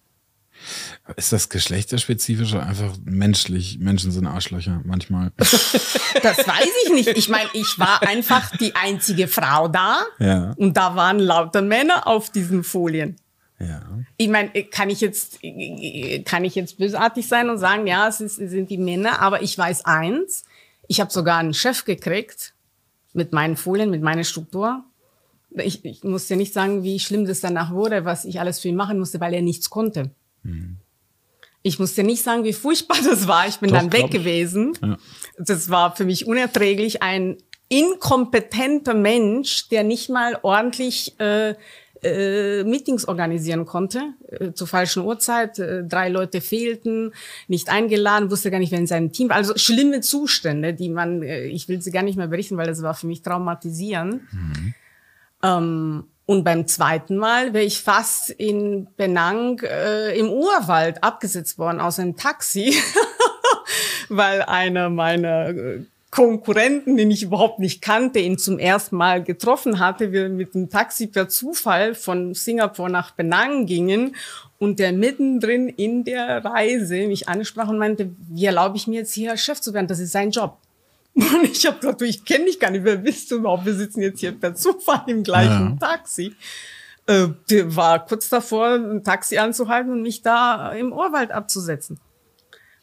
[1.16, 3.78] Ist das geschlechterspezifisch oder einfach menschlich?
[3.78, 5.32] Menschen sind Arschlöcher manchmal.
[5.36, 7.08] das weiß ich nicht.
[7.16, 10.54] Ich meine, ich war einfach die einzige Frau da ja.
[10.56, 13.16] und da waren lauter Männer auf diesen Folien.
[13.58, 13.82] Ja.
[14.16, 15.38] Ich meine, kann ich jetzt
[16.24, 19.42] kann ich jetzt bösartig sein und sagen, ja, es, ist, es sind die Männer, aber
[19.42, 20.44] ich weiß eins,
[20.88, 22.54] ich habe sogar einen Chef gekriegt
[23.12, 24.84] mit meinen Folien, mit meiner Struktur.
[25.50, 28.68] Ich, ich muss ja nicht sagen, wie schlimm das danach wurde, was ich alles für
[28.68, 30.10] ihn machen musste, weil er nichts konnte.
[31.62, 33.48] Ich musste nicht sagen, wie furchtbar das war.
[33.48, 34.78] Ich bin Doch, dann weg gewesen.
[34.82, 34.96] Ja.
[35.38, 37.02] Das war für mich unerträglich.
[37.02, 41.54] Ein inkompetenter Mensch, der nicht mal ordentlich äh,
[42.02, 45.58] äh, Meetings organisieren konnte, äh, zur falschen Uhrzeit.
[45.58, 47.12] Äh, drei Leute fehlten,
[47.48, 49.36] nicht eingeladen, wusste gar nicht, wer in seinem Team war.
[49.36, 52.82] Also schlimme Zustände, die man, äh, ich will sie gar nicht mehr berichten, weil das
[52.82, 54.22] war für mich traumatisierend.
[54.32, 54.74] Mhm.
[55.42, 61.80] Ähm, und beim zweiten Mal wäre ich fast in Benang äh, im Urwald abgesetzt worden
[61.80, 62.74] aus einem Taxi,
[64.08, 65.80] weil einer meiner äh,
[66.10, 70.12] Konkurrenten, den ich überhaupt nicht kannte, ihn zum ersten Mal getroffen hatte.
[70.12, 74.16] Wir mit dem Taxi per Zufall von Singapur nach Penang gingen
[74.58, 79.12] und der mittendrin in der Reise mich ansprach und meinte, wie erlaube ich mir jetzt
[79.12, 79.86] hier Chef zu werden?
[79.86, 80.58] Das ist sein Job.
[81.16, 83.64] Und ich habe gesagt, du, ich kenne dich gar nicht, wer bist du überhaupt?
[83.64, 85.88] Wir sitzen jetzt hier per Zufall im gleichen ja.
[85.88, 86.36] Taxi.
[87.06, 91.98] Äh, der war kurz davor, ein Taxi anzuhalten und mich da im Urwald abzusetzen.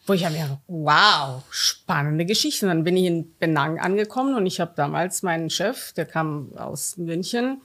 [0.06, 2.66] Wo ich habe mir wow, spannende Geschichte.
[2.66, 6.56] Und dann bin ich in Benang angekommen und ich habe damals meinen Chef, der kam
[6.56, 7.60] aus München,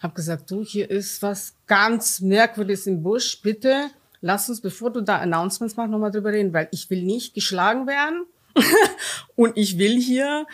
[0.00, 3.42] habe gesagt, du, hier ist was ganz Merkwürdiges im Busch.
[3.42, 3.90] Bitte
[4.20, 7.88] lass uns, bevor du da Announcements machst, nochmal drüber reden, weil ich will nicht geschlagen
[7.88, 8.24] werden
[9.36, 10.46] und ich will hier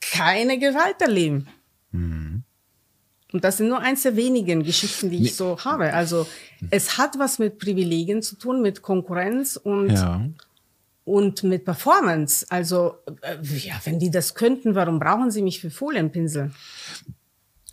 [0.00, 1.48] keine Gewalt erleben.
[1.92, 2.42] Mhm.
[3.32, 5.28] Und das sind nur eins der wenigen Geschichten, die ich nee.
[5.28, 5.94] so habe.
[5.94, 6.26] Also
[6.70, 10.22] es hat was mit Privilegien zu tun, mit Konkurrenz und ja
[11.04, 12.46] und mit Performance.
[12.48, 16.52] Also, äh, ja, wenn die das könnten, warum brauchen sie mich für Folienpinsel?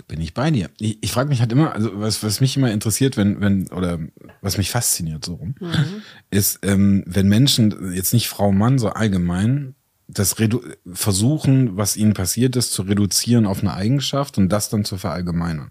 [0.09, 0.71] Bin ich bei dir.
[0.79, 3.99] Ich, ich frage mich halt immer, also was, was mich immer interessiert, wenn, wenn, oder
[4.41, 6.01] was mich fasziniert so rum, mhm.
[6.31, 9.75] ist, ähm, wenn Menschen, jetzt nicht Frau, Mann, so allgemein,
[10.07, 14.83] das redu versuchen, was ihnen passiert ist, zu reduzieren auf eine Eigenschaft und das dann
[14.83, 15.69] zu verallgemeinern.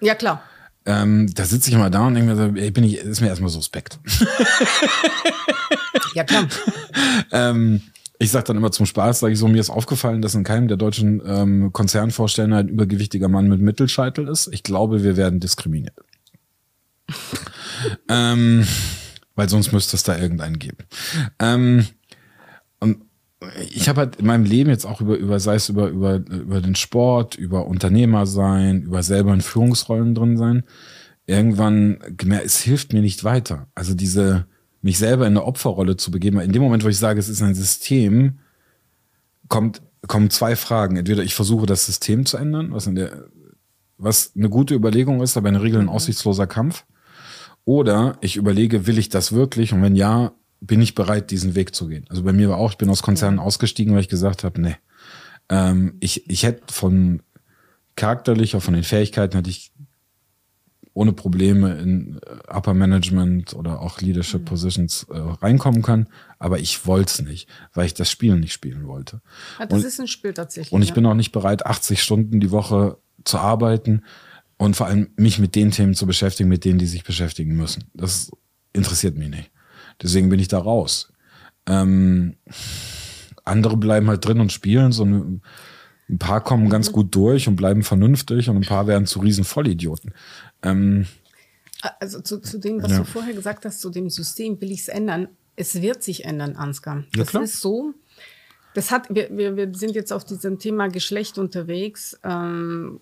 [0.00, 0.42] Ja, klar.
[0.86, 3.28] Ähm, da sitze ich mal da und denke mir so, ey, bin ich, ist mir
[3.28, 3.98] erstmal suspekt.
[6.14, 6.48] ja, klar.
[7.30, 7.82] ähm,
[8.18, 10.68] ich sage dann immer zum Spaß, sage ich so, mir ist aufgefallen, dass in keinem
[10.68, 14.48] der deutschen ähm, Konzernvorstellen ein übergewichtiger Mann mit Mittelscheitel ist.
[14.52, 15.94] Ich glaube, wir werden diskriminiert.
[18.08, 18.66] ähm,
[19.34, 20.78] weil sonst müsste es da irgendeinen geben.
[21.38, 21.86] Ähm,
[22.80, 23.02] und
[23.70, 26.60] ich habe halt in meinem Leben jetzt auch über, über sei es über, über, über
[26.60, 30.64] den Sport, über Unternehmer sein, über selber in Führungsrollen drin sein,
[31.26, 33.68] irgendwann gemerkt, es hilft mir nicht weiter.
[33.74, 34.46] Also diese,
[34.86, 36.38] mich selber in eine Opferrolle zu begeben.
[36.38, 38.38] In dem Moment, wo ich sage, es ist ein System,
[39.48, 40.96] kommt, kommen zwei Fragen.
[40.96, 43.24] Entweder ich versuche, das System zu ändern, was, der,
[43.98, 45.90] was eine gute Überlegung ist, aber in der Regel ein mhm.
[45.90, 46.84] aussichtsloser Kampf.
[47.64, 49.72] Oder ich überlege, will ich das wirklich?
[49.72, 50.30] Und wenn ja,
[50.60, 52.06] bin ich bereit, diesen Weg zu gehen.
[52.08, 54.76] Also bei mir war auch, ich bin aus Konzernen ausgestiegen, weil ich gesagt habe, nee.
[55.48, 57.22] Ähm, ich, ich hätte von
[57.96, 59.72] charakterlich, auch von den Fähigkeiten, hätte ich
[60.96, 64.44] ohne Probleme in äh, Upper Management oder auch Leadership mhm.
[64.46, 66.08] Positions äh, reinkommen können.
[66.38, 69.20] Aber ich wollte es nicht, weil ich das Spiel nicht spielen wollte.
[69.58, 70.72] Ja, das und, ist ein Spiel tatsächlich.
[70.72, 70.94] Und ich ja.
[70.94, 74.04] bin auch nicht bereit, 80 Stunden die Woche zu arbeiten
[74.56, 77.84] und vor allem mich mit den Themen zu beschäftigen, mit denen die sich beschäftigen müssen.
[77.92, 78.30] Das
[78.72, 79.50] interessiert mich nicht.
[80.00, 81.12] Deswegen bin ich da raus.
[81.68, 82.36] Ähm,
[83.44, 84.92] andere bleiben halt drin und spielen.
[84.92, 85.42] So ein,
[86.08, 89.44] ein paar kommen ganz gut durch und bleiben vernünftig und ein paar werden zu riesen
[89.44, 90.12] Vollidioten.
[90.66, 91.06] Ähm,
[92.00, 92.98] also zu, zu dem, was ja.
[92.98, 95.28] du vorher gesagt hast, zu dem System will ich es ändern.
[95.56, 97.04] Es wird sich ändern, Ansgar.
[97.14, 97.42] Ja, das klar.
[97.42, 97.94] ist so.
[98.74, 103.00] Das hat, wir, wir, wir sind jetzt auf diesem Thema Geschlecht unterwegs, ähm,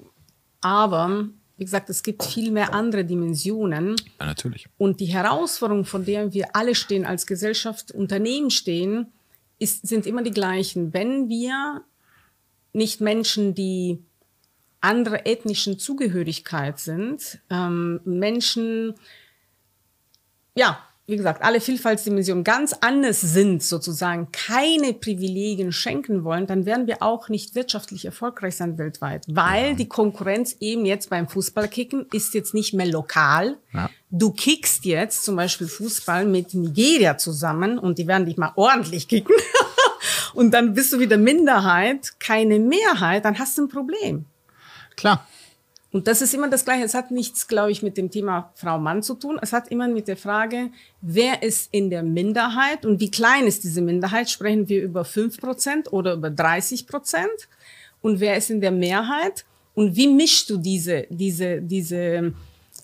[0.61, 3.97] aber wie gesagt, es gibt viel mehr andere Dimensionen.
[4.21, 4.67] Ja, natürlich.
[4.79, 9.13] Und die Herausforderungen, vor denen wir alle stehen, als Gesellschaft, Unternehmen stehen,
[9.59, 10.93] ist, sind immer die gleichen.
[10.93, 11.83] Wenn wir
[12.73, 14.03] nicht Menschen, die
[14.85, 18.95] andere ethnischen Zugehörigkeit sind, ähm, Menschen,
[20.55, 26.87] ja, wie gesagt, alle Vielfaltsdimensionen ganz anders sind, sozusagen keine Privilegien schenken wollen, dann werden
[26.87, 29.75] wir auch nicht wirtschaftlich erfolgreich sein weltweit, weil ja.
[29.75, 33.59] die Konkurrenz eben jetzt beim Fußballkicken ist jetzt nicht mehr lokal.
[33.75, 33.91] Ja.
[34.11, 39.07] Du kickst jetzt zum Beispiel Fußball mit Nigeria zusammen und die werden dich mal ordentlich
[39.07, 39.35] kicken.
[40.35, 44.25] und dann bist du wieder Minderheit, keine Mehrheit, dann hast du ein Problem.
[44.97, 45.27] Klar.
[45.95, 46.83] Und das ist immer das Gleiche.
[46.83, 49.39] Es hat nichts, glaube ich, mit dem Thema Frau-Mann zu tun.
[49.41, 53.63] Es hat immer mit der Frage, wer ist in der Minderheit und wie klein ist
[53.63, 54.29] diese Minderheit?
[54.29, 57.27] Sprechen wir über 5% oder über 30%?
[58.03, 59.45] Und wer ist in der Mehrheit?
[59.75, 62.35] Und wie mischst du diese, diese, diese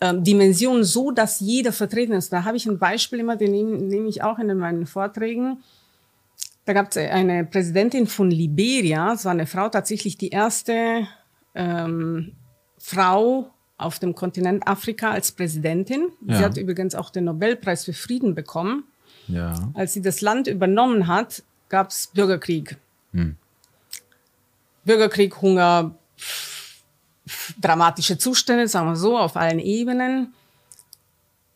[0.01, 2.33] ähm, Dimension so, dass jeder vertreten ist?
[2.33, 5.65] Da habe ich ein Beispiel immer, den nehme, nehme ich auch in meinen Vorträgen.
[6.65, 11.09] Da gab es eine Präsidentin von Liberia, es war eine Frau, tatsächlich die erste
[11.55, 12.33] ähm,
[12.79, 16.09] Frau auf dem Kontinent Afrika als Präsidentin.
[16.27, 16.37] Ja.
[16.37, 18.85] Sie hat übrigens auch den Nobelpreis für Frieden bekommen.
[19.27, 19.71] Ja.
[19.75, 22.77] Als sie das Land übernommen hat, gab es Bürgerkrieg.
[23.13, 23.37] Hm.
[24.85, 25.95] Bürgerkrieg, Hunger,
[27.61, 30.35] dramatische Zustände, sagen wir so, auf allen Ebenen.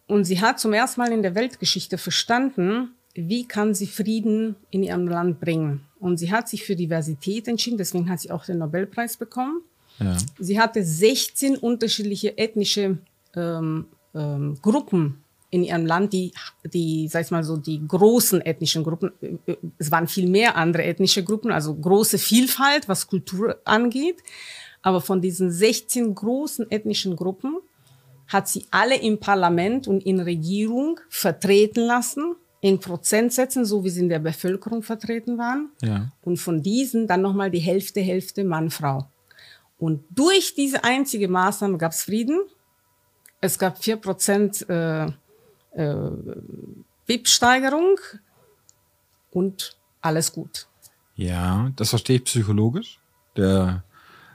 [0.07, 4.83] Und sie hat zum ersten Mal in der Weltgeschichte verstanden, wie kann sie Frieden in
[4.83, 5.87] ihrem Land bringen.
[5.99, 9.63] Und sie hat sich für Diversität entschieden, deswegen hat sie auch den Nobelpreis bekommen.
[9.99, 10.17] Ja.
[10.39, 12.99] Sie hatte 16 unterschiedliche ethnische
[13.35, 16.33] ähm, ähm, Gruppen in ihrem Land, die,
[16.65, 19.13] die, sag ich mal so, die großen ethnischen Gruppen,
[19.79, 24.17] es waren viel mehr andere ethnische Gruppen, also große Vielfalt, was Kultur angeht.
[24.83, 27.59] Aber von diesen 16 großen ethnischen Gruppen
[28.27, 34.01] hat sie alle im Parlament und in Regierung vertreten lassen, in Prozentsätzen, so wie sie
[34.01, 35.71] in der Bevölkerung vertreten waren.
[35.83, 36.11] Ja.
[36.23, 39.09] Und von diesen dann nochmal die Hälfte, Hälfte Mann, Frau.
[39.85, 42.41] Und durch diese einzige Maßnahme gab es Frieden.
[43.43, 45.13] Es gab 4% äh,
[45.73, 46.11] äh,
[47.05, 47.99] BIP-Steigerung
[49.31, 50.69] und alles gut.
[51.17, 52.99] Ja, das verstehe ich psychologisch.
[53.37, 53.85] Der,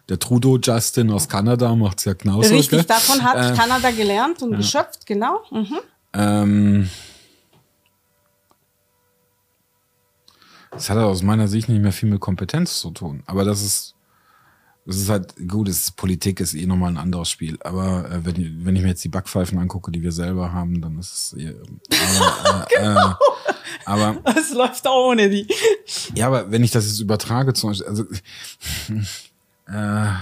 [0.07, 2.53] der Trudeau Justin aus Kanada macht es ja genauso.
[2.53, 4.57] Richtig, davon hat äh, Kanada gelernt und ja.
[4.57, 5.41] geschöpft, genau.
[5.49, 5.79] Mhm.
[6.13, 6.89] Ähm,
[10.69, 13.23] das hat aus meiner Sicht nicht mehr viel mit Kompetenz zu tun.
[13.25, 13.95] Aber das ist
[14.89, 17.57] es ist halt gut, ist, Politik ist eh nochmal ein anderes Spiel.
[17.61, 20.97] Aber äh, wenn, wenn ich mir jetzt die Backpfeifen angucke, die wir selber haben, dann
[20.97, 21.39] ist es.
[21.39, 21.55] Äh,
[22.45, 23.09] aber, äh, genau.
[23.11, 23.15] Äh,
[23.85, 25.47] aber es läuft auch ohne die.
[26.15, 28.05] Ja, aber wenn ich das jetzt übertrage, zum Beispiel, also
[29.67, 30.13] äh,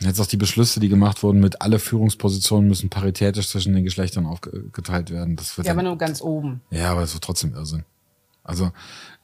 [0.00, 4.26] Jetzt auch die Beschlüsse, die gemacht wurden mit alle Führungspositionen müssen paritätisch zwischen den Geschlechtern
[4.26, 5.34] aufgeteilt werden.
[5.34, 6.60] Das wird ja, aber nur ganz oben.
[6.70, 7.84] Ja, aber es wird trotzdem Irrsinn.
[8.44, 8.70] Also,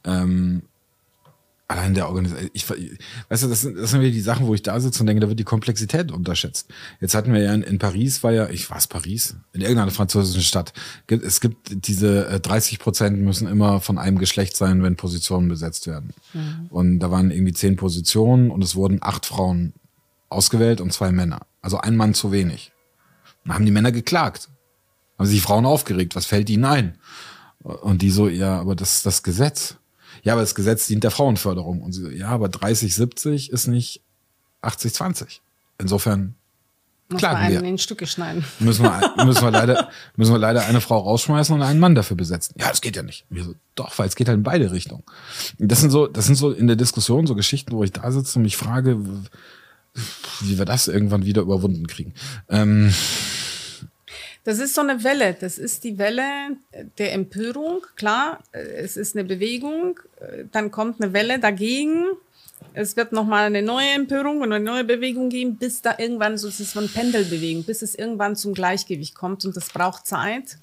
[0.02, 0.62] ähm,
[1.66, 4.62] allein der Organisation, ich, weißt du, das sind, das sind wieder die Sachen, wo ich
[4.62, 6.69] da sitze und denke, da wird die Komplexität unterschätzt.
[7.01, 9.91] Jetzt hatten wir ja in, in Paris, war ja, ich war es Paris, in irgendeiner
[9.91, 10.73] französischen Stadt.
[11.07, 15.86] Es gibt diese 30 äh, Prozent müssen immer von einem Geschlecht sein, wenn Positionen besetzt
[15.86, 16.11] werden.
[16.35, 16.66] Mhm.
[16.69, 19.73] Und da waren irgendwie zehn Positionen und es wurden acht Frauen
[20.28, 21.47] ausgewählt und zwei Männer.
[21.62, 22.73] Also ein Mann zu wenig.
[23.45, 24.49] Dann haben die Männer geklagt.
[25.19, 26.15] Haben sich die Frauen aufgeregt.
[26.15, 26.99] Was fällt ihnen ein?
[27.62, 29.77] Und die so, ja, aber das ist das Gesetz
[30.24, 31.82] ja, aber das Gesetz dient der Frauenförderung.
[31.82, 34.01] Und sie so, ja, aber 30, 70 ist nicht
[34.62, 35.42] 80, 20.
[35.78, 36.34] Insofern
[37.10, 37.59] Muss klagen wir.
[37.59, 38.42] einen in Stücke schneiden.
[38.59, 42.16] Müssen wir, müssen wir leider, müssen wir leider eine Frau rausschmeißen und einen Mann dafür
[42.16, 42.55] besetzen.
[42.59, 43.26] Ja, das geht ja nicht.
[43.28, 45.05] Wir so, doch, weil es geht halt in beide Richtungen.
[45.59, 48.38] Das sind so, das sind so in der Diskussion so Geschichten, wo ich da sitze
[48.38, 48.98] und mich frage,
[50.40, 52.14] wie wir das irgendwann wieder überwunden kriegen.
[52.48, 52.94] Ähm,
[54.44, 55.34] das ist so eine Welle.
[55.38, 56.22] Das ist die Welle
[56.98, 57.86] der Empörung.
[57.96, 59.98] Klar, es ist eine Bewegung.
[60.52, 62.04] Dann kommt eine Welle dagegen.
[62.74, 66.48] Es wird nochmal eine neue Empörung und eine neue Bewegung geben, bis da irgendwann so,
[66.48, 69.44] es ist so eine Pendelbewegung, bis es irgendwann zum Gleichgewicht kommt.
[69.44, 70.58] Und das braucht Zeit.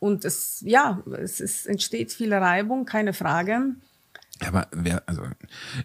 [0.00, 3.74] Und es, ja, es ist, entsteht viel Reibung, keine Frage.
[4.42, 5.22] Ja, aber wer, also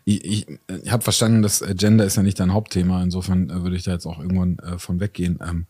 [0.03, 3.03] ich, ich, ich habe verstanden, dass Gender ist ja nicht dein Hauptthema.
[3.03, 5.39] Insofern äh, würde ich da jetzt auch irgendwann äh, von weggehen.
[5.47, 5.67] Ähm,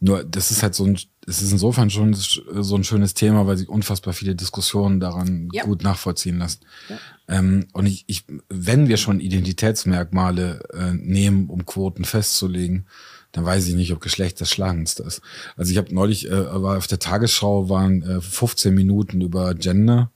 [0.00, 3.56] nur, das ist halt so ein, es ist insofern schon so ein schönes Thema, weil
[3.56, 5.64] sich unfassbar viele Diskussionen daran ja.
[5.64, 6.60] gut nachvollziehen lassen.
[6.88, 6.98] Ja.
[7.28, 12.86] Ähm, und ich, ich, wenn wir schon Identitätsmerkmale äh, nehmen, um Quoten festzulegen,
[13.32, 15.20] dann weiß ich nicht, ob Geschlecht das Schlagendste ist.
[15.56, 20.10] Also ich habe neulich, äh, war auf der Tagesschau, waren äh, 15 Minuten über Gender.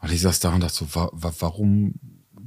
[0.00, 1.94] Und ich saß da und dachte so, wa wa warum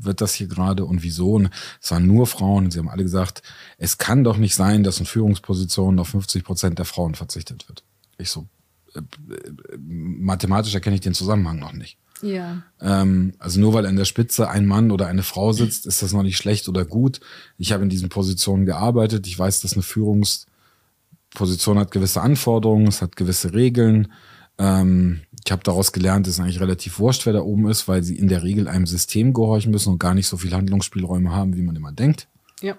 [0.03, 1.33] wird das hier gerade und wieso?
[1.33, 1.49] Und
[1.81, 3.41] es waren nur Frauen und sie haben alle gesagt,
[3.77, 7.83] es kann doch nicht sein, dass in Führungspositionen auf 50 Prozent der Frauen verzichtet wird.
[8.17, 8.47] Ich so,
[8.95, 11.97] äh, äh, mathematisch erkenne ich den Zusammenhang noch nicht.
[12.21, 12.63] Ja.
[12.81, 16.13] Ähm, also nur weil an der Spitze ein Mann oder eine Frau sitzt, ist das
[16.13, 17.19] noch nicht schlecht oder gut.
[17.57, 19.27] Ich habe in diesen Positionen gearbeitet.
[19.27, 24.11] Ich weiß, dass eine Führungsposition hat gewisse Anforderungen, es hat gewisse Regeln.
[24.59, 28.03] Ähm, ich habe daraus gelernt, dass es eigentlich relativ wurscht, wer da oben ist, weil
[28.03, 31.55] sie in der Regel einem System gehorchen müssen und gar nicht so viel Handlungsspielräume haben,
[31.55, 32.27] wie man immer denkt.
[32.61, 32.75] Ja.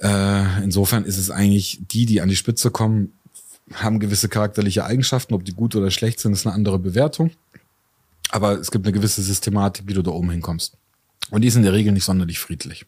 [0.00, 3.12] Äh, insofern ist es eigentlich die, die an die Spitze kommen,
[3.72, 5.34] haben gewisse charakterliche Eigenschaften.
[5.34, 7.30] Ob die gut oder schlecht sind, ist eine andere Bewertung.
[8.30, 10.76] Aber es gibt eine gewisse Systematik, wie du da oben hinkommst.
[11.30, 12.86] Und die ist in der Regel nicht sonderlich friedlich.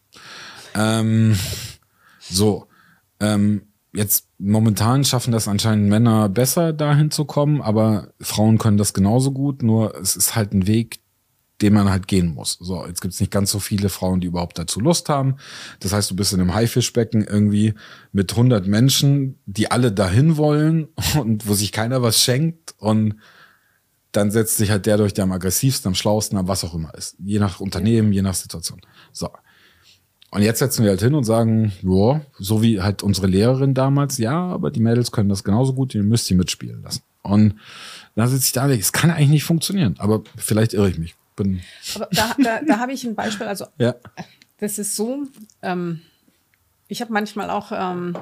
[0.75, 1.37] Ähm,
[2.19, 2.67] so,
[3.19, 3.61] ähm,
[3.95, 9.31] jetzt momentan schaffen das anscheinend Männer besser, dahin zu kommen, aber Frauen können das genauso
[9.31, 10.99] gut, nur es ist halt ein Weg,
[11.61, 12.57] den man halt gehen muss.
[12.59, 15.37] So, jetzt gibt's nicht ganz so viele Frauen, die überhaupt dazu Lust haben.
[15.79, 17.73] Das heißt, du bist in einem Haifischbecken irgendwie
[18.11, 20.89] mit 100 Menschen, die alle dahin wollen
[21.19, 23.15] und wo sich keiner was schenkt und
[24.11, 26.93] dann setzt sich halt der durch, der am aggressivsten, am schlausten, am was auch immer
[26.95, 27.17] ist.
[27.19, 28.79] Je nach Unternehmen, je nach Situation.
[29.11, 29.29] So.
[30.35, 34.17] Und jetzt setzen wir halt hin und sagen, ja, so wie halt unsere Lehrerin damals,
[34.17, 37.03] ja, aber die Mädels können das genauso gut, ihr müsst sie mitspielen lassen.
[37.21, 37.55] Und
[38.15, 41.15] dann sitze ich da, es kann eigentlich nicht funktionieren, aber vielleicht irre ich mich.
[41.37, 41.61] Bin
[41.95, 43.95] aber da, da, da habe ich ein Beispiel, also ja.
[44.57, 45.23] das ist so,
[45.61, 46.01] ähm,
[46.89, 48.17] ich habe manchmal auch ähm,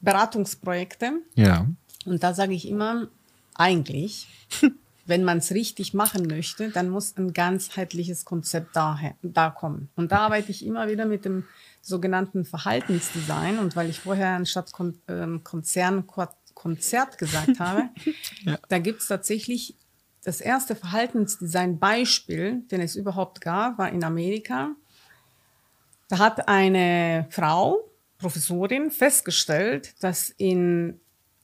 [0.00, 1.12] Beratungsprojekte.
[1.36, 1.68] Ja.
[2.06, 3.06] Und da sage ich immer,
[3.54, 4.26] eigentlich
[5.06, 9.90] wenn man es richtig machen möchte, dann muss ein ganzheitliches Konzept daher, da kommen.
[9.96, 11.44] Und da arbeite ich immer wieder mit dem
[11.82, 13.58] sogenannten Verhaltensdesign.
[13.58, 16.06] Und weil ich vorher anstatt Kon ähm, Konzern
[16.54, 17.90] Konzert gesagt habe,
[18.44, 18.58] ja.
[18.68, 19.76] da gibt es tatsächlich
[20.22, 24.70] das erste Verhaltensdesign-Beispiel, den es überhaupt gab, war in Amerika.
[26.08, 30.98] Da hat eine Frau, Professorin, festgestellt, dass in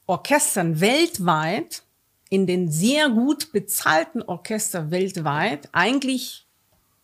[0.07, 1.83] Orchestern weltweit
[2.31, 6.47] in den sehr gut bezahlten Orchester weltweit eigentlich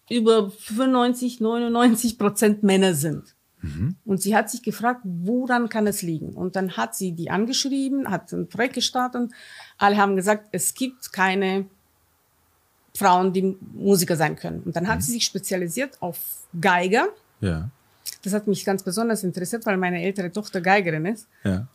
[0.10, 3.36] über 95, 99 Prozent Männer sind.
[3.62, 3.98] Mhm.
[4.06, 6.30] Und sie hat sich gefragt, woran kann es liegen?
[6.30, 9.34] Und dann hat sie die angeschrieben, hat ein Projekt gestartet und
[9.78, 11.66] alle haben gesagt, es gibt keine
[12.96, 14.62] Frauen, die Musiker sein können.
[14.62, 15.02] Und dann hat mhm.
[15.02, 16.20] sie sich spezialisiert auf
[16.60, 17.10] Geiger.
[17.42, 17.70] Ja.
[18.24, 21.28] Das hat mich ganz besonders interessiert, weil meine ältere Tochter Geigerin ist.
[21.44, 21.68] Ja.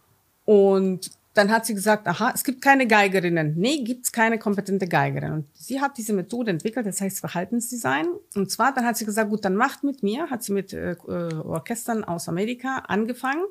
[0.46, 3.54] Und dann hat sie gesagt, aha, es gibt keine Geigerinnen.
[3.56, 5.32] Nee, gibt's keine kompetente Geigerin.
[5.32, 8.06] Und sie hat diese Methode entwickelt, das heißt Verhaltensdesign.
[8.34, 10.96] Und zwar, dann hat sie gesagt, gut, dann macht mit mir, hat sie mit äh,
[11.06, 13.44] Orchestern aus Amerika angefangen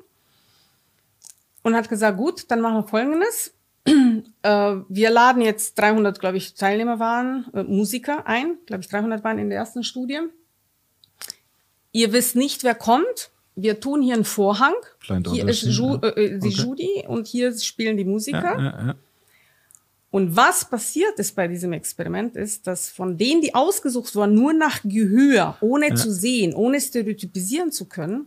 [1.62, 3.52] und hat gesagt, gut, dann machen wir Folgendes.
[3.84, 8.58] äh, wir laden jetzt 300, glaube ich, Teilnehmer waren, äh, Musiker ein.
[8.66, 10.20] Glaube ich, 300 waren in der ersten Studie.
[11.90, 14.74] Ihr wisst nicht, wer kommt wir tun hier einen Vorhang.
[15.30, 16.08] Hier ist Ju ja.
[16.10, 16.62] äh, die okay.
[16.62, 18.58] Judy und hier spielen die Musiker.
[18.58, 18.94] Ja, ja,
[20.12, 24.52] und was passiert ist bei diesem Experiment ist, dass von denen, die ausgesucht wurden, nur
[24.52, 28.26] nach Gehör, ohne zu sehen, ohne stereotypisieren zu können,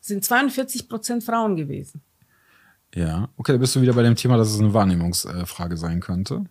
[0.00, 2.02] sind 42 Prozent Frauen gewesen.
[2.94, 6.44] Ja, okay, da bist du wieder bei dem Thema, dass es eine Wahrnehmungsfrage sein könnte.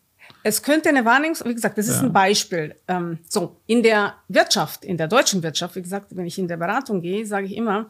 [0.48, 2.04] Es könnte eine Wahrnehmungs, wie gesagt, das ist ja.
[2.04, 2.74] ein Beispiel.
[2.88, 6.56] Ähm, so, in der Wirtschaft, in der deutschen Wirtschaft, wie gesagt, wenn ich in der
[6.56, 7.90] Beratung gehe, sage ich immer,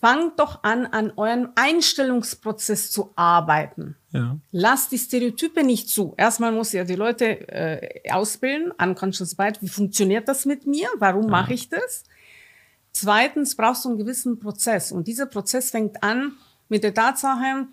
[0.00, 3.94] fangt doch an, an eurem Einstellungsprozess zu arbeiten.
[4.10, 4.36] Ja.
[4.50, 6.14] Lasst die Stereotype nicht zu.
[6.16, 10.88] Erstmal muss ja die Leute äh, ausbilden, unconscious bias, wie funktioniert das mit mir?
[10.98, 11.30] Warum ja.
[11.30, 12.02] mache ich das?
[12.90, 14.90] Zweitens brauchst du einen gewissen Prozess.
[14.90, 16.32] Und dieser Prozess fängt an
[16.68, 17.68] mit der Tatsache,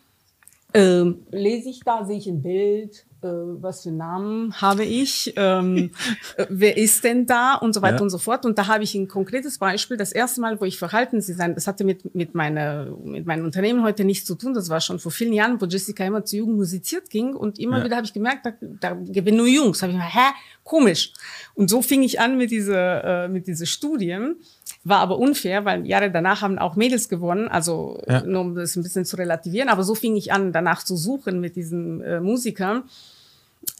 [0.75, 5.91] ähm, lese ich da, sehe ich ein Bild, äh, was für Namen habe ich, ähm,
[6.37, 8.01] äh, wer ist denn da und so weiter ja.
[8.01, 8.45] und so fort.
[8.47, 9.95] Und da habe ich ein konkretes Beispiel.
[9.95, 14.05] Das erste Mal, wo ich Verhaltensdesign, das hatte mit, mit, meiner, mit meinem Unternehmen heute
[14.05, 14.55] nichts zu tun.
[14.55, 17.35] Das war schon vor vielen Jahren, wo Jessica immer zu Jugend musiziert ging.
[17.35, 17.85] Und immer ja.
[17.85, 19.83] wieder habe ich gemerkt, da, da gewinnen nur Jungs.
[19.83, 20.33] habe ich mir, hä,
[20.63, 21.13] komisch.
[21.53, 24.37] Und so fing ich an mit dieser, äh, mit dieser Studien.
[24.83, 28.23] War aber unfair, weil Jahre danach haben auch Mädels gewonnen, also ja.
[28.23, 29.69] nur um das ein bisschen zu relativieren.
[29.69, 32.83] Aber so fing ich an, danach zu suchen mit diesen äh, Musikern.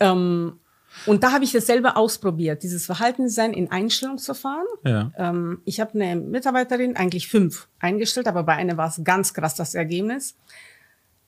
[0.02, 0.60] Ähm,
[1.06, 4.68] und da habe ich das selber ausprobiert, dieses Verhaltensdesign in Einstellungsverfahren.
[4.86, 5.12] Ja.
[5.18, 9.56] Ähm, ich habe eine Mitarbeiterin, eigentlich fünf, eingestellt, aber bei einer war es ganz krass
[9.56, 10.36] das Ergebnis.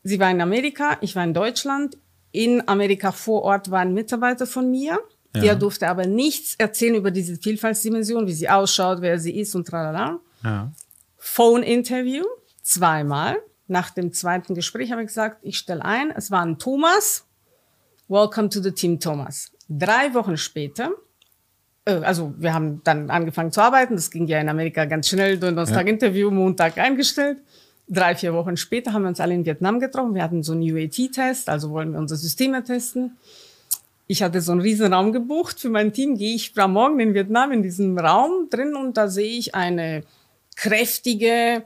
[0.04, 1.98] Sie war in Amerika, ich war in Deutschland.
[2.32, 5.00] In Amerika vor Ort war ein Mitarbeiter von mir.
[5.36, 5.41] Ja.
[5.41, 9.68] Der durfte aber nichts erzählen über diese Vielfaltsdimension, wie sie ausschaut, wer sie ist und
[9.68, 10.20] tralala.
[10.44, 10.72] Ja.
[11.18, 12.26] Phone-Interview,
[12.62, 13.38] zweimal.
[13.68, 17.26] Nach dem zweiten Gespräch habe ich gesagt, ich stelle ein, es war ein Thomas,
[18.14, 19.52] Welcome to the Team Thomas.
[19.68, 20.91] Drei Wochen später,
[21.84, 25.40] äh, also wir haben dann angefangen zu arbeiten, das ging ja in Amerika ganz schnell,
[25.40, 25.94] Donnerstag ja.
[25.94, 27.40] Interview, Montag eingestellt.
[27.88, 30.14] Drei, vier Wochen später haben wir uns alle in Vietnam getroffen.
[30.14, 33.18] Wir hatten so einen UAT-Test, also wollen wir unsere Systeme testen.
[34.06, 36.15] Ich hatte so einen riesen Raum gebucht für mein Team.
[36.15, 40.03] Gehe ich am Morgen in Vietnam in diesem Raum drin und da sehe ich eine
[40.56, 41.64] kräftige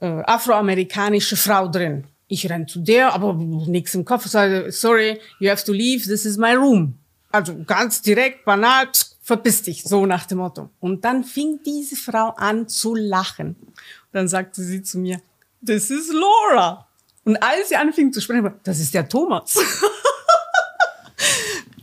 [0.00, 2.08] äh, afroamerikanische Frau drin.
[2.28, 4.26] Ich renn zu der, aber nichts im Kopf.
[4.26, 6.98] Sage, sorry, you have to leave, this is my room.
[7.30, 8.88] Also ganz direkt, banal,
[9.22, 10.70] verpiss dich, so nach dem Motto.
[10.80, 13.56] Und dann fing diese Frau an zu lachen.
[13.58, 15.20] Und dann sagte sie zu mir,
[15.64, 16.86] this is Laura.
[17.24, 19.58] Und als sie anfing zu sprechen, das ist der Thomas.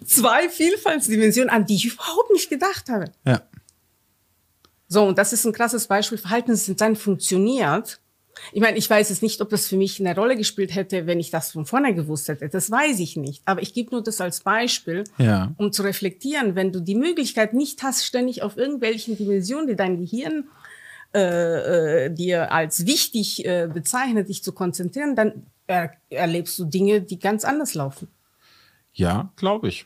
[0.05, 3.11] Zwei Vielfaltsdimensionen, an die ich überhaupt nicht gedacht habe.
[3.25, 3.41] Ja.
[4.87, 6.17] So, und das ist ein krasses Beispiel.
[6.17, 7.99] Verhaltensdesign funktioniert.
[8.51, 11.19] Ich meine, ich weiß jetzt nicht, ob das für mich eine Rolle gespielt hätte, wenn
[11.19, 12.49] ich das von vorne gewusst hätte.
[12.49, 13.41] Das weiß ich nicht.
[13.45, 15.53] Aber ich gebe nur das als Beispiel, ja.
[15.57, 16.55] um zu reflektieren.
[16.55, 20.45] Wenn du die Möglichkeit nicht hast, ständig auf irgendwelchen Dimensionen, die dein Gehirn
[21.13, 27.01] äh, äh, dir als wichtig äh, bezeichnet, dich zu konzentrieren, dann er erlebst du Dinge,
[27.01, 28.07] die ganz anders laufen.
[28.93, 29.85] Ja, glaube ich.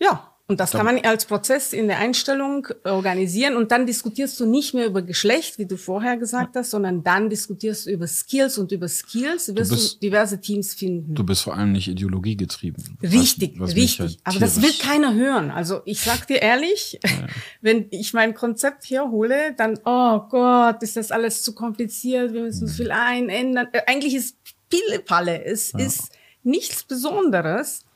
[0.00, 4.44] Ja, und das kann man als Prozess in der Einstellung organisieren und dann diskutierst du
[4.44, 8.58] nicht mehr über Geschlecht, wie du vorher gesagt hast, sondern dann diskutierst du über Skills
[8.58, 11.14] und über Skills wirst du, bist, du diverse Teams finden.
[11.14, 12.98] Du bist vor allem nicht ideologiegetrieben.
[13.02, 14.00] Richtig, was, was richtig.
[14.00, 15.50] Halt Aber das will keiner hören.
[15.50, 17.10] Also ich sag dir ehrlich, ja.
[17.62, 22.42] wenn ich mein Konzept hier hole, dann, oh Gott, ist das alles zu kompliziert, wir
[22.42, 22.72] müssen mhm.
[22.72, 23.68] viel einändern.
[23.72, 24.36] Äh, eigentlich ist
[24.68, 25.78] Pillepalle, es ja.
[25.78, 26.10] ist
[26.42, 27.86] nichts Besonderes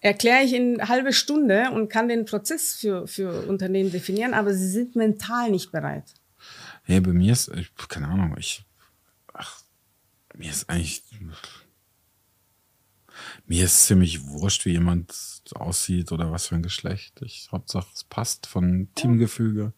[0.00, 4.68] erkläre ich in halbe Stunde und kann den Prozess für, für Unternehmen definieren, aber sie
[4.68, 6.14] sind mental nicht bereit.
[6.86, 8.64] Ja, bei mir ist, ich, keine Ahnung, ich,
[9.34, 9.62] ach,
[10.34, 11.02] mir ist eigentlich,
[13.46, 15.14] mir ist ziemlich wurscht, wie jemand
[15.54, 17.20] aussieht oder was für ein Geschlecht.
[17.22, 19.72] Ich, Hauptsache, es passt von Teamgefüge.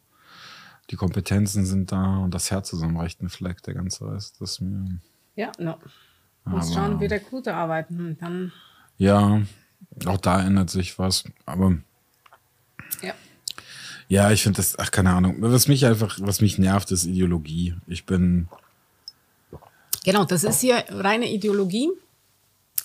[0.91, 4.41] Die Kompetenzen sind da und das Herz ist am rechten Fleck, der ganze Rest.
[4.41, 5.01] Ist mir.
[5.35, 5.79] Ja, no.
[6.45, 8.17] Muss schauen, wie der Gute arbeiten.
[8.21, 8.53] Dann
[8.99, 9.41] ja,
[10.07, 11.79] auch da ändert sich was, aber.
[13.03, 13.15] Ja.
[14.09, 15.37] Ja, ich finde das, ach, keine Ahnung.
[15.39, 17.75] Was mich einfach, was mich nervt, ist Ideologie.
[17.87, 18.49] Ich bin.
[20.05, 21.91] Genau, das ist hier reine Ideologie.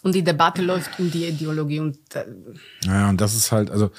[0.03, 1.79] Und die Debatte läuft um die Ideologie.
[1.79, 2.25] Und, äh
[2.85, 3.91] ja, und das ist halt, also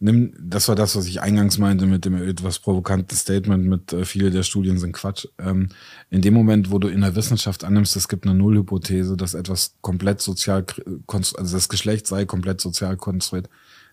[0.00, 4.04] nimm, das war das, was ich eingangs meinte mit dem etwas provokanten Statement mit äh,
[4.04, 5.26] viele der Studien sind Quatsch.
[5.38, 5.68] Ähm,
[6.08, 9.76] in dem Moment, wo du in der Wissenschaft annimmst, es gibt eine Nullhypothese, dass etwas
[9.82, 10.64] komplett sozial,
[11.06, 13.48] also das Geschlecht sei komplett sozial konstruiert,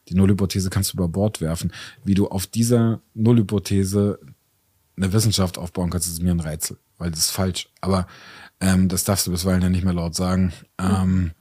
[0.07, 1.73] die Nullhypothese kannst du über Bord werfen.
[2.03, 4.19] Wie du auf dieser Nullhypothese
[4.95, 7.69] eine Wissenschaft aufbauen kannst, ist mir ein Rätsel, weil das ist falsch.
[7.81, 8.07] Aber
[8.61, 10.53] ähm, das darfst du bisweilen ja nicht mehr laut sagen.
[10.79, 11.31] Ähm,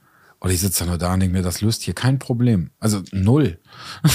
[0.41, 2.71] oder ich sitze da nur da und denke mir, das löst hier kein Problem.
[2.79, 3.59] Also null.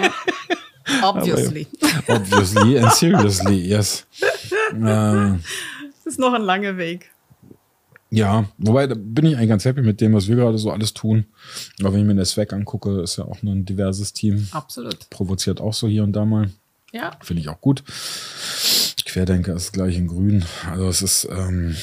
[0.00, 1.08] Ja.
[1.08, 1.66] Obviously.
[2.06, 4.06] Aber, obviously and seriously, yes.
[4.72, 5.42] Ähm,
[6.04, 7.10] das ist noch ein langer Weg.
[8.10, 10.92] Ja, wobei da bin ich eigentlich ganz happy mit dem, was wir gerade so alles
[10.92, 11.26] tun.
[11.80, 14.48] Aber wenn ich mir das Weg angucke, ist ja auch ein diverses Team.
[14.52, 15.08] Absolut.
[15.08, 16.50] Provoziert auch so hier und da mal.
[16.92, 17.12] Ja.
[17.22, 17.82] Finde ich auch gut.
[19.06, 20.44] Querdenker ist gleich in grün.
[20.70, 21.74] Also es ist ähm,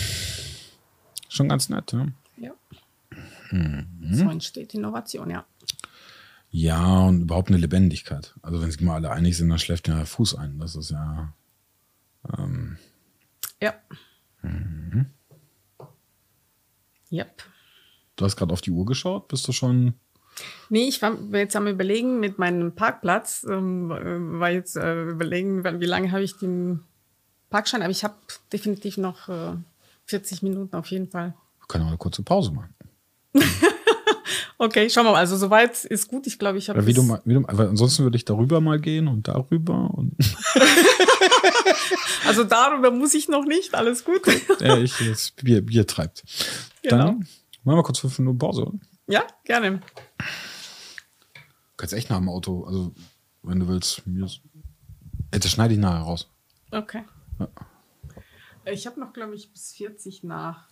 [1.29, 1.91] schon ganz nett.
[1.93, 2.07] Ja.
[3.51, 3.87] Mhm.
[4.11, 5.45] So entsteht Innovation, ja.
[6.51, 8.33] Ja, und überhaupt eine Lebendigkeit.
[8.41, 10.59] Also wenn sich mal alle einig sind, dann schläft ja der Fuß ein.
[10.59, 11.33] Das ist ja.
[12.37, 12.77] Ähm,
[13.61, 13.73] ja.
[14.41, 15.07] Mhm.
[17.11, 17.43] Yep.
[18.15, 19.93] Du hast gerade auf die Uhr geschaut, bist du schon.
[20.69, 25.85] Nee, ich war jetzt am überlegen mit meinem Parkplatz, ähm, war jetzt äh, überlegen, wie
[25.85, 26.81] lange habe ich den
[27.49, 28.15] Parkschein, aber ich habe
[28.51, 29.55] definitiv noch äh,
[30.05, 31.33] 40 Minuten auf jeden Fall.
[31.59, 32.73] Wir können auch eine kurze Pause machen.
[34.57, 35.19] okay, schauen wir mal.
[35.19, 36.27] Also soweit ist gut.
[36.27, 36.85] Ich glaube, ich habe.
[36.85, 40.15] Wie du, wie du, aber ansonsten würde ich darüber mal gehen und darüber und.
[42.25, 43.75] also darüber muss ich noch nicht.
[43.75, 44.21] Alles gut.
[44.59, 46.23] ja, ich das Bier, Bier treibt.
[46.81, 46.97] Genau.
[46.97, 47.27] Dann
[47.63, 48.65] machen wir kurz fünf Minuten Pause.
[48.65, 48.79] Oder?
[49.07, 49.77] Ja, gerne.
[49.77, 49.81] Du
[51.77, 52.93] kannst echt nach dem Auto, also
[53.43, 54.27] wenn du willst, mir.
[55.31, 56.27] Das schneide ich nachher raus.
[56.71, 57.03] Okay.
[57.39, 57.47] Ja.
[58.65, 60.67] Ich habe noch, glaube ich, bis 40 nach,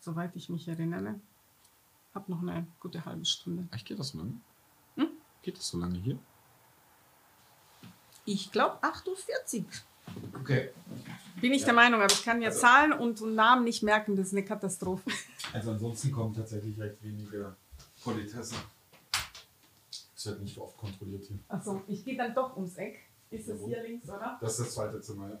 [0.00, 1.20] soweit ich mich erinnere
[2.18, 3.68] habe noch eine gute halbe Stunde.
[3.72, 4.32] Echt, geht das so lange?
[4.96, 5.08] Hm?
[5.42, 6.18] Geht das so lange hier?
[8.24, 9.64] Ich glaube 8.40 Uhr.
[10.40, 10.70] Okay.
[11.40, 11.66] Bin ich ja.
[11.66, 14.44] der Meinung, aber ich kann ja also, Zahlen und Namen nicht merken, das ist eine
[14.44, 15.10] Katastrophe.
[15.50, 17.56] Also ansonsten kommen tatsächlich recht wenige
[18.04, 18.56] Politesse.
[20.14, 21.38] Das wird nicht oft kontrolliert hier.
[21.48, 22.98] Achso, ich gehe dann doch ums Eck.
[23.30, 24.36] Ist es hier links, oder?
[24.42, 25.40] Das ist das zweite Zimmer, ja.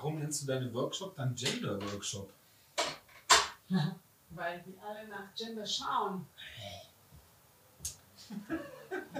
[0.00, 2.32] Warum nennst du deine Workshop dann Gender Workshop?
[4.30, 6.26] Weil die alle nach Gender schauen.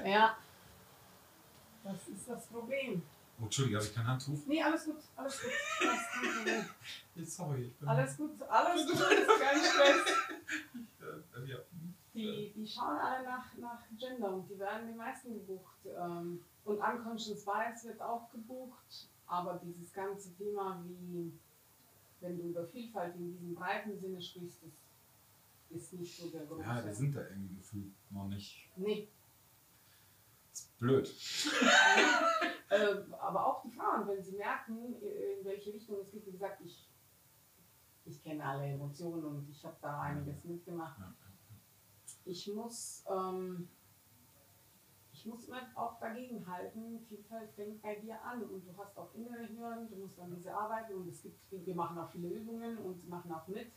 [0.02, 0.38] ja.
[1.84, 3.02] Das ist das Problem.
[3.38, 4.38] Oh, Entschuldige, habe ich kein Handtuch?
[4.46, 5.50] Nee, alles gut, alles gut.
[5.50, 7.26] Ist kein Problem.
[7.26, 7.86] Sorry, ich bin.
[7.88, 8.98] Alles gut, alles gut,
[9.40, 10.16] kein Stress.
[11.46, 11.58] Ja.
[12.14, 15.76] Die, die schauen alle nach, nach Gender und die werden die meisten gebucht.
[15.84, 21.32] Ähm, und Unconscious Bias wird auch gebucht, aber dieses ganze Thema, wie
[22.20, 24.72] wenn du über Vielfalt in diesem breiten Sinne sprichst, das
[25.70, 26.62] ist nicht so der große.
[26.62, 28.68] Ja, wir sind da irgendwie gefühlt noch nicht.
[28.76, 29.08] Nee.
[30.50, 31.08] Das ist blöd.
[32.70, 36.60] äh, aber auch die Frauen, wenn sie merken, in welche Richtung es geht, wie gesagt,
[36.64, 36.90] ich,
[38.04, 41.00] ich kenne alle Emotionen und ich habe da einiges mitgemacht.
[42.24, 43.04] Ich muss.
[43.08, 43.68] Ähm,
[45.20, 49.12] ich muss immer auch dagegen halten, Vielfalt fängt bei dir an und du hast auch
[49.14, 52.78] innere Hürden, du musst an diese arbeiten und es gibt, wir machen auch viele Übungen
[52.78, 53.70] und machen auch mit.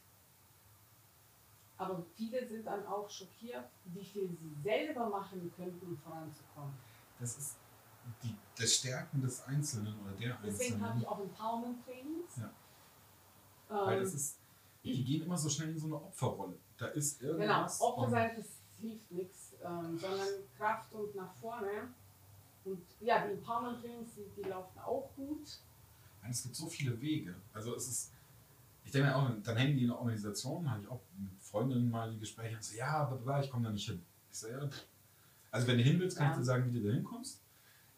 [1.77, 6.73] Aber viele sind dann auch schockiert, wie viel sie selber machen könnten, um voranzukommen.
[7.19, 7.57] Das ist
[8.23, 10.57] die, das Stärken des Einzelnen oder der Einzelnen.
[10.57, 12.37] Deswegen habe ich auch Empowerment-Trainings.
[12.37, 12.53] Ja.
[13.69, 14.39] Ähm, Weil das ist,
[14.83, 16.57] die gehen immer so schnell in so eine Opferrolle.
[16.77, 17.79] Da ist irgendwas.
[17.79, 18.47] Genau, Opfer sein, das
[18.79, 20.27] hilft nichts ähm, sondern
[20.57, 21.89] Kraft und nach vorne.
[22.65, 25.59] Und ja, die Empowerment-Trainings, die, die laufen auch gut.
[26.29, 27.35] Es gibt so viele Wege.
[27.53, 28.11] Also es ist,
[28.85, 31.89] ich denke mir auch, dann hängen die in der Organisation, habe ich auch mit Freundinnen
[31.89, 34.01] mal die Gespräche und so, ja, aber ich komme da nicht hin.
[34.31, 34.69] Ich so, ja,
[35.51, 36.31] also wenn du hin willst, kann ja.
[36.31, 37.41] ich dir sagen, wie du da hinkommst.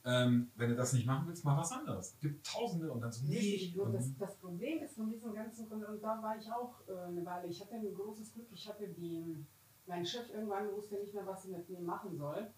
[0.07, 2.13] Ähm, wenn du das nicht machen willst, mach was anderes.
[2.13, 3.75] Es gibt Tausende und dann so nicht.
[3.77, 7.25] Und das, das Problem ist von diesem ganzen, und da war ich auch äh, eine
[7.25, 9.43] Weile, ich hatte ein großes Glück, ich hatte die
[9.87, 12.51] mein Chef irgendwann wusste nicht mehr, was er mit mir machen soll.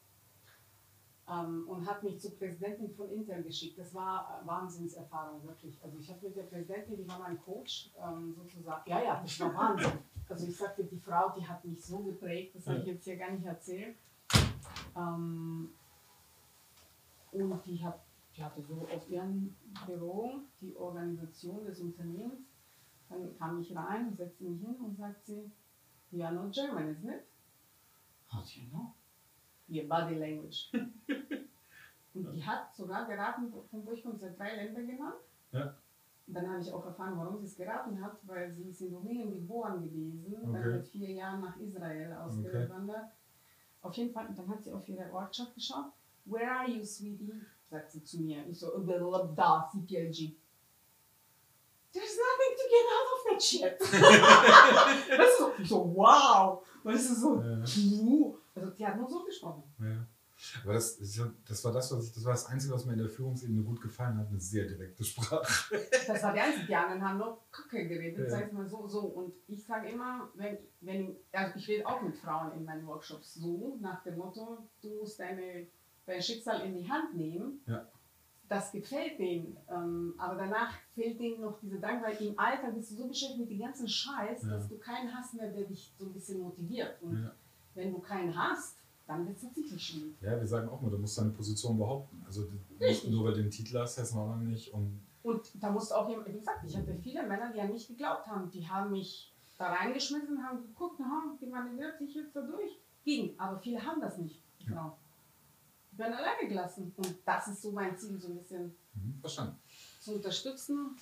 [1.29, 3.77] Ähm, und hat mich zur Präsidentin von Intel geschickt.
[3.77, 5.77] Das war Wahnsinnserfahrung, wirklich.
[5.83, 9.39] Also ich habe mit der Präsidentin, die war mein Coach, ähm, sozusagen, ja, ja, das
[9.41, 9.99] war Wahnsinn.
[10.29, 13.17] Also ich sagte, die Frau, die hat mich so geprägt, das habe ich jetzt hier
[13.17, 13.97] gar nicht erzählt.
[14.95, 15.69] Ähm,
[17.31, 17.99] und die, hat,
[18.35, 19.53] die hatte so auf ihrem
[19.85, 22.39] Büro die Organisation des Unternehmens.
[23.09, 25.49] Dann kam ich rein, setzte mich hin und sagte,
[26.11, 27.25] You are not German, isn't it?
[28.27, 28.93] How do you know?
[29.69, 30.69] Your body language.
[32.13, 35.21] Und die hat sogar geraten, von wo ich komme, hat drei Länder genannt.
[35.51, 35.75] Ja.
[36.27, 39.31] Dann habe ich auch erfahren, warum sie es geraten hat, weil sie ist in Rumänien
[39.31, 40.51] geboren gewesen, okay.
[40.51, 42.97] dann mit vier Jahren nach Israel ausgewandert.
[42.97, 43.11] Okay.
[43.81, 45.91] Auf jeden Fall, dann hat sie auf ihre Ortschaft geschaut.
[46.25, 47.31] Where are you, sweetie?
[47.69, 48.45] sagt sie zu mir.
[48.47, 48.77] Ich so,
[49.35, 50.35] da, CPLG.
[51.93, 53.79] There's nothing to get out of that shit.
[55.17, 56.65] das ist so, wow.
[56.83, 57.59] Weißt du, so, ja.
[58.55, 59.63] also die hat nur so gesprochen.
[59.79, 60.07] Ja.
[60.63, 63.09] Aber das, das war das, was ich, das war das Einzige, was mir in der
[63.09, 65.41] Führungsebene gut gefallen hat, eine sehr direkte Sprache.
[66.05, 68.29] Das war die einzige, die anderen haben nur Kacke geredet, ja.
[68.29, 68.99] sag ich mal so, so.
[68.99, 73.33] Und ich sage immer, wenn, wenn, also ich rede auch mit Frauen in meinen Workshops
[73.33, 75.67] so, nach dem Motto, du musst deine,
[76.05, 77.61] dein Schicksal in die Hand nehmen.
[77.65, 77.87] Ja
[78.49, 79.57] das gefällt denen.
[79.69, 83.41] Ähm, aber danach fehlt denen noch diese Dank, weil im Alter bist du so beschäftigt
[83.41, 84.49] mit dem ganzen Scheiß, ja.
[84.49, 87.01] dass du keinen hast mehr, der dich so ein bisschen motiviert.
[87.01, 87.31] Und ja.
[87.75, 90.15] wenn du keinen hast, dann wird es tatsächlich schwierig.
[90.21, 92.21] Ja, wir sagen auch mal, du musst deine Position behaupten.
[92.25, 92.47] Also
[92.79, 93.11] Richtig.
[93.11, 94.73] nur weil du den Titel hast, heißt noch nicht.
[94.73, 97.71] Und, und da musst du auch jemand, wie gesagt, ich hatte viele Männer, die an
[97.71, 98.49] mich geglaubt haben.
[98.51, 102.77] Die haben mich da reingeschmissen, haben geguckt, aha, die manövriert sich jetzt da durch.
[103.03, 103.33] Ging.
[103.37, 104.41] Aber viele haben das nicht.
[104.65, 104.97] Genau
[105.97, 106.93] werden alleine gelassen.
[106.97, 109.55] Und das ist so mein Ziel, so ein bisschen mhm, verstanden.
[109.99, 110.95] zu unterstützen.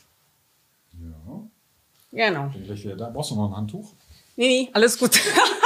[1.02, 1.48] Ja.
[2.12, 2.48] Genau.
[2.48, 3.10] Bin gleich wieder da.
[3.10, 3.94] Brauchst du noch ein Handtuch?
[4.36, 5.20] Nee, nee, alles gut.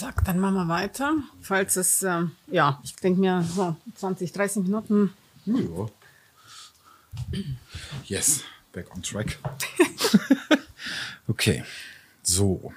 [0.00, 1.14] Zack, dann machen wir weiter.
[1.42, 5.12] Falls es, äh, ja, ich denke mir so 20, 30 Minuten.
[5.44, 5.88] Ja.
[8.06, 8.40] Yes,
[8.72, 9.36] back on track.
[11.28, 11.64] okay,
[12.22, 12.72] so.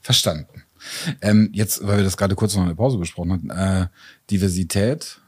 [0.00, 0.62] Verstanden.
[1.20, 3.88] Ähm, jetzt, weil wir das gerade kurz noch in der Pause besprochen hatten, äh,
[4.30, 5.20] Diversität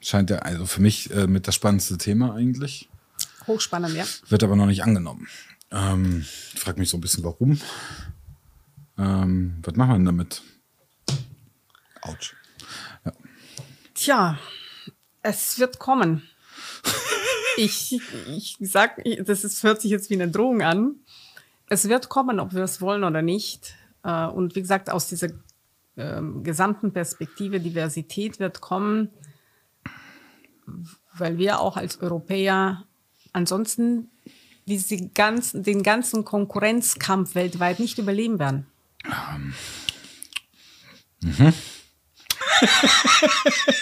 [0.00, 2.88] scheint ja also für mich äh, mit das spannendste Thema eigentlich.
[3.46, 4.04] Hochspannend, ja.
[4.28, 5.28] Wird aber noch nicht angenommen.
[5.70, 7.60] Ähm, ich frage mich so ein bisschen, warum.
[8.98, 10.42] Ähm, was machen wir denn damit?
[12.02, 12.34] Autsch.
[13.04, 13.12] Ja.
[13.94, 14.38] Tja,
[15.22, 16.22] es wird kommen.
[17.56, 20.96] ich, ich sag, das ist, hört sich jetzt wie eine Drohung an.
[21.68, 23.74] Es wird kommen, ob wir es wollen oder nicht.
[24.02, 25.28] Äh, und wie gesagt, aus dieser
[25.96, 29.10] ähm, gesamten Perspektive Diversität wird kommen,
[31.16, 32.84] weil wir auch als Europäer
[33.32, 34.10] ansonsten
[34.66, 38.66] diese ganzen, den ganzen Konkurrenzkampf weltweit nicht überleben werden.
[39.06, 39.54] Ähm.
[41.22, 41.52] Mhm.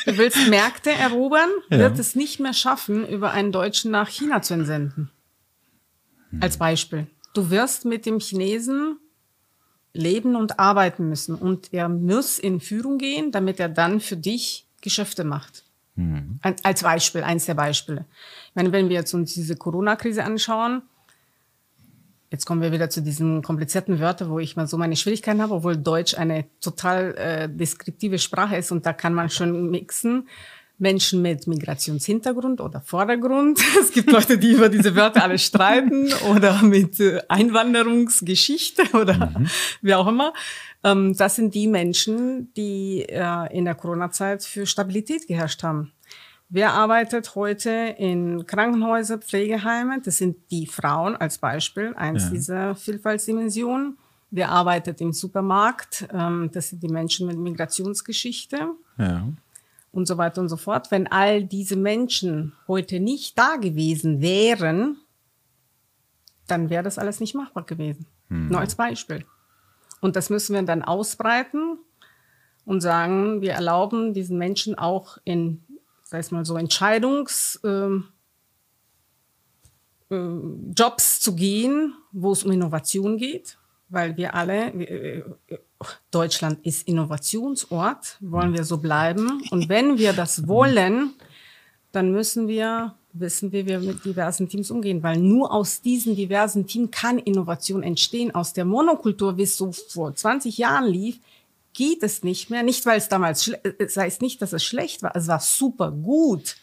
[0.07, 1.79] du willst Märkte erobern, ja.
[1.79, 5.11] wird es nicht mehr schaffen, über einen Deutschen nach China zu entsenden.
[6.31, 6.43] Hm.
[6.43, 7.07] Als Beispiel.
[7.35, 8.99] Du wirst mit dem Chinesen
[9.95, 14.67] leben und arbeiten müssen und er muss in Führung gehen, damit er dann für dich
[14.81, 15.65] Geschäfte macht.
[15.97, 16.41] Hm.
[16.63, 18.07] Als Beispiel, eins der Beispiele.
[18.49, 20.83] Ich meine, wenn wir jetzt uns diese Corona-Krise anschauen,
[22.33, 25.53] Jetzt kommen wir wieder zu diesen komplizierten Wörtern, wo ich mal so meine Schwierigkeiten habe,
[25.53, 30.27] obwohl Deutsch eine total äh, deskriptive Sprache ist und da kann man schon mixen.
[30.79, 33.61] Menschen mit Migrationshintergrund oder Vordergrund.
[33.81, 39.49] Es gibt Leute, die über diese Wörter alle streiten oder mit äh, Einwanderungsgeschichte oder mhm.
[39.83, 40.33] wie auch immer.
[40.83, 45.93] Ähm, das sind die Menschen, die äh, in der Corona-Zeit für Stabilität geherrscht haben.
[46.55, 50.03] Wer arbeitet heute in Krankenhäusern, Pflegeheimen?
[50.03, 52.31] Das sind die Frauen als Beispiel, eins ja.
[52.31, 53.97] dieser Vielfaltsdimensionen.
[54.31, 56.07] Wer arbeitet im Supermarkt?
[56.13, 58.69] Ähm, das sind die Menschen mit Migrationsgeschichte.
[58.99, 59.27] Ja.
[59.93, 60.91] Und so weiter und so fort.
[60.91, 64.99] Wenn all diese Menschen heute nicht da gewesen wären,
[66.49, 68.05] dann wäre das alles nicht machbar gewesen.
[68.29, 68.49] Hm.
[68.49, 69.25] Nur als Beispiel.
[70.03, 71.79] Und das müssen wir dann ausbreiten
[72.67, 75.65] und sagen, wir erlauben diesen Menschen auch in
[76.13, 78.05] sag ich mal so, Entscheidungsjobs ähm,
[80.11, 83.57] äh, zu gehen, wo es um Innovation geht,
[83.89, 85.23] weil wir alle, äh,
[86.11, 89.43] Deutschland ist Innovationsort, wollen wir so bleiben.
[89.51, 91.15] Und wenn wir das wollen,
[91.93, 96.67] dann müssen wir wissen, wie wir mit diversen Teams umgehen, weil nur aus diesen diversen
[96.67, 98.35] Teams kann Innovation entstehen.
[98.35, 101.21] Aus der Monokultur, wie es so vor 20 Jahren lief,
[101.73, 102.63] geht es nicht mehr.
[102.63, 105.15] Nicht, weil es damals, es heißt nicht, dass es schlecht war.
[105.17, 106.57] Es war super gut.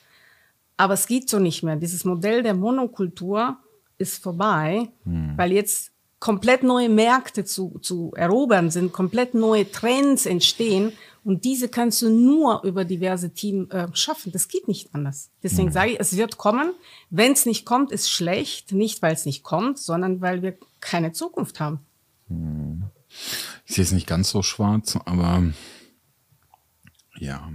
[0.78, 1.76] Aber es geht so nicht mehr.
[1.76, 3.58] Dieses Modell der Monokultur
[3.98, 5.34] ist vorbei, hm.
[5.36, 10.94] weil jetzt komplett neue Märkte zu, zu erobern sind, komplett neue Trends entstehen.
[11.24, 14.32] Und diese kannst du nur über diverse Teams äh, schaffen.
[14.32, 15.30] Das geht nicht anders.
[15.44, 15.74] Deswegen hm.
[15.74, 16.72] sage ich, es wird kommen.
[17.10, 18.72] Wenn es nicht kommt, ist schlecht.
[18.72, 21.82] Nicht, weil es nicht kommt, sondern weil wir keine Zukunft haben.
[22.30, 22.84] Hm.
[23.70, 25.44] Sehe es nicht ganz so schwarz, aber
[27.18, 27.52] ja.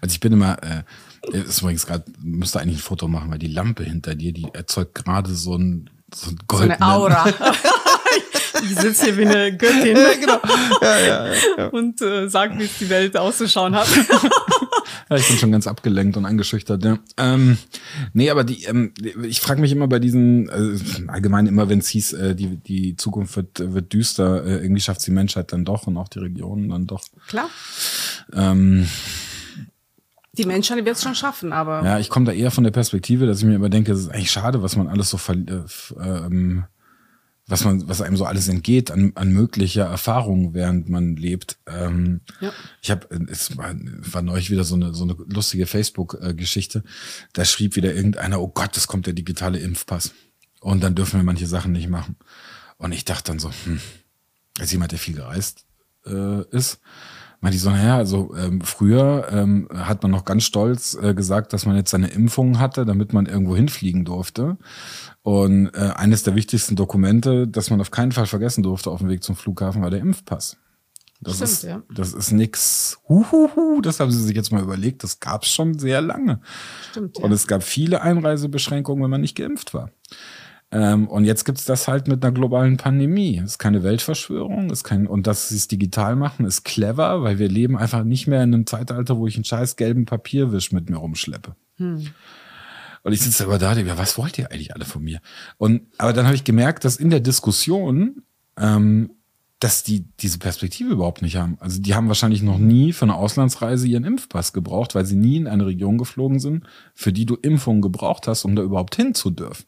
[0.00, 0.84] Also ich bin immer, äh,
[1.32, 4.94] ist übrigens gerade, müsste eigentlich ein Foto machen, weil die Lampe hinter dir, die erzeugt
[4.94, 6.78] gerade so ein, so ein goldenen...
[6.78, 7.26] So eine Aura.
[8.62, 9.96] ich sitze hier wie eine Göttin.
[9.96, 10.40] Ja, genau.
[10.80, 11.66] Ja, ja, ja.
[11.68, 13.88] Und äh, sage, wie es die Welt auszuschauen hat.
[15.14, 16.84] ja, ich bin schon ganz abgelenkt und eingeschüchtert.
[16.84, 16.98] Ja.
[17.16, 17.58] Ähm,
[18.12, 18.92] nee, aber die, ähm,
[19.22, 20.78] ich frage mich immer bei diesen, äh,
[21.08, 25.06] allgemein immer, wenn es hieß, äh, die, die Zukunft wird, wird düster, äh, irgendwie schafft
[25.06, 27.04] die Menschheit dann doch und auch die Regionen dann doch.
[27.28, 27.48] Klar.
[28.32, 28.86] Ähm,
[30.32, 31.84] die Menschheit wird es schon schaffen, aber.
[31.84, 34.08] Ja, ich komme da eher von der Perspektive, dass ich mir immer denke, es ist
[34.08, 35.62] eigentlich schade, was man alles so ver äh,
[36.02, 36.64] ähm,
[37.46, 41.58] was man, was einem so alles entgeht an, an möglicher Erfahrung, während man lebt.
[41.66, 42.52] Ähm, ja.
[42.80, 46.84] Ich habe, es war, war neulich wieder so eine so eine lustige Facebook-Geschichte.
[47.34, 50.12] Da schrieb wieder irgendeiner: Oh Gott, es kommt der digitale Impfpass
[50.60, 52.16] und dann dürfen wir manche Sachen nicht machen.
[52.78, 53.80] Und ich dachte dann so, hm,
[54.58, 55.66] als jemand, der viel gereist
[56.06, 56.80] äh, ist,
[57.40, 61.52] meinte ich so, naja, also ähm, früher ähm, hat man noch ganz stolz äh, gesagt,
[61.52, 64.56] dass man jetzt seine Impfung hatte, damit man irgendwo hinfliegen durfte.
[65.24, 69.08] Und äh, eines der wichtigsten Dokumente, das man auf keinen Fall vergessen durfte auf dem
[69.08, 70.58] Weg zum Flughafen, war der Impfpass.
[71.22, 71.82] Das Stimmt, ist, ja.
[71.94, 72.98] Das ist nix.
[73.08, 75.02] Huhuhu, das haben sie sich jetzt mal überlegt.
[75.02, 76.40] Das gab es schon sehr lange.
[76.90, 77.24] Stimmt, ja.
[77.24, 79.90] Und es gab viele Einreisebeschränkungen, wenn man nicht geimpft war.
[80.70, 83.38] Ähm, und jetzt gibt's das halt mit einer globalen Pandemie.
[83.38, 87.38] Es ist keine Weltverschwörung, ist kein, und dass sie es digital machen, ist clever, weil
[87.38, 90.90] wir leben einfach nicht mehr in einem Zeitalter, wo ich einen scheiß gelben Papierwisch mit
[90.90, 91.56] mir rumschleppe.
[91.76, 92.08] Hm.
[93.04, 95.20] Und ich sitze aber da, ja, was wollt ihr eigentlich alle von mir?
[95.58, 98.22] Und aber dann habe ich gemerkt, dass in der Diskussion
[98.56, 99.10] ähm,
[99.64, 101.56] dass die diese Perspektive überhaupt nicht haben.
[101.58, 105.38] Also die haben wahrscheinlich noch nie für eine Auslandsreise ihren Impfpass gebraucht, weil sie nie
[105.38, 106.64] in eine Region geflogen sind,
[106.94, 109.64] für die du Impfungen gebraucht hast, um da überhaupt hin zu dürfen.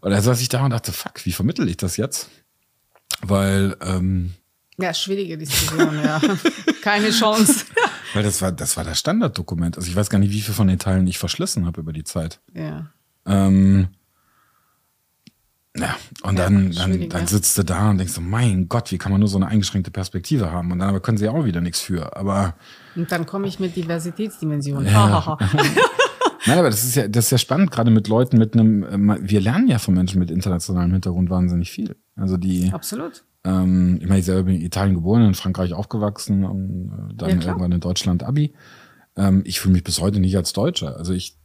[0.00, 2.30] Und da saß ich da und dachte, fuck, wie vermittel ich das jetzt?
[3.20, 4.32] Weil ähm,
[4.78, 6.20] ja, schwierige Diskussion, ja.
[6.82, 7.66] Keine Chance.
[8.14, 9.76] Weil das war, das war das Standarddokument.
[9.76, 12.04] Also ich weiß gar nicht, wie viel von den Teilen ich verschlissen habe über die
[12.04, 12.40] Zeit.
[12.54, 12.90] Ja.
[13.26, 13.88] Ähm,
[15.76, 19.10] ja, und dann, dann, dann sitzt du da und denkst so, mein Gott, wie kann
[19.10, 20.70] man nur so eine eingeschränkte Perspektive haben?
[20.70, 22.14] Und dann aber können sie auch wieder nichts für.
[22.14, 22.56] Aber.
[22.94, 24.86] Und dann komme ich mit Diversitätsdimensionen.
[24.86, 25.38] Ja.
[26.46, 29.18] Nein, aber das ist ja, das ist ja spannend, gerade mit Leuten mit einem, äh,
[29.22, 31.96] wir lernen ja von Menschen mit internationalem Hintergrund wahnsinnig viel.
[32.16, 32.70] Also die.
[32.72, 33.24] Absolut.
[33.44, 37.40] Ähm, ich meine, ich selber bin in Italien geboren, in Frankreich aufgewachsen und äh, dann
[37.40, 38.52] ja, irgendwann in Deutschland Abi.
[39.16, 40.96] Ähm, ich fühle mich bis heute nicht als Deutscher.
[40.96, 41.36] Also ich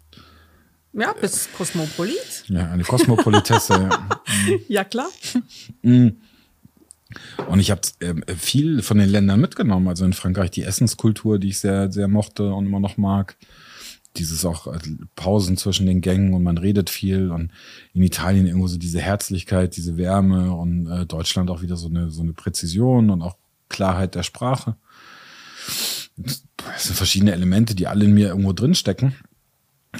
[0.94, 2.46] ja, bist Kosmopolit.
[2.48, 3.74] Ja, eine Kosmopolitesse.
[3.74, 4.10] ja.
[4.68, 5.10] ja, klar.
[5.84, 6.18] Mhm.
[7.48, 9.88] Und ich habe äh, viel von den Ländern mitgenommen.
[9.88, 13.38] Also in Frankreich die Essenskultur, die ich sehr, sehr mochte und immer noch mag.
[14.18, 14.80] Dieses auch äh,
[15.16, 17.32] Pausen zwischen den Gängen und man redet viel.
[17.32, 17.52] Und
[17.94, 22.10] in Italien irgendwo so diese Herzlichkeit, diese Wärme und äh, Deutschland auch wieder so eine,
[22.10, 23.38] so eine Präzision und auch
[23.70, 24.76] Klarheit der Sprache.
[26.16, 26.44] Das
[26.78, 29.16] sind verschiedene Elemente, die alle in mir irgendwo drinstecken.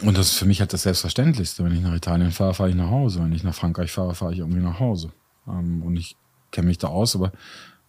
[0.04, 1.64] Und das ist für mich halt das Selbstverständlichste.
[1.64, 3.22] Wenn ich nach Italien fahre, fahre ich nach Hause.
[3.22, 5.12] Wenn ich nach Frankreich fahre, fahre ich irgendwie nach Hause.
[5.48, 6.16] Ähm, und ich
[6.52, 7.32] kenne mich da aus, aber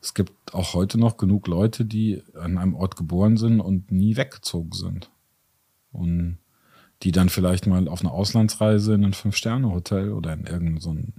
[0.01, 4.17] es gibt auch heute noch genug Leute, die an einem Ort geboren sind und nie
[4.17, 5.11] weggezogen sind.
[5.93, 6.39] Und
[7.03, 11.15] die dann vielleicht mal auf eine Auslandsreise in ein Fünf-Sterne-Hotel oder in irgendein so ein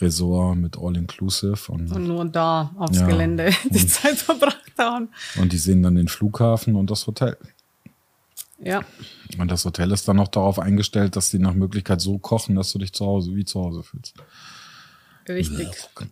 [0.00, 1.70] Resort mit All-Inclusive.
[1.70, 5.08] Und, und, nur da aufs ja, Gelände die Zeit verbracht haben.
[5.36, 7.36] Und die sehen dann den Flughafen und das Hotel.
[8.58, 8.82] Ja.
[9.38, 12.72] Und das Hotel ist dann auch darauf eingestellt, dass die nach Möglichkeit so kochen, dass
[12.72, 14.14] du dich zu Hause wie zu Hause fühlst.
[15.28, 15.68] Richtig.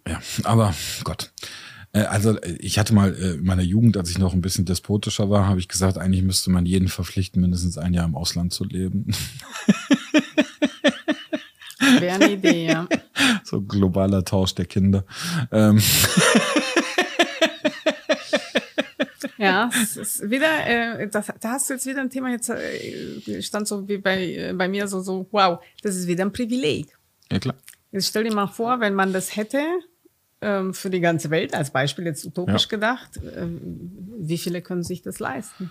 [0.07, 0.75] Ja, aber
[1.05, 1.31] Gott.
[1.93, 5.31] Äh, also ich hatte mal äh, in meiner Jugend, als ich noch ein bisschen despotischer
[5.31, 8.65] war, habe ich gesagt, eigentlich müsste man jeden verpflichten, mindestens ein Jahr im Ausland zu
[8.65, 9.13] leben.
[11.99, 12.89] Wäre eine Idee, ja.
[13.45, 15.05] So globaler Tausch der Kinder.
[15.51, 15.83] Ähm.
[19.37, 23.41] Ja, es ist wieder, äh, das, da hast du jetzt wieder ein Thema, jetzt äh,
[23.41, 26.95] stand so wie bei, äh, bei mir so, so, wow, das ist wieder ein Privileg.
[27.33, 27.55] Ja, klar.
[27.91, 29.63] Jetzt stell dir mal vor, wenn man das hätte,
[30.43, 32.69] ähm, für die ganze Welt, als Beispiel jetzt utopisch ja.
[32.69, 33.47] gedacht, äh,
[34.19, 35.71] wie viele können sich das leisten?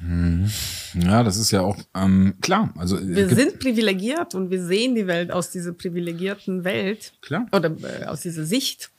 [0.00, 0.50] Hm.
[0.94, 2.72] Ja, das ist ja auch ähm, klar.
[2.76, 7.46] Also wir sind privilegiert und wir sehen die Welt aus dieser privilegierten Welt klar.
[7.52, 8.90] oder äh, aus dieser Sicht.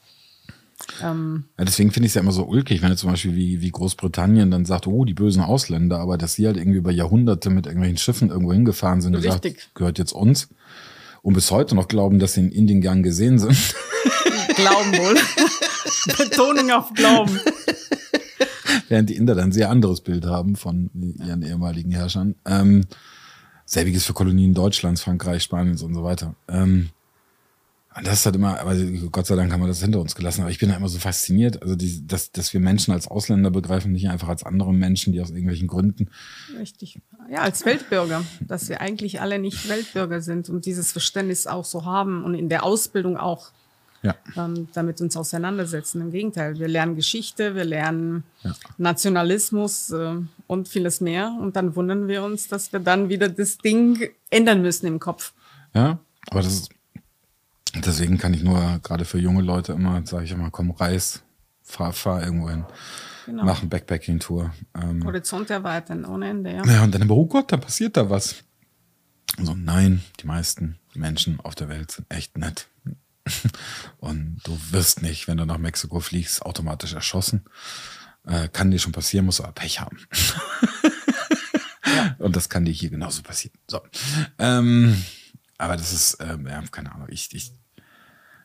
[1.01, 3.61] Ähm, ja, deswegen finde ich es ja immer so ulkig, wenn jetzt zum Beispiel wie,
[3.61, 7.49] wie Großbritannien dann sagt, oh, die bösen Ausländer, aber dass sie halt irgendwie über Jahrhunderte
[7.49, 10.49] mit irgendwelchen Schiffen irgendwo hingefahren sind und sagt, gehört jetzt uns.
[11.27, 13.51] Und bis heute noch glauben, dass sie in Indien gern gesehen sind.
[14.55, 15.17] Glauben wohl.
[16.17, 17.37] Betonung auf Glauben.
[18.87, 20.89] Während die Inder dann ein sehr anderes Bild haben von
[21.19, 22.35] ihren ehemaligen Herrschern.
[22.45, 22.85] Ähm,
[23.65, 26.33] selbiges für Kolonien Deutschlands, Frankreich, Spaniens und so weiter.
[26.47, 26.91] Ähm,
[27.97, 28.75] und das hat immer, aber
[29.11, 30.41] Gott sei Dank haben wir das hinter uns gelassen.
[30.41, 33.49] Aber ich bin da immer so fasziniert, also die, dass, dass wir Menschen als Ausländer
[33.49, 36.09] begreifen, nicht einfach als andere Menschen, die aus irgendwelchen Gründen.
[36.59, 36.99] Richtig.
[37.31, 41.85] Ja, als Weltbürger, dass wir eigentlich alle nicht Weltbürger sind und dieses Verständnis auch so
[41.85, 43.51] haben und in der Ausbildung auch
[44.03, 44.15] ja.
[44.35, 46.01] ähm, damit uns auseinandersetzen.
[46.01, 48.53] Im Gegenteil, wir lernen Geschichte, wir lernen ja.
[48.77, 50.15] Nationalismus äh,
[50.45, 51.35] und vieles mehr.
[51.39, 55.33] Und dann wundern wir uns, dass wir dann wieder das Ding ändern müssen im Kopf.
[55.73, 55.99] Ja,
[56.29, 56.69] aber das ist
[57.85, 61.23] Deswegen kann ich nur gerade für junge Leute immer, sage ich immer, komm, reis,
[61.61, 62.65] fahr, fahr irgendwo hin.
[63.25, 63.43] Genau.
[63.43, 64.53] Mach eine Backpacking-Tour.
[64.81, 66.65] Ähm, Horizont erweitern ohne Ende, ja.
[66.65, 68.43] Ja, und dann immer, oh Gott, da passiert da was.
[69.41, 72.67] So, nein, die meisten Menschen auf der Welt sind echt nett.
[73.97, 77.43] Und du wirst nicht, wenn du nach Mexiko fliegst, automatisch erschossen.
[78.25, 79.97] Äh, kann dir schon passieren, musst du aber Pech haben.
[81.85, 82.15] ja.
[82.19, 83.57] Und das kann dir hier genauso passieren.
[83.67, 83.81] So.
[84.37, 85.03] Ähm,
[85.57, 87.51] aber das ist, ähm, ja, keine Ahnung, ich, ich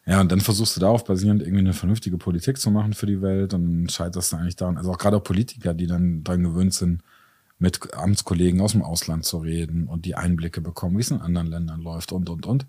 [0.04, 3.22] ja, und dann versuchst du darauf basierend irgendwie eine vernünftige Politik zu machen für die
[3.22, 4.76] Welt und dann scheiterst du eigentlich daran.
[4.76, 7.02] Also auch gerade auch Politiker, die dann daran gewöhnt sind,
[7.58, 11.46] mit Amtskollegen aus dem Ausland zu reden und die Einblicke bekommen, wie es in anderen
[11.46, 12.66] Ländern läuft und, und, und.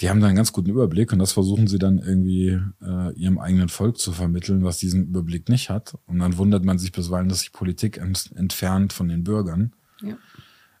[0.00, 3.38] Die haben da einen ganz guten Überblick und das versuchen sie dann irgendwie äh, ihrem
[3.38, 5.94] eigenen Volk zu vermitteln, was diesen Überblick nicht hat.
[6.06, 9.72] Und dann wundert man sich bisweilen, dass sich Politik ent entfernt von den Bürgern.
[10.02, 10.16] Ja.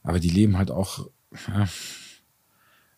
[0.02, 1.06] Aber die leben halt auch,
[1.48, 1.68] ja,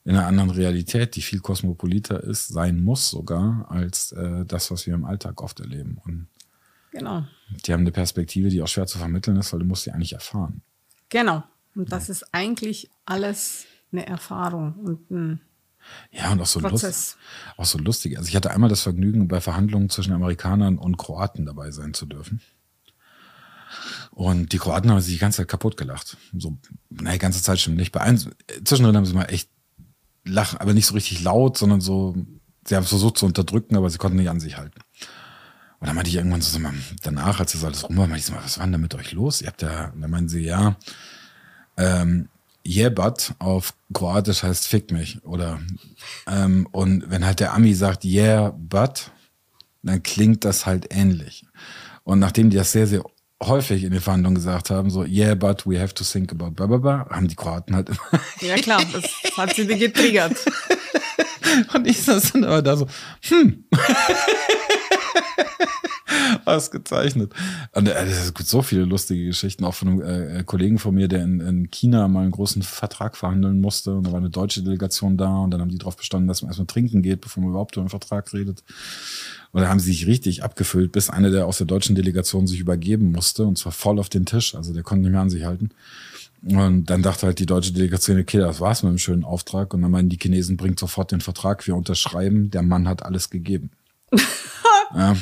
[0.05, 4.87] in einer anderen Realität, die viel kosmopoliter ist, sein muss sogar, als äh, das, was
[4.87, 5.99] wir im Alltag oft erleben.
[6.05, 6.29] Und
[6.91, 7.25] genau.
[7.65, 10.15] Die haben eine Perspektive, die auch schwer zu vermitteln ist, weil du musst sie eigentlich
[10.15, 10.63] erfahren.
[11.09, 11.45] Genau.
[11.75, 12.13] Und das ja.
[12.13, 15.41] ist eigentlich alles eine Erfahrung und ein
[16.11, 17.17] Ja, und auch so, lust,
[17.57, 18.19] auch so lustig.
[18.19, 22.07] Also ich hatte einmal das Vergnügen, bei Verhandlungen zwischen Amerikanern und Kroaten dabei sein zu
[22.07, 22.41] dürfen.
[24.11, 26.17] Und die Kroaten haben sich die ganze Zeit kaputt gelacht.
[26.37, 26.59] So,
[26.91, 27.93] naja, die ganze Zeit stimmt nicht.
[27.93, 28.19] Bei einem,
[28.65, 29.49] zwischendrin haben sie mal echt
[30.25, 32.15] lachen, aber nicht so richtig laut, sondern so,
[32.67, 34.81] sie haben es versucht zu unterdrücken, aber sie konnten nicht an sich halten.
[35.81, 36.59] Und dann meinte ich irgendwann so,
[37.03, 39.13] danach, als das alles rum war, meinte ich so, was war denn da mit euch
[39.13, 39.41] los?
[39.43, 40.77] Ihr habt ja, dann meinen sie, ja,
[41.77, 42.29] ähm,
[42.65, 45.25] Jebat auf Kroatisch heißt fick mich.
[45.25, 45.61] Oder
[46.29, 49.11] ähm, und wenn halt der Ami sagt yeah, but,
[49.83, 51.45] dann klingt das halt ähnlich.
[52.05, 53.03] Und nachdem die das sehr, sehr
[53.43, 56.67] häufig in den Verhandlungen gesagt haben, so yeah, but we have to think about blah,
[56.67, 58.23] blah, blah, haben die Kroaten halt immer.
[58.41, 59.05] Ja klar, das
[59.37, 60.37] hat sie getriggert.
[61.75, 62.87] Und ich saß dann aber da so,
[63.29, 63.65] hm.
[66.45, 67.33] Ausgezeichnet.
[67.73, 70.95] Und äh, es gibt so viele lustige Geschichten, auch von einem äh, äh, Kollegen von
[70.95, 73.95] mir, der in, in, China mal einen großen Vertrag verhandeln musste.
[73.95, 76.51] Und da war eine deutsche Delegation da und dann haben die darauf bestanden, dass man
[76.51, 78.63] erstmal trinken geht, bevor man überhaupt über einen Vertrag redet.
[79.53, 82.61] Und da haben sie sich richtig abgefüllt, bis einer der aus der deutschen Delegation sich
[82.61, 84.55] übergeben musste und zwar voll auf den Tisch.
[84.55, 85.71] Also der konnte nicht mehr an sich halten.
[86.45, 89.75] Und dann dachte halt die deutsche Delegation, okay, das war's mit einem schönen Auftrag.
[89.75, 93.31] Und dann meinen die Chinesen, bringt sofort den Vertrag, wir unterschreiben, der Mann hat alles
[93.31, 93.71] gegeben.
[94.95, 95.17] ja,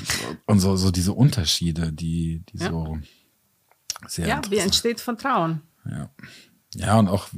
[0.47, 2.70] und so, so diese Unterschiede, die, die ja.
[2.70, 2.98] so
[4.06, 4.28] sehr.
[4.28, 5.62] Ja, wie entsteht Vertrauen?
[5.84, 6.10] Ja.
[6.76, 7.28] Ja, und auch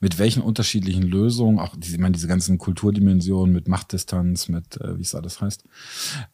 [0.00, 4.98] mit welchen unterschiedlichen Lösungen, auch diese, ich meine, diese ganzen Kulturdimensionen mit Machtdistanz, mit, äh,
[4.98, 5.62] wie es alles heißt.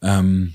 [0.01, 0.55] Ähm,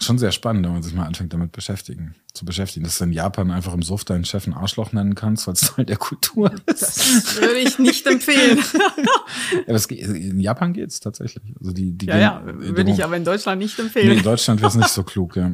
[0.00, 2.84] schon sehr spannend, wenn man sich mal anfängt, damit beschäftigen, zu beschäftigen.
[2.84, 5.60] Dass du in Japan einfach im Suff deinen Chef ein Arschloch nennen kannst, weil es
[5.74, 6.82] Teil der Kultur ist.
[6.82, 8.58] Das würde ich nicht empfehlen.
[9.66, 11.54] ja, das, in Japan geht's tatsächlich.
[11.58, 14.08] Also die, die ja, ja, würde ich aber in Deutschland nicht empfehlen.
[14.08, 15.50] Nee, in Deutschland wäre es nicht so klug, ja.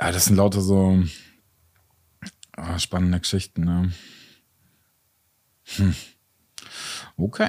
[0.00, 1.02] Ja, das sind lauter so
[2.56, 3.92] oh, spannende Geschichten, ne?
[5.76, 5.94] Hm.
[7.16, 7.48] Okay.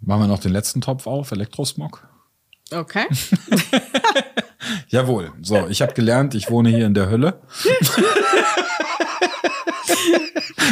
[0.00, 2.08] Machen wir noch den letzten Topf auf, Elektrosmog.
[2.72, 3.06] Okay.
[4.88, 5.32] Jawohl.
[5.42, 7.40] So, ich habe gelernt, ich wohne hier in der Hölle.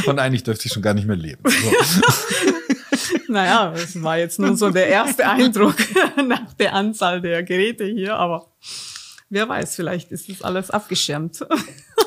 [0.06, 1.42] Und eigentlich dürfte ich schon gar nicht mehr leben.
[1.48, 1.72] So.
[3.30, 5.76] Naja, das war jetzt nur so der erste Eindruck
[6.26, 8.48] nach der Anzahl der Geräte hier, aber
[9.28, 11.46] wer weiß, vielleicht ist das alles abgeschirmt.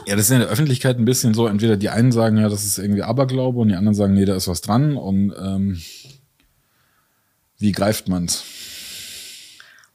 [0.06, 2.66] Ja, das ist in der Öffentlichkeit ein bisschen so, entweder die einen sagen, ja, das
[2.66, 5.82] ist irgendwie Aberglaube und die anderen sagen, nee, da ist was dran und ähm,
[7.58, 8.44] wie greift man's?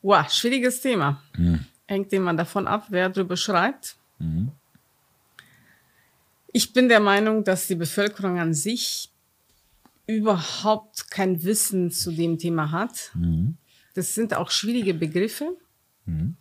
[0.01, 1.21] Wow, schwieriges Thema.
[1.35, 1.67] Hm.
[1.89, 3.97] Hängt immer davon ab, wer drüber schreibt.
[4.19, 4.53] Mhm.
[6.53, 9.11] Ich bin der Meinung, dass die Bevölkerung an sich
[10.07, 13.11] überhaupt kein Wissen zu dem Thema hat.
[13.15, 13.57] Mhm.
[13.95, 15.57] Das sind auch schwierige Begriffe.
[16.05, 16.37] Mhm.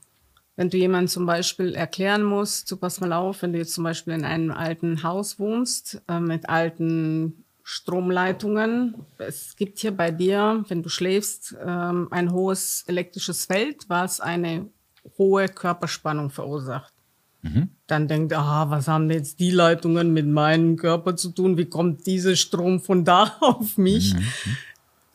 [0.58, 3.86] Wenn du jemandem zum Beispiel erklären musst, so pass mal auf, wenn du jetzt zum
[3.86, 8.96] Beispiel in einem alten Haus wohnst, äh, mit alten Stromleitungen.
[9.18, 14.70] Es gibt hier bei dir, wenn du schläfst, ähm, ein hohes elektrisches Feld, was eine
[15.18, 16.94] hohe Körperspannung verursacht.
[17.42, 17.70] Mhm.
[17.88, 21.58] Dann denkt, ah, was haben jetzt die Leitungen mit meinem Körper zu tun?
[21.58, 24.14] Wie kommt dieser Strom von da auf mich?
[24.14, 24.28] Mhm.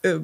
[0.02, 0.20] Äh,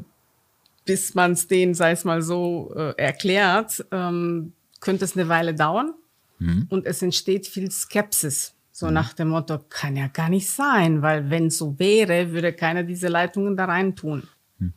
[0.84, 5.54] bis man es denen, sei es mal so, äh, erklärt, ähm, könnte es eine Weile
[5.54, 5.92] dauern
[6.38, 6.66] mhm.
[6.70, 8.54] und es entsteht viel Skepsis.
[8.72, 8.94] So mhm.
[8.94, 13.08] nach dem Motto, kann ja gar nicht sein, weil wenn so wäre, würde keiner diese
[13.08, 14.22] Leitungen da rein tun.
[14.58, 14.72] Mhm.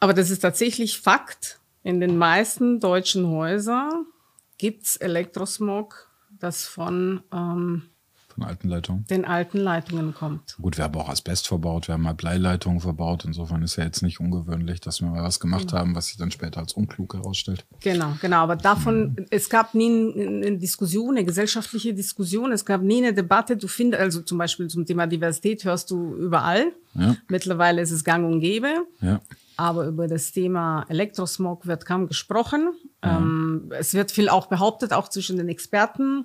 [0.00, 1.59] Aber das ist tatsächlich Fakt.
[1.82, 4.06] In den meisten deutschen Häusern
[4.58, 6.08] gibt's Elektrosmog,
[6.38, 7.90] das von ähm,
[8.40, 9.04] von alten Leitungen?
[9.06, 10.56] Den alten Leitungen kommt.
[10.60, 13.24] Gut, wir haben auch Asbest verbaut, wir haben mal Bleileitungen verbaut.
[13.24, 15.78] Insofern ist ja jetzt nicht ungewöhnlich, dass wir mal was gemacht genau.
[15.78, 17.66] haben, was sich dann später als unklug herausstellt.
[17.80, 18.38] Genau, genau.
[18.38, 19.26] Aber davon, mhm.
[19.30, 22.52] es gab nie eine Diskussion, eine gesellschaftliche Diskussion.
[22.52, 23.56] Es gab nie eine Debatte.
[23.56, 26.72] Du findest, also zum Beispiel zum Thema Diversität hörst du überall.
[26.94, 27.16] Ja.
[27.28, 28.86] Mittlerweile ist es gang und gäbe.
[29.00, 29.20] Ja.
[29.60, 32.72] Aber über das Thema Elektrosmog wird kaum gesprochen.
[33.04, 33.18] Ja.
[33.18, 36.24] Ähm, es wird viel auch behauptet, auch zwischen den Experten.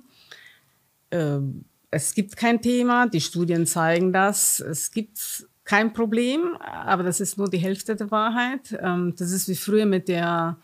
[1.10, 7.20] Ähm, es gibt kein Thema, die Studien zeigen das, es gibt kein Problem, aber das
[7.20, 8.74] ist nur die Hälfte der Wahrheit.
[8.80, 10.56] Ähm, das ist wie früher mit der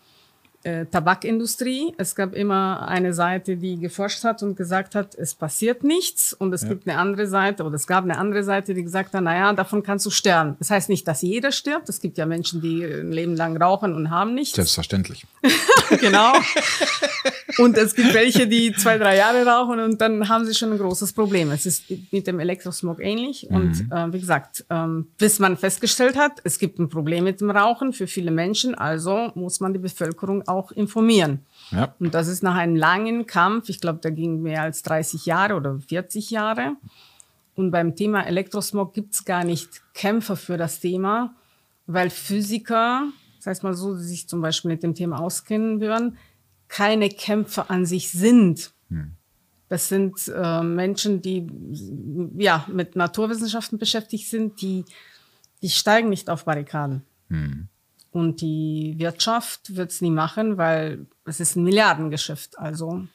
[0.64, 1.94] äh, Tabakindustrie.
[1.97, 6.32] Es gab immer eine Seite, die geforscht hat und gesagt hat, es passiert nichts.
[6.32, 6.68] Und es ja.
[6.68, 9.82] gibt eine andere Seite, oder es gab eine andere Seite, die gesagt hat, naja, davon
[9.82, 10.56] kannst du sterben.
[10.59, 11.89] Das heißt nicht, dass jeder stirbt.
[11.89, 14.56] Es gibt ja Menschen, die ein Leben lang rauchen und haben nichts.
[14.56, 15.26] Selbstverständlich.
[16.01, 16.32] genau.
[17.59, 20.78] Und es gibt welche, die zwei, drei Jahre rauchen und dann haben sie schon ein
[20.78, 21.51] großes Problem.
[21.51, 23.48] Es ist mit dem Elektrosmog ähnlich.
[23.48, 23.56] Mhm.
[23.56, 27.51] Und äh, wie gesagt, ähm, bis man festgestellt hat, es gibt ein Problem mit dem
[27.51, 31.40] Rauchen für viele Menschen, also muss man die Bevölkerung auch informieren.
[31.70, 31.94] Ja.
[31.98, 35.54] Und das ist nach einem langen Kampf, ich glaube, der ging mehr als 30 Jahre
[35.54, 36.76] oder 40 Jahre.
[37.54, 41.34] Und beim Thema Elektrosmog gibt es gar nicht Kämpfer für das Thema,
[41.86, 46.16] weil Physiker, das heißt mal so, die sich zum Beispiel mit dem Thema auskennen würden,
[46.68, 48.72] keine Kämpfer an sich sind.
[48.88, 49.12] Hm.
[49.68, 51.46] Das sind äh, Menschen, die
[52.36, 54.84] ja mit Naturwissenschaften beschäftigt sind, die,
[55.62, 57.02] die steigen nicht auf Barrikaden.
[57.28, 57.68] Hm.
[58.12, 62.59] Und die Wirtschaft wird es nie machen, weil es ist ein Milliardengeschäft.
[62.59, 63.06] Also.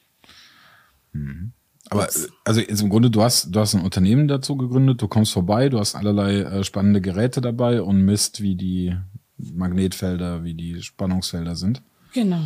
[1.12, 1.52] Mhm.
[1.90, 2.08] Aber
[2.44, 5.78] also im Grunde, du hast, du hast ein Unternehmen dazu gegründet, du kommst vorbei, du
[5.78, 8.94] hast allerlei äh, spannende Geräte dabei und misst, wie die
[9.38, 11.80] Magnetfelder, wie die Spannungsfelder sind.
[12.12, 12.42] Genau.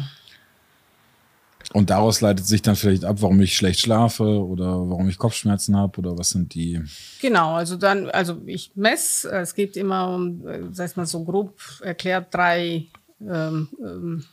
[1.72, 5.76] Und daraus leitet sich dann vielleicht ab, warum ich schlecht schlafe oder warum ich Kopfschmerzen
[5.76, 6.80] habe oder was sind die.
[7.20, 11.58] Genau, also dann, also ich messe, es geht immer um, äh, sag mal so grob
[11.80, 12.86] erklärt, drei
[13.20, 14.24] ähm, ähm,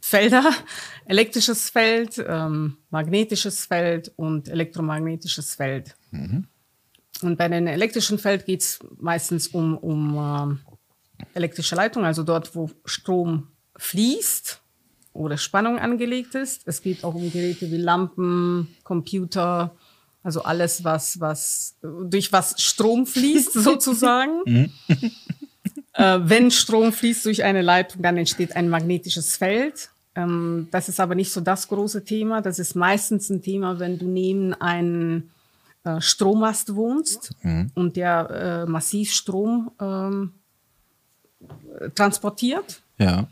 [0.00, 0.50] Felder:
[1.06, 5.96] elektrisches Feld, ähm, magnetisches Feld und elektromagnetisches Feld.
[6.10, 6.46] Mhm.
[7.22, 10.60] Und bei dem elektrischen Feld geht es meistens um, um
[11.18, 14.59] äh, elektrische Leitung, also dort, wo Strom fließt
[15.12, 16.62] oder Spannung angelegt ist.
[16.66, 19.74] Es geht auch um Geräte wie Lampen, Computer,
[20.22, 24.42] also alles, was, was, durch was Strom fließt, sozusagen.
[24.44, 24.72] Mhm.
[25.94, 29.90] äh, wenn Strom fließt durch eine Leitung, dann entsteht ein magnetisches Feld.
[30.14, 32.42] Ähm, das ist aber nicht so das große Thema.
[32.42, 35.30] Das ist meistens ein Thema, wenn du neben einem
[35.84, 37.70] äh, Strommast wohnst mhm.
[37.74, 40.34] und der äh, massiv Strom ähm,
[41.94, 42.82] transportiert.
[42.98, 43.26] Ja.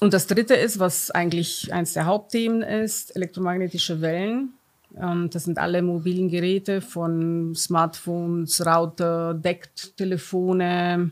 [0.00, 4.52] Und das dritte ist, was eigentlich eines der Hauptthemen ist, elektromagnetische Wellen.
[5.00, 11.10] Ähm, das sind alle mobilen Geräte von Smartphones, Router, Decktelefone,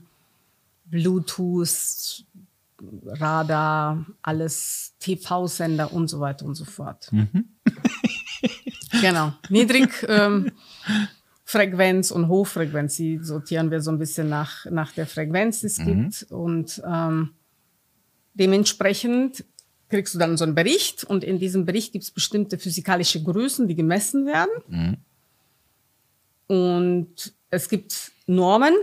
[0.84, 2.24] Bluetooth,
[3.06, 7.10] Radar, alles TV-Sender und so weiter und so fort.
[7.10, 7.44] Mhm.
[9.00, 9.32] genau.
[9.48, 9.88] Niedrig.
[10.08, 10.52] Ähm,
[11.46, 15.78] Frequenz und Hochfrequenz, die sortieren wir so ein bisschen nach, nach der Frequenz, die es
[15.78, 15.84] mhm.
[15.84, 16.26] gibt.
[16.30, 17.30] Und ähm,
[18.34, 19.44] Dementsprechend
[19.88, 23.68] kriegst du dann so einen Bericht und in diesem Bericht gibt es bestimmte physikalische Größen,
[23.68, 24.50] die gemessen werden.
[24.68, 24.96] Mhm.
[26.46, 28.74] Und es gibt Normen,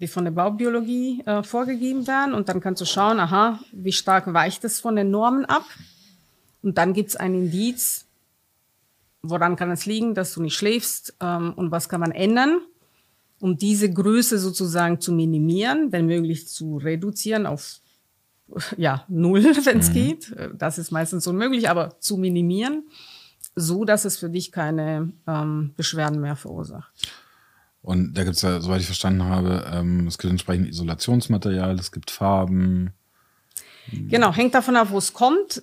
[0.00, 2.34] die von der Baubiologie äh, vorgegeben werden.
[2.34, 5.64] Und dann kannst du schauen, aha, wie stark weicht es von den Normen ab.
[6.62, 8.06] Und dann gibt es ein Indiz,
[9.22, 12.60] woran kann es liegen, dass du nicht schläfst ähm, und was kann man ändern,
[13.40, 17.80] um diese Größe sozusagen zu minimieren, wenn möglich zu reduzieren auf
[18.76, 19.94] ja, null, wenn es mhm.
[19.94, 20.34] geht.
[20.54, 22.84] Das ist meistens unmöglich, aber zu minimieren,
[23.54, 26.92] so dass es für dich keine ähm, Beschwerden mehr verursacht.
[27.82, 31.92] Und da gibt es ja, soweit ich verstanden habe, ähm, es gibt entsprechend Isolationsmaterial, es
[31.92, 32.94] gibt Farben.
[33.92, 35.62] Genau, hängt davon ab, wo es kommt.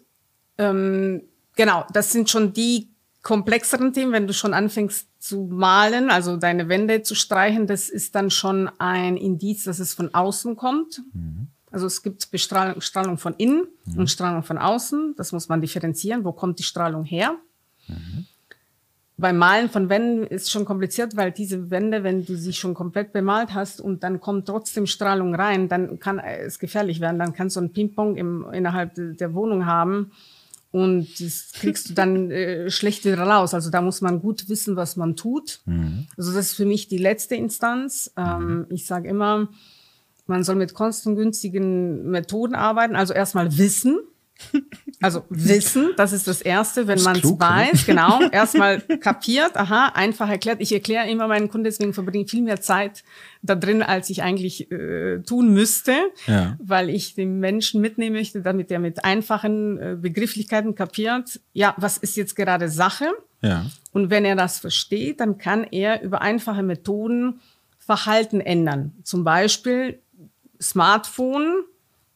[0.59, 1.23] Ähm,
[1.55, 2.91] genau, das sind schon die
[3.23, 8.15] komplexeren Themen, wenn du schon anfängst zu malen, also deine Wände zu streichen, das ist
[8.15, 11.01] dann schon ein Indiz, dass es von außen kommt.
[11.13, 11.47] Mhm.
[11.71, 13.99] Also es gibt Bestrahlung Strahlung von innen mhm.
[13.99, 15.15] und Strahlung von außen.
[15.17, 16.23] Das muss man differenzieren.
[16.23, 17.35] Wo kommt die Strahlung her?
[17.87, 18.25] Mhm.
[19.17, 23.13] Beim Malen von Wänden ist schon kompliziert, weil diese Wände, wenn du sie schon komplett
[23.13, 27.19] bemalt hast und dann kommt trotzdem Strahlung rein, dann kann es gefährlich werden.
[27.19, 28.17] Dann kannst du ein Ping-Pong
[28.51, 30.11] innerhalb der Wohnung haben
[30.71, 33.53] und das kriegst du dann äh, schlecht wieder raus.
[33.53, 35.59] Also da muss man gut wissen, was man tut.
[35.65, 36.07] Mhm.
[36.17, 38.11] Also das ist für mich die letzte Instanz.
[38.17, 38.65] Ähm, mhm.
[38.69, 39.49] ich sage immer,
[40.31, 43.99] man soll mit kostengünstigen Methoden arbeiten, also erstmal wissen.
[45.01, 50.29] Also wissen, das ist das Erste, wenn man es weiß, genau, erstmal kapiert, aha, einfach
[50.29, 50.61] erklärt.
[50.61, 53.03] Ich erkläre immer meinen Kunden, deswegen verbringe ich viel mehr Zeit
[53.43, 55.93] da drin, als ich eigentlich äh, tun müsste,
[56.25, 56.57] ja.
[56.59, 61.97] weil ich den Menschen mitnehmen möchte, damit er mit einfachen äh, Begrifflichkeiten kapiert, ja, was
[61.97, 63.09] ist jetzt gerade Sache?
[63.41, 63.65] Ja.
[63.91, 67.41] Und wenn er das versteht, dann kann er über einfache Methoden
[67.91, 68.93] Verhalten ändern.
[69.03, 69.99] Zum Beispiel
[70.61, 71.63] Smartphone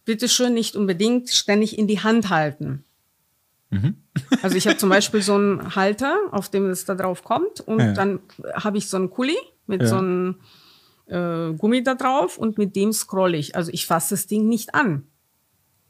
[0.05, 2.83] bitte schön nicht unbedingt ständig in die Hand halten.
[3.71, 3.95] Mhm.
[4.41, 7.79] Also ich habe zum Beispiel so einen Halter, auf dem es da drauf kommt und
[7.79, 7.93] ja.
[7.93, 8.19] dann
[8.53, 9.87] habe ich so einen Kuli mit ja.
[9.87, 10.35] so einem
[11.07, 13.55] äh, Gummi da drauf und mit dem scroll ich.
[13.55, 15.07] Also ich fasse das Ding nicht an.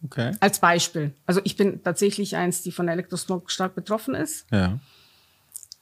[0.04, 0.32] Okay.
[0.40, 1.14] Als Beispiel.
[1.26, 4.46] Also ich bin tatsächlich eins, die von Elektrosmog stark betroffen ist.
[4.52, 4.80] Ja.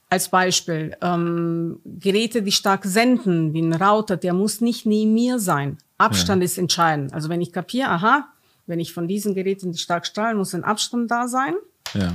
[0.08, 5.38] Als Beispiel, ähm, Geräte, die stark senden, wie ein Router, der muss nicht neben mir
[5.38, 5.78] sein.
[5.98, 6.46] Abstand ja.
[6.46, 7.12] ist entscheidend.
[7.12, 8.28] Also wenn ich kapiere, aha,
[8.66, 11.54] wenn ich von diesen Geräten stark strahlen, muss ein Abstand da sein.
[11.94, 12.12] Ja.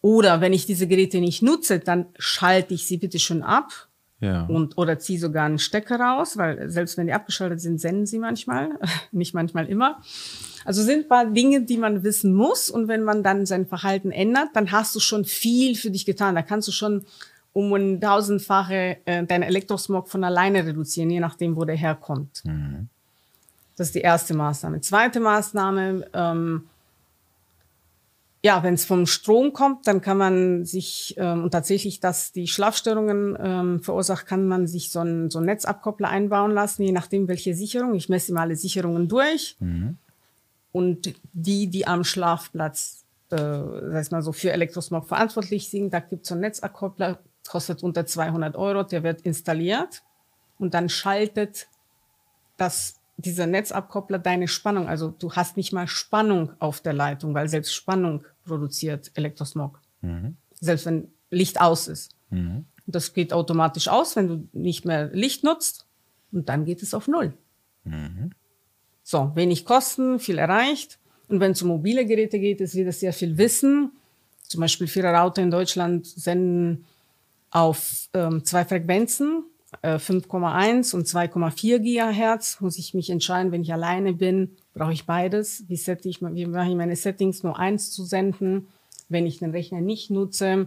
[0.00, 3.88] Oder wenn ich diese Geräte nicht nutze, dann schalte ich sie bitte schon ab.
[4.20, 4.44] Ja.
[4.46, 8.18] Und, oder ziehe sogar einen Stecker raus, weil selbst wenn die abgeschaltet sind, senden sie
[8.18, 8.70] manchmal,
[9.12, 10.00] nicht manchmal immer.
[10.64, 12.70] Also sind ein paar Dinge, die man wissen muss.
[12.70, 16.34] Und wenn man dann sein Verhalten ändert, dann hast du schon viel für dich getan.
[16.34, 17.04] Da kannst du schon
[17.54, 22.42] um ein tausendfache äh, deinen Elektrosmog von alleine reduzieren, je nachdem, wo der herkommt.
[22.44, 22.88] Mhm.
[23.76, 24.80] Das ist die erste Maßnahme.
[24.80, 26.64] Zweite Maßnahme, ähm,
[28.42, 32.48] ja, wenn es vom Strom kommt, dann kann man sich, ähm, und tatsächlich, dass die
[32.48, 37.28] Schlafstörungen ähm, verursacht, kann man sich so ein, so ein Netzabkoppler einbauen lassen, je nachdem,
[37.28, 37.94] welche Sicherung.
[37.94, 39.56] Ich messe immer alle Sicherungen durch.
[39.60, 39.96] Mhm.
[40.72, 46.00] Und die, die am Schlafplatz, äh, sag ich mal so, für Elektrosmog verantwortlich sind, da
[46.00, 50.02] gibt es so einen Netzabkoppler, kostet unter 200 Euro, der wird installiert
[50.58, 51.68] und dann schaltet
[52.56, 54.88] das dieser Netzabkoppler deine Spannung.
[54.88, 59.80] Also du hast nicht mal Spannung auf der Leitung, weil selbst Spannung produziert Elektrosmog.
[60.00, 60.36] Mhm.
[60.60, 62.14] Selbst wenn Licht aus ist.
[62.30, 62.64] Mhm.
[62.86, 65.86] Das geht automatisch aus, wenn du nicht mehr Licht nutzt.
[66.32, 67.32] Und dann geht es auf Null.
[67.84, 68.30] Mhm.
[69.02, 70.98] So, wenig Kosten, viel erreicht.
[71.28, 73.92] Und wenn es um mobile Geräte geht, ist wieder sehr viel Wissen.
[74.42, 76.84] Zum Beispiel viele Router in Deutschland senden
[77.54, 79.44] auf ähm, zwei Frequenzen,
[79.80, 82.60] äh, 5,1 und 2,4 Gigahertz.
[82.60, 85.62] Muss ich mich entscheiden, wenn ich alleine bin, brauche ich beides.
[85.68, 88.66] Wie, set ich, wie mache ich meine Settings, nur eins zu senden,
[89.08, 90.66] wenn ich den Rechner nicht nutze?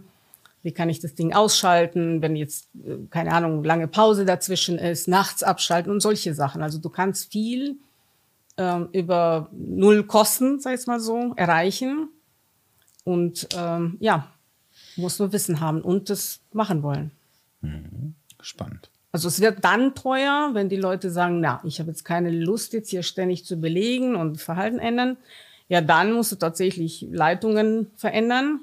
[0.63, 5.09] Wie kann ich das Ding ausschalten, wenn jetzt, äh, keine Ahnung, lange Pause dazwischen ist,
[5.09, 6.63] nachts abschalten und solche Sachen.
[6.63, 7.75] Also du kannst viel
[8.55, 12.07] ähm, über null Kosten, sag ich mal so, erreichen.
[13.03, 14.31] Und ähm, ja,
[14.97, 17.11] muss nur Wissen haben und das machen wollen.
[17.61, 18.15] Mhm.
[18.41, 18.89] Spannend.
[19.11, 22.73] Also es wird dann teuer, wenn die Leute sagen, na, ich habe jetzt keine Lust,
[22.73, 25.17] jetzt hier ständig zu belegen und Verhalten ändern.
[25.69, 28.61] Ja, dann musst du tatsächlich Leitungen verändern.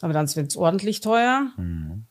[0.00, 1.50] Aber dann wird es ordentlich teuer.
[1.56, 2.04] Mhm.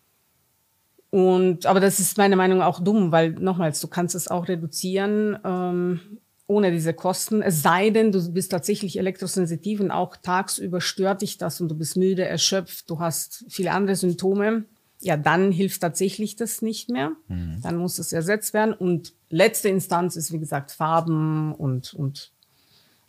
[1.09, 4.47] Und, aber das ist meiner Meinung nach auch dumm, weil nochmals, du kannst es auch
[4.47, 5.99] reduzieren ähm,
[6.47, 7.41] ohne diese Kosten.
[7.41, 11.75] Es sei denn, du bist tatsächlich elektrosensitiv und auch tagsüber stört dich das und du
[11.75, 14.65] bist müde, erschöpft, du hast viele andere Symptome
[15.01, 17.11] ja, dann hilft tatsächlich das nicht mehr.
[17.27, 17.59] Mhm.
[17.61, 18.73] Dann muss es ersetzt werden.
[18.73, 22.31] Und letzte Instanz ist, wie gesagt, Farben und, und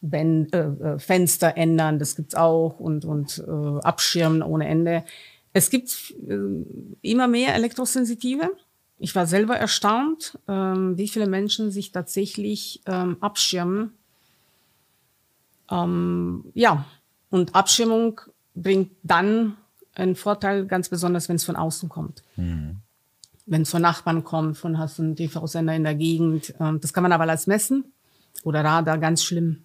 [0.00, 5.04] ben, äh, äh, Fenster ändern, das gibt's auch, und, und äh, Abschirmen ohne Ende.
[5.52, 6.38] Es gibt äh,
[7.02, 8.50] immer mehr Elektrosensitive.
[9.02, 13.94] Ich war selber erstaunt, ähm, wie viele Menschen sich tatsächlich ähm, abschirmen.
[15.68, 16.84] Ähm, ja,
[17.28, 18.20] und Abschirmung
[18.54, 19.56] bringt dann
[19.94, 22.22] ein Vorteil, ganz besonders, wenn es von außen kommt.
[22.36, 22.76] Mhm.
[23.44, 26.54] Wenn es von Nachbarn kommt, von hast du einen TV-Sender in der Gegend.
[26.60, 27.92] Ähm, das kann man aber alles messen.
[28.44, 29.64] Oder Radar, ganz schlimm.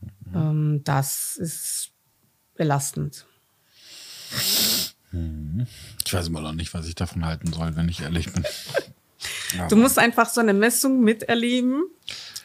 [0.00, 0.34] Mhm.
[0.34, 1.90] Ähm, das ist
[2.54, 3.26] belastend.
[6.04, 8.44] Ich weiß immer noch nicht, was ich davon halten soll, wenn ich ehrlich bin.
[9.68, 11.84] du musst einfach so eine Messung miterleben.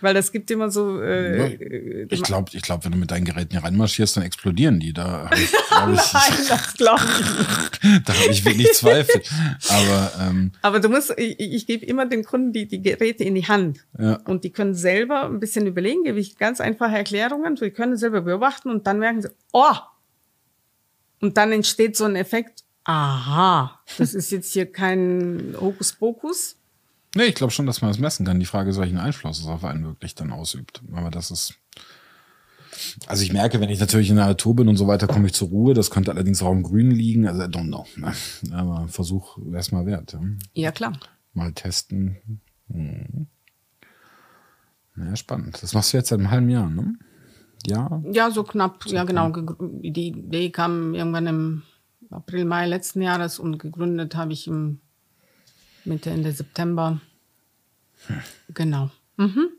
[0.02, 1.02] Weil das gibt immer so.
[1.02, 4.80] Äh, äh ich glaube, ich glaub, wenn du mit deinen Geräten hier reinmarschierst, dann explodieren
[4.80, 4.94] die.
[4.94, 8.04] Da habe ich, hab ich, Nein, das glaube ich.
[8.06, 9.22] da habe ich wenig Zweifel.
[9.70, 13.36] Aber, ähm, Aber du musst, ich, ich gebe immer den Kunden die, die Geräte in
[13.36, 13.80] die Hand.
[13.98, 14.20] Ja.
[14.26, 17.56] Und die können selber ein bisschen überlegen, gebe ich ganz einfache Erklärungen.
[17.56, 19.74] Die können selber beobachten und dann merken sie, oh!
[21.20, 26.58] Und dann entsteht so ein Effekt, aha, das ist jetzt hier kein Hokuspokus,
[27.18, 28.40] Nee, ich glaube schon, dass man das messen kann.
[28.40, 30.82] Die Frage ist, welchen Einfluss es auf einen wirklich dann ausübt.
[30.94, 31.56] Aber das ist.
[33.08, 35.34] Also ich merke, wenn ich natürlich in der Natur bin und so weiter, komme ich
[35.34, 35.74] zur Ruhe.
[35.74, 37.28] Das könnte allerdings auch im Grün liegen.
[37.28, 37.88] Also I don't know.
[38.52, 40.14] Aber Versuch wäre es mal wert.
[40.14, 40.22] Ja.
[40.54, 40.94] ja, klar.
[41.34, 42.18] Mal testen.
[42.72, 43.26] Hm.
[44.96, 45.58] Ja, spannend.
[45.64, 46.94] Das machst du jetzt seit einem halben Jahr, ne?
[47.68, 48.02] Ja.
[48.12, 48.84] Ja, so knapp.
[48.86, 49.30] So ja, genau.
[49.30, 51.64] Die Idee kam irgendwann im
[52.10, 54.80] April, Mai letzten Jahres und gegründet habe ich im
[55.84, 57.02] Mitte, Ende September.
[58.08, 58.22] Hm.
[58.54, 58.90] Genau.
[59.18, 59.50] Mhm.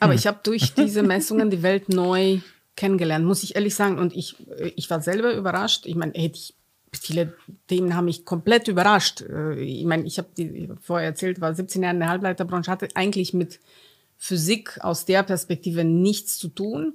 [0.00, 0.18] Aber hm.
[0.18, 2.40] ich habe durch diese Messungen die Welt neu
[2.74, 3.98] kennengelernt, muss ich ehrlich sagen.
[3.98, 4.36] Und ich,
[4.74, 5.86] ich war selber überrascht.
[5.86, 6.56] Ich meine, hätte ich
[6.96, 7.34] viele
[7.68, 9.22] Themen haben mich komplett überrascht.
[9.22, 10.28] Äh, ich meine, ich habe
[10.80, 13.60] vorher erzählt, war 17 Jahre in der Halbleiterbranche, hatte eigentlich mit
[14.16, 16.94] Physik aus der Perspektive nichts zu tun.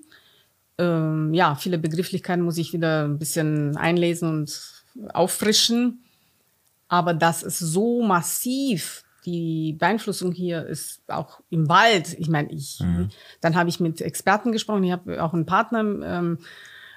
[0.77, 6.03] Ähm, ja, viele Begrifflichkeiten muss ich wieder ein bisschen einlesen und auffrischen.
[6.87, 12.15] Aber das ist so massiv, die Beeinflussung hier ist auch im Wald.
[12.19, 13.09] Ich meine, ich, mhm.
[13.41, 14.83] dann habe ich mit Experten gesprochen.
[14.83, 16.45] Ich habe auch einen Partner, ähm, äh,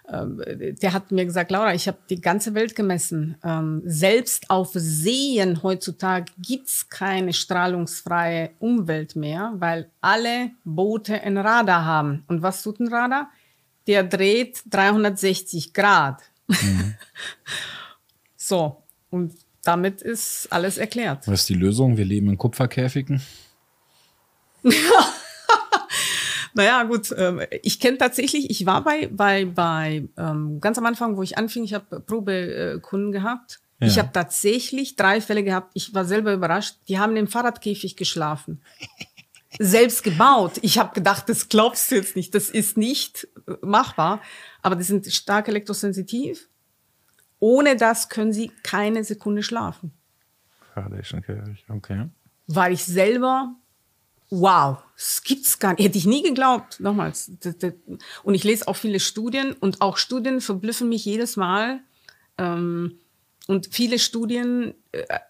[0.08, 3.36] der hat mir gesagt, Laura, ich habe die ganze Welt gemessen.
[3.44, 11.84] Ähm, selbst auf Seen heutzutage gibt's keine strahlungsfreie Umwelt mehr, weil alle Boote ein Radar
[11.84, 12.24] haben.
[12.26, 13.30] Und was tut ein Radar?
[13.86, 16.22] Der dreht 360 Grad.
[16.48, 16.94] Mhm.
[18.44, 21.28] So, und damit ist alles erklärt.
[21.28, 21.96] Was ist die Lösung?
[21.96, 23.22] Wir leben in Kupferkäfigen.
[26.54, 27.14] naja, gut.
[27.16, 31.38] Ähm, ich kenne tatsächlich, ich war bei, bei, bei ähm, ganz am Anfang, wo ich
[31.38, 33.60] anfing, ich habe Probekunden gehabt.
[33.80, 33.86] Ja.
[33.88, 35.72] Ich habe tatsächlich drei Fälle gehabt.
[35.74, 36.76] Ich war selber überrascht.
[36.88, 38.62] Die haben im Fahrradkäfig geschlafen.
[39.58, 40.58] Selbst gebaut.
[40.62, 42.34] Ich habe gedacht, das glaubst du jetzt nicht.
[42.34, 44.20] Das ist nicht äh, machbar.
[44.62, 46.48] Aber die sind stark elektrosensitiv.
[47.40, 49.92] Ohne das können sie keine Sekunde schlafen.
[51.68, 52.08] Okay.
[52.46, 53.56] Weil ich selber
[54.32, 55.84] wow, das gibt's gar nicht.
[55.84, 56.80] Hätte ich nie geglaubt.
[56.80, 57.30] Nochmals.
[58.22, 61.80] Und ich lese auch viele Studien und auch Studien verblüffen mich jedes Mal.
[62.38, 62.98] Ähm,
[63.46, 64.72] und viele Studien,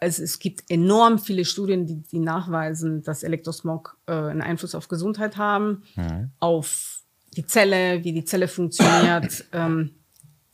[0.00, 4.86] also es gibt enorm viele Studien, die, die nachweisen, dass Elektrosmog äh, einen Einfluss auf
[4.86, 6.30] Gesundheit haben, mhm.
[6.38, 7.00] auf
[7.36, 9.44] die Zelle, wie die Zelle funktioniert.
[9.52, 9.96] ähm,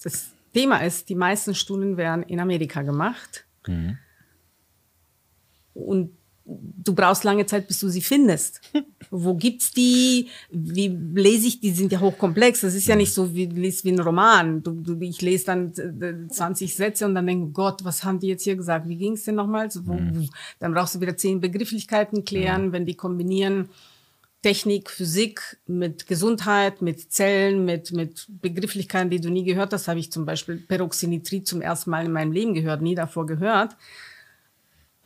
[0.03, 3.45] das Thema ist, die meisten Studien werden in Amerika gemacht.
[3.67, 3.99] Mhm.
[5.75, 6.18] Und
[6.49, 8.61] du brauchst lange Zeit, bis du sie findest.
[9.11, 10.29] Wo gibt's die?
[10.51, 11.71] Wie lese ich die?
[11.71, 12.63] Sind ja hochkomplex.
[12.63, 14.63] Das ist ja nicht so wie, wie ein Roman.
[14.63, 18.45] Du, du, ich lese dann 20 Sätze und dann denke Gott, was haben die jetzt
[18.45, 18.89] hier gesagt?
[18.89, 19.87] Wie ging's denn nochmals?
[19.87, 20.29] Wo, mhm.
[20.59, 22.73] Dann brauchst du wieder zehn Begrifflichkeiten klären, mhm.
[22.73, 23.69] wenn die kombinieren.
[24.41, 29.99] Technik, Physik mit Gesundheit, mit Zellen, mit, mit Begrifflichkeiten, die du nie gehört hast, habe
[29.99, 33.77] ich zum Beispiel Peroxynitrit zum ersten Mal in meinem Leben gehört, nie davor gehört.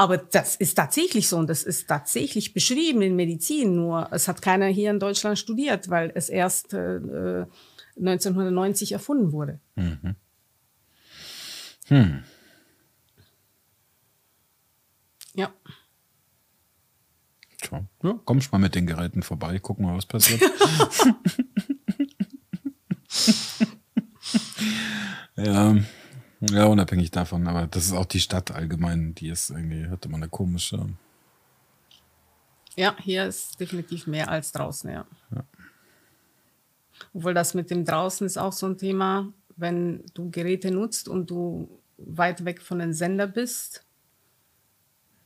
[0.03, 4.43] Aber das ist tatsächlich so und das ist tatsächlich beschrieben in Medizin, nur es hat
[4.43, 7.47] keiner hier in Deutschland studiert, weil es erst äh,
[7.97, 9.61] 1990 äh, erfunden wurde.
[9.77, 10.17] Mhm.
[11.87, 12.25] Hm.
[15.35, 15.53] Ja.
[17.61, 20.43] Tja, ja, kommst mal mit den Geräten vorbei, gucken mal, was passiert.
[25.37, 25.77] ja.
[26.51, 30.17] Ja, unabhängig davon, aber das ist auch die Stadt allgemein, die ist irgendwie, hat immer
[30.17, 30.89] eine komische.
[32.75, 35.07] Ja, hier ist definitiv mehr als draußen, ja.
[35.33, 35.45] ja.
[37.15, 41.31] Obwohl das mit dem draußen ist auch so ein Thema, wenn du Geräte nutzt und
[41.31, 43.85] du weit weg von den Sender bist,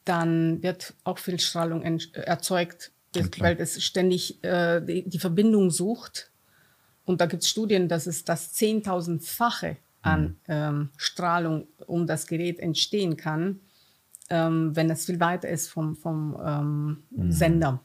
[0.04, 1.82] dann wird auch viel Strahlung
[2.12, 2.92] erzeugt,
[3.38, 6.30] weil es ständig äh, die, die, Verbindung sucht.
[7.06, 10.36] Und da gibt es Studien, dass es das Zehntausendfache an mhm.
[10.48, 13.60] ähm, Strahlung um das Gerät entstehen kann,
[14.30, 17.32] ähm, wenn es viel weiter ist vom, vom ähm, mhm.
[17.32, 17.80] Sender.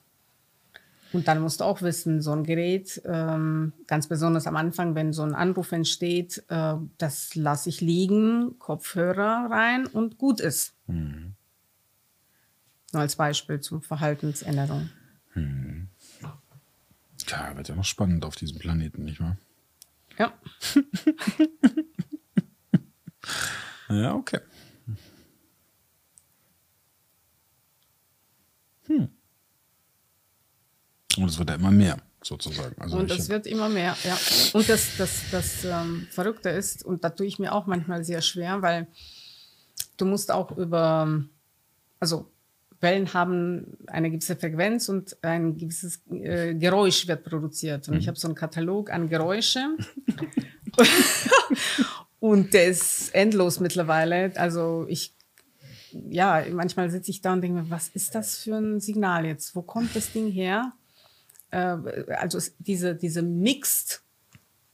[1.13, 5.11] Und dann musst du auch wissen, so ein Gerät, ähm, ganz besonders am Anfang, wenn
[5.11, 10.73] so ein Anruf entsteht, äh, das lasse ich liegen, Kopfhörer rein und gut ist.
[10.88, 11.33] Mhm.
[12.93, 14.89] Nur als Beispiel zur Verhaltensänderung.
[15.33, 15.89] Mhm.
[16.21, 19.38] Ja, wird ja noch spannend auf diesem Planeten, nicht wahr?
[20.17, 20.33] Ja.
[23.91, 24.39] Ja, okay.
[28.88, 29.09] Hm.
[31.17, 32.81] Und es wird ja immer mehr, sozusagen.
[32.81, 34.17] Also und es wird immer mehr, ja.
[34.53, 38.21] Und das, das, das ähm, Verrückte ist, und da tue ich mir auch manchmal sehr
[38.21, 38.88] schwer, weil
[39.97, 41.23] du musst auch über,
[41.99, 42.31] also
[42.81, 47.87] Wellen haben eine gewisse Frequenz und ein gewisses äh, Geräusch wird produziert.
[47.87, 47.99] Und mhm.
[47.99, 49.77] ich habe so einen Katalog an Geräusche.
[52.21, 54.31] Und der ist endlos mittlerweile.
[54.35, 55.15] Also ich,
[55.91, 59.55] ja, manchmal sitze ich da und denke mir, was ist das für ein Signal jetzt?
[59.55, 60.71] Wo kommt das Ding her?
[61.49, 61.77] Äh,
[62.13, 64.03] also diese, diese Mixed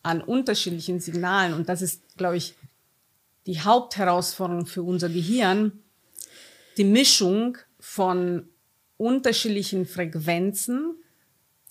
[0.04, 1.54] an unterschiedlichen Signalen.
[1.54, 2.56] Und das ist, glaube ich,
[3.46, 5.72] die Hauptherausforderung für unser Gehirn.
[6.76, 8.50] Die Mischung von
[8.98, 10.96] unterschiedlichen Frequenzen,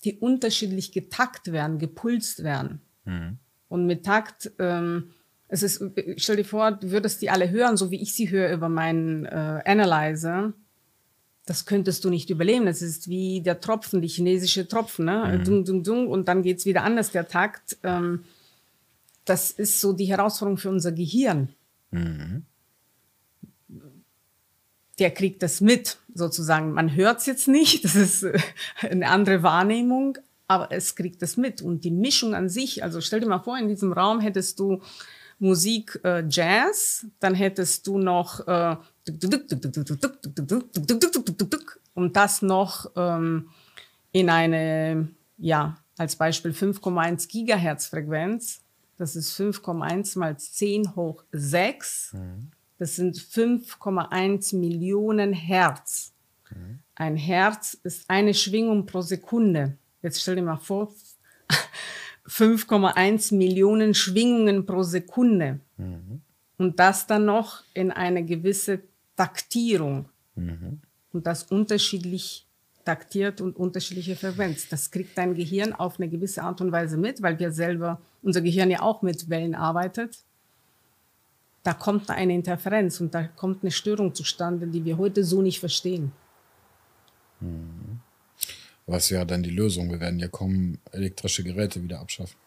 [0.03, 2.81] die unterschiedlich getakt werden, gepulst werden.
[3.05, 3.37] Mhm.
[3.67, 5.11] Und mit Takt ähm,
[5.49, 5.83] es ist,
[6.17, 9.25] stell dir vor, du würdest die alle hören, so wie ich sie höre über meinen
[9.25, 10.53] äh, Analyzer.
[11.45, 12.65] Das könntest du nicht überleben.
[12.65, 15.37] Das ist wie der Tropfen, die chinesische Tropfen, ne?
[15.39, 15.43] Mhm.
[15.45, 17.77] Dung, dung, dung, und dann geht's wieder anders, der Takt.
[17.83, 18.25] Ähm,
[19.23, 21.49] das ist so die Herausforderung für unser Gehirn.
[21.91, 22.43] Mhm.
[24.99, 26.71] Der kriegt das mit, sozusagen.
[26.73, 28.39] Man hört es jetzt nicht, das ist äh,
[28.81, 30.17] eine andere Wahrnehmung,
[30.47, 31.61] aber es kriegt das mit.
[31.61, 34.81] Und die Mischung an sich, also stell dir mal vor, in diesem Raum hättest du
[35.39, 38.75] Musik äh, Jazz, dann hättest du noch äh,
[41.93, 43.49] und das noch ähm,
[44.11, 48.61] in eine, ja, als Beispiel 5,1 Gigahertz Frequenz.
[48.97, 52.15] Das ist 5,1 mal 10 hoch 6.
[52.77, 56.13] Das sind 5,1 Millionen Hertz.
[56.95, 59.77] Ein Herz ist eine Schwingung pro Sekunde.
[60.01, 60.93] Jetzt stell dir mal vor,
[62.27, 65.59] 5,1 Millionen Schwingungen pro Sekunde.
[65.77, 66.21] Mhm.
[66.57, 68.81] Und das dann noch in eine gewisse
[69.15, 70.09] Taktierung.
[70.35, 70.81] Mhm.
[71.13, 72.47] Und das unterschiedlich
[72.83, 74.69] taktiert und unterschiedliche Frequenz.
[74.69, 78.41] Das kriegt dein Gehirn auf eine gewisse Art und Weise mit, weil wir selber, unser
[78.41, 80.19] Gehirn ja auch mit Wellen arbeitet.
[81.67, 85.59] Da kommt eine Interferenz und da kommt eine Störung zustande, die wir heute so nicht
[85.59, 86.13] verstehen.
[87.41, 87.99] Hm.
[88.85, 89.91] Was ja dann die Lösung?
[89.91, 92.37] Wir werden ja kommen, elektrische Geräte wieder abschaffen.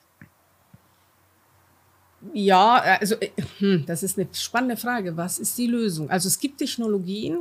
[2.32, 3.28] Ja, also äh,
[3.58, 5.14] hm, das ist eine spannende Frage.
[5.18, 6.08] Was ist die Lösung?
[6.08, 7.40] Also es gibt Technologien,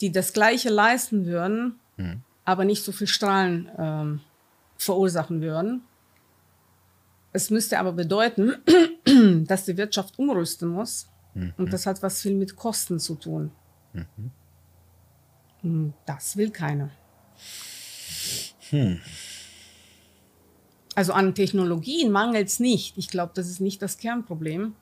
[0.00, 2.20] die das Gleiche leisten würden, hm.
[2.44, 4.20] aber nicht so viel Strahlen ähm,
[4.78, 5.82] verursachen würden.
[7.36, 8.54] Es müsste aber bedeuten,
[9.46, 11.06] dass die Wirtschaft umrüsten muss.
[11.34, 11.52] Mhm.
[11.58, 13.50] Und das hat was viel mit Kosten zu tun.
[13.92, 14.30] Mhm.
[15.60, 16.88] Hm, das will keiner.
[18.70, 19.00] Hm.
[20.94, 22.96] Also an Technologien mangelt es nicht.
[22.96, 24.74] Ich glaube, das ist nicht das Kernproblem.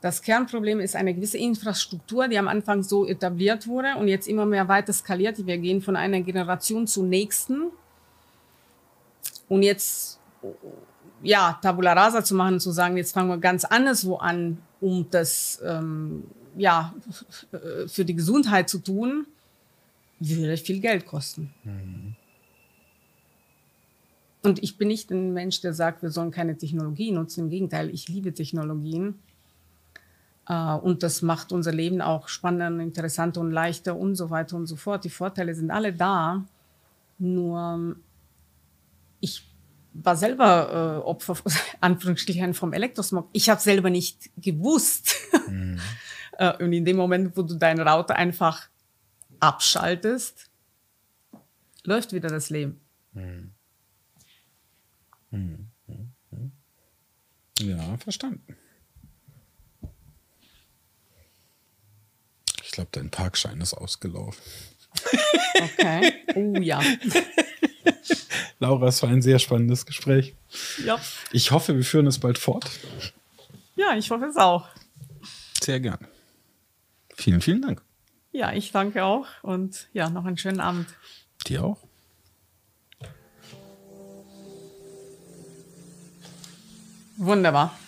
[0.00, 4.46] Das Kernproblem ist eine gewisse Infrastruktur, die am Anfang so etabliert wurde und jetzt immer
[4.46, 5.46] mehr weiter skaliert.
[5.46, 7.70] Wir gehen von einer Generation zur nächsten.
[9.50, 10.18] Und jetzt,
[11.22, 15.60] ja, Tabula Rasa zu machen, zu sagen, jetzt fangen wir ganz anderswo an, um das,
[15.64, 16.24] ähm,
[16.56, 16.94] ja,
[17.86, 19.26] für die Gesundheit zu tun,
[20.18, 21.52] würde viel Geld kosten.
[21.64, 22.16] Mhm.
[24.42, 27.40] Und ich bin nicht ein Mensch, der sagt, wir sollen keine Technologie nutzen.
[27.40, 29.18] Im Gegenteil, ich liebe Technologien.
[30.48, 34.66] Äh, und das macht unser Leben auch spannender, interessanter und leichter und so weiter und
[34.66, 35.04] so fort.
[35.04, 36.44] Die Vorteile sind alle da.
[37.18, 37.96] Nur
[39.20, 39.44] ich
[40.02, 41.36] war selber äh, Opfer,
[41.80, 43.28] Anführungsstrichen, vom Elektrosmog.
[43.32, 45.16] Ich habe selber nicht gewusst.
[45.48, 45.80] Mhm.
[46.38, 48.68] äh, und in dem Moment, wo du deinen Router einfach
[49.40, 50.50] abschaltest,
[51.84, 52.80] läuft wieder das Leben.
[53.12, 53.52] Mhm.
[55.30, 55.68] Mhm.
[55.86, 56.52] mhm.
[57.58, 58.56] Ja, verstanden.
[62.62, 64.42] Ich glaube, dein Parkschein ist ausgelaufen.
[65.54, 66.12] Okay.
[66.34, 66.82] Oh ja.
[68.58, 70.34] Laura, es war ein sehr spannendes Gespräch.
[70.84, 70.98] Ja.
[71.30, 72.70] Ich hoffe, wir führen es bald fort.
[73.74, 74.66] Ja, ich hoffe es auch.
[75.60, 75.98] Sehr gern.
[77.14, 77.82] Vielen, vielen Dank.
[78.32, 80.86] Ja, ich danke auch und ja, noch einen schönen Abend.
[81.46, 81.78] Dir auch.
[87.16, 87.78] Wunderbar.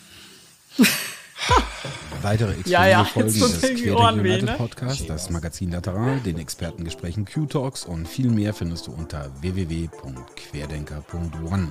[2.23, 4.57] Weitere exklusive ja, ja, Folgen des Querdenker United ne?
[4.57, 11.69] Podcast, das Magazin Lateral, den Expertengesprächen Q-Talks und viel mehr findest du unter www.querdenker.one.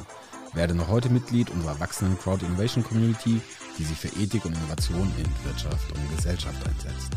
[0.54, 3.42] Werde noch heute Mitglied unserer wachsenden Crowd Innovation Community,
[3.78, 7.12] die sich für Ethik und Innovation in Wirtschaft und Gesellschaft einsetzt.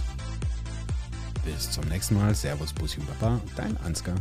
[1.45, 2.35] Bis zum nächsten Mal.
[2.35, 4.17] Servus, Bussi und Papa, dein Ansgar.